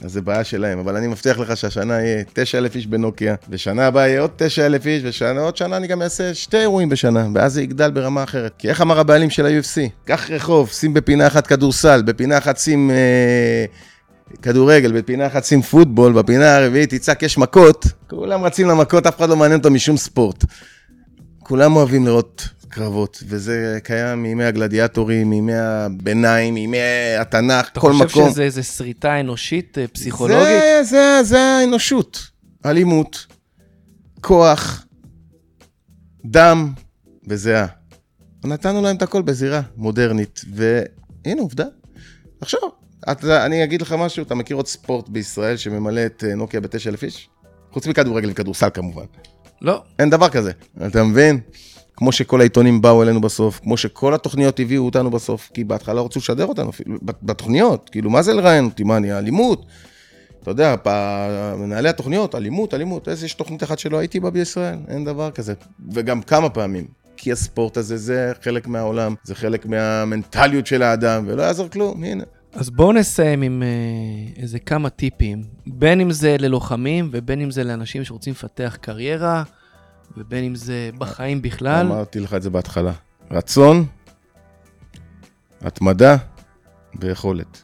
אז 0.02 0.12
זה 0.12 0.22
בעיה 0.22 0.44
שלהם, 0.44 0.78
אבל 0.78 0.96
אני 0.96 1.06
מבטיח 1.06 1.38
לך 1.38 1.56
שהשנה 1.56 2.00
יהיה 2.00 2.24
9,000 2.32 2.76
איש 2.76 2.86
בנוקיה, 2.86 3.34
ושנה 3.50 3.86
הבאה 3.86 4.08
יהיה 4.08 4.20
עוד 4.20 4.30
9,000 4.36 4.86
איש, 4.86 5.22
ועוד 5.22 5.56
שנה 5.56 5.76
אני 5.76 5.86
גם 5.86 6.02
אעשה 6.02 6.34
שתי 6.34 6.56
אירועים 6.56 6.88
בשנה, 6.88 7.26
ואז 7.34 7.52
זה 7.52 7.62
יגדל 7.62 7.90
ברמה 7.90 8.22
אחרת. 8.22 8.52
כי 8.58 8.68
איך 8.68 8.80
אמר 8.80 9.00
הבעלים 9.00 9.30
של 9.30 9.46
ה-UFC? 9.46 9.88
קח 10.04 10.30
רחוב, 10.30 10.70
שים 10.70 10.94
בפינה 10.94 11.26
אחת 11.26 11.46
כדורסל, 11.46 12.02
בפינה 12.02 12.38
אחת 12.38 12.58
שים 12.58 12.90
אה, 12.90 13.64
כדורגל, 14.42 14.92
בפינה 14.92 15.26
אחת 15.26 15.44
שים 15.44 15.62
פוטבול, 15.62 16.12
בפינה 16.12 16.56
הרביעית 16.56 16.94
תצעק 16.94 17.22
יש 17.22 17.38
מכות, 17.38 17.86
כולם 18.10 18.44
רצים 18.44 18.68
למכות, 18.68 19.06
אף 19.06 19.16
אחד 19.18 19.28
לא 19.28 19.36
מעניין 19.36 19.58
אותם 19.58 19.74
משום 19.74 19.96
ספורט. 19.96 20.44
כולם 21.38 21.76
אוהבים 21.76 22.06
לראות 22.06 22.48
קרבות, 22.68 23.22
וזה 23.26 23.78
קיים 23.84 24.22
מימי 24.22 24.44
הגלדיאטורים, 24.44 25.30
מימי 25.30 25.54
הביניים, 25.54 26.54
מימי 26.54 26.78
התנ"ך, 27.20 27.68
אתה 27.68 27.80
כל 27.80 27.92
מקום. 27.92 28.08
חושב 28.08 28.30
שזה 28.30 28.42
איזה 28.42 28.62
שריטה 28.62 29.20
אנושית, 29.20 29.78
אה, 29.78 29.86
פסיכולוגית? 29.86 30.46
זה, 30.46 30.80
זה, 30.82 31.20
זה 31.22 31.40
האנושות. 31.40 32.26
אלימות, 32.66 33.26
כוח, 34.20 34.86
דם 36.24 36.72
וזיעה. 37.28 37.66
נתנו 38.44 38.82
להם 38.82 38.96
את 38.96 39.02
הכל 39.02 39.22
בזירה 39.22 39.60
מודרנית, 39.76 40.40
והנה 40.54 41.40
עובדה. 41.40 41.64
עכשיו, 42.40 42.60
אתה, 43.12 43.46
אני 43.46 43.64
אגיד 43.64 43.82
לך 43.82 43.92
משהו, 43.98 44.22
אתה 44.22 44.34
מכיר 44.34 44.56
עוד 44.56 44.66
ספורט 44.66 45.08
בישראל 45.08 45.56
שממלא 45.56 46.06
את 46.06 46.24
אה, 46.26 46.34
נוקיה 46.34 46.60
בתשע 46.60 46.90
אלף 46.90 47.02
איש? 47.04 47.28
חוץ 47.72 47.86
מכדורגל 47.86 48.30
וכדורסל 48.30 48.68
כמובן. 48.74 49.04
לא. 49.62 49.82
אין 49.98 50.10
דבר 50.10 50.28
כזה, 50.28 50.52
אתה 50.86 51.04
מבין? 51.04 51.40
כמו 51.98 52.12
שכל 52.12 52.40
העיתונים 52.40 52.80
באו 52.80 53.02
אלינו 53.02 53.20
בסוף, 53.20 53.60
כמו 53.60 53.76
שכל 53.76 54.14
התוכניות 54.14 54.60
הביאו 54.60 54.84
אותנו 54.84 55.10
בסוף, 55.10 55.50
כי 55.54 55.64
בהתחלה 55.64 56.00
רצו 56.00 56.18
לשדר 56.18 56.46
אותנו, 56.46 56.70
אפילו, 56.70 56.98
בתוכניות, 57.02 57.88
כאילו, 57.92 58.10
מה 58.10 58.22
זה 58.22 58.34
לראיין 58.34 58.64
אותי? 58.64 58.84
מה, 58.84 58.96
אני 58.96 59.18
אלימות? 59.18 59.66
אתה 60.42 60.50
יודע, 60.50 60.74
מנהלי 61.58 61.88
התוכניות, 61.88 62.34
אלימות, 62.34 62.74
אלימות, 62.74 63.08
איזה 63.08 63.26
יש 63.26 63.34
תוכנית 63.34 63.62
אחת 63.62 63.78
שלא 63.78 63.98
הייתי 63.98 64.20
בה 64.20 64.30
בישראל? 64.30 64.78
אין 64.88 65.04
דבר 65.04 65.30
כזה. 65.30 65.54
וגם 65.92 66.22
כמה 66.22 66.48
פעמים. 66.48 66.86
כי 67.16 67.32
הספורט 67.32 67.76
הזה 67.76 67.96
זה 67.96 68.32
חלק 68.42 68.66
מהעולם, 68.66 69.14
זה 69.24 69.34
חלק 69.34 69.66
מהמנטליות 69.66 70.66
של 70.66 70.82
האדם, 70.82 71.24
ולא 71.26 71.42
יעזור 71.42 71.68
כלום, 71.68 72.04
הנה. 72.04 72.24
אז 72.52 72.70
בואו 72.70 72.92
נסיים 72.92 73.42
עם 73.42 73.62
אה, 73.62 74.42
איזה 74.42 74.58
כמה 74.58 74.90
טיפים, 74.90 75.42
בין 75.66 76.00
אם 76.00 76.10
זה 76.10 76.36
ללוחמים 76.38 77.08
ובין 77.12 77.40
אם 77.40 77.50
זה 77.50 77.64
לאנשים 77.64 78.04
שרוצים 78.04 78.32
לפתח 78.32 78.76
קריירה, 78.80 79.42
ובין 80.16 80.44
אם 80.44 80.54
זה 80.54 80.90
בחיים 80.98 81.42
בכלל. 81.42 81.86
אמרתי 81.86 82.20
לך 82.20 82.34
את 82.34 82.42
זה 82.42 82.50
בהתחלה. 82.50 82.92
רצון, 83.30 83.84
התמדה 85.60 86.16
ויכולת. 87.00 87.62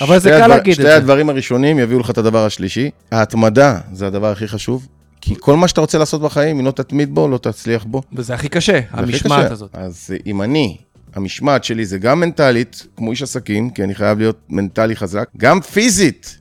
אבל 0.00 0.18
זה 0.18 0.28
שתי 0.28 0.38
קל 0.38 0.42
הדבר- 0.42 0.56
להגיד 0.56 0.70
את 0.70 0.74
שתי 0.74 0.82
זה. 0.82 0.96
הדברים 0.96 1.28
הראשונים 1.30 1.78
יביאו 1.78 2.00
לך 2.00 2.10
את 2.10 2.18
הדבר 2.18 2.44
השלישי. 2.46 2.90
ההתמדה 3.12 3.80
זה 3.92 4.06
הדבר 4.06 4.32
הכי 4.32 4.48
חשוב, 4.48 4.88
כי 5.20 5.34
כל 5.40 5.56
מה 5.56 5.68
שאתה 5.68 5.80
רוצה 5.80 5.98
לעשות 5.98 6.22
בחיים, 6.22 6.58
אם 6.58 6.66
לא 6.66 6.70
תתמיד 6.70 7.14
בו, 7.14 7.28
לא 7.28 7.38
תצליח 7.38 7.84
בו. 7.84 8.02
וזה 8.12 8.34
הכי 8.34 8.48
קשה, 8.48 8.80
המשמעת 8.90 9.44
קשה. 9.44 9.52
הזאת. 9.52 9.70
אז 9.72 10.10
אם 10.26 10.42
אני, 10.42 10.76
המשמעת 11.14 11.64
שלי 11.64 11.86
זה 11.86 11.98
גם 11.98 12.20
מנטלית, 12.20 12.86
כמו 12.96 13.10
איש 13.10 13.22
עסקים, 13.22 13.70
כי 13.70 13.84
אני 13.84 13.94
חייב 13.94 14.18
להיות 14.18 14.38
מנטלי 14.48 14.96
חזק, 14.96 15.28
גם 15.36 15.60
פיזית. 15.60 16.36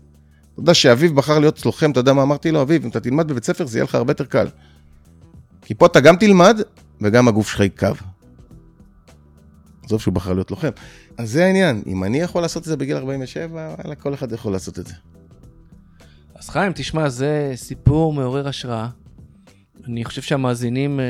אתה 0.53 0.62
יודע 0.62 0.74
שאביב 0.74 1.16
בחר 1.16 1.39
להיות 1.39 1.66
לוחם, 1.66 1.91
אתה 1.91 1.99
יודע 1.99 2.14
מה 2.14 2.22
אמרתי 2.22 2.51
לו? 2.51 2.62
אביב, 2.62 2.84
אם 2.84 2.89
אתה 2.89 2.99
תלמד 2.99 3.28
בבית 3.28 3.43
ספר, 3.43 3.66
זה 3.66 3.78
יהיה 3.78 3.84
לך 3.84 3.95
הרבה 3.95 4.12
יותר 4.12 4.26
קל. 4.26 4.47
כי 5.70 5.76
פה 5.76 5.86
אתה 5.86 6.00
גם 6.00 6.16
תלמד, 6.16 6.60
וגם 7.02 7.28
הגוף 7.28 7.50
שלך 7.50 7.60
יקו. 7.60 7.88
עזוב 9.84 10.02
שהוא 10.02 10.14
בחר 10.14 10.34
להיות 10.34 10.52
לוחם. 10.52 10.70
אז 11.18 11.32
זה 11.32 11.46
העניין, 11.46 11.82
אם 11.88 12.04
אני 12.04 12.20
יכול 12.20 12.42
לעשות 12.42 12.64
את 12.64 12.68
זה 12.68 12.78
בגיל 12.78 12.98
47, 12.98 13.76
וואלה, 13.78 13.96
כל 13.96 14.14
אחד 14.14 14.32
יכול 14.32 14.52
לעשות 14.52 14.80
את 14.80 14.88
זה. 14.88 14.94
אז 16.36 16.50
חיים, 16.50 16.72
תשמע, 16.76 17.10
זה 17.10 17.52
סיפור 17.56 18.14
מעורר 18.14 18.48
השראה. 18.48 18.88
אני 19.88 20.06
חושב 20.06 20.22
שהמאזינים 20.22 21.00
אה, 21.00 21.06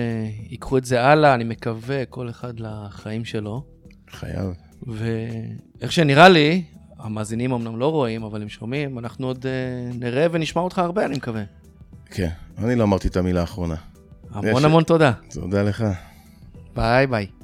ייקחו 0.49 0.77
את 0.77 0.85
זה 0.85 1.01
הלאה, 1.01 1.33
אני 1.33 1.43
מקווה, 1.43 2.05
כל 2.05 2.29
אחד 2.29 2.53
לחיים 2.59 3.25
שלו. 3.25 3.63
חייב. 4.09 4.53
ואיך 4.87 5.91
שנראה 5.91 6.29
לי, 6.29 6.63
המאזינים 6.97 7.51
אמנם 7.51 7.79
לא 7.79 7.91
רואים, 7.91 8.23
אבל 8.23 8.41
הם 8.41 8.49
שומעים, 8.49 8.99
אנחנו 8.99 9.27
עוד 9.27 9.45
אה, 9.45 9.93
נראה 9.93 10.27
ונשמע 10.31 10.61
אותך 10.61 10.79
הרבה, 10.79 11.05
אני 11.05 11.15
מקווה. 11.15 11.43
כן, 12.05 12.29
אני 12.57 12.75
לא 12.75 12.83
אמרתי 12.83 13.07
את 13.07 13.17
המילה 13.17 13.41
האחרונה. 13.41 13.75
המון 14.33 14.65
המון 14.65 14.83
תודה. 14.83 15.11
תודה 15.33 15.63
לך. 15.63 15.85
ביי 16.75 17.07
ביי. 17.07 17.38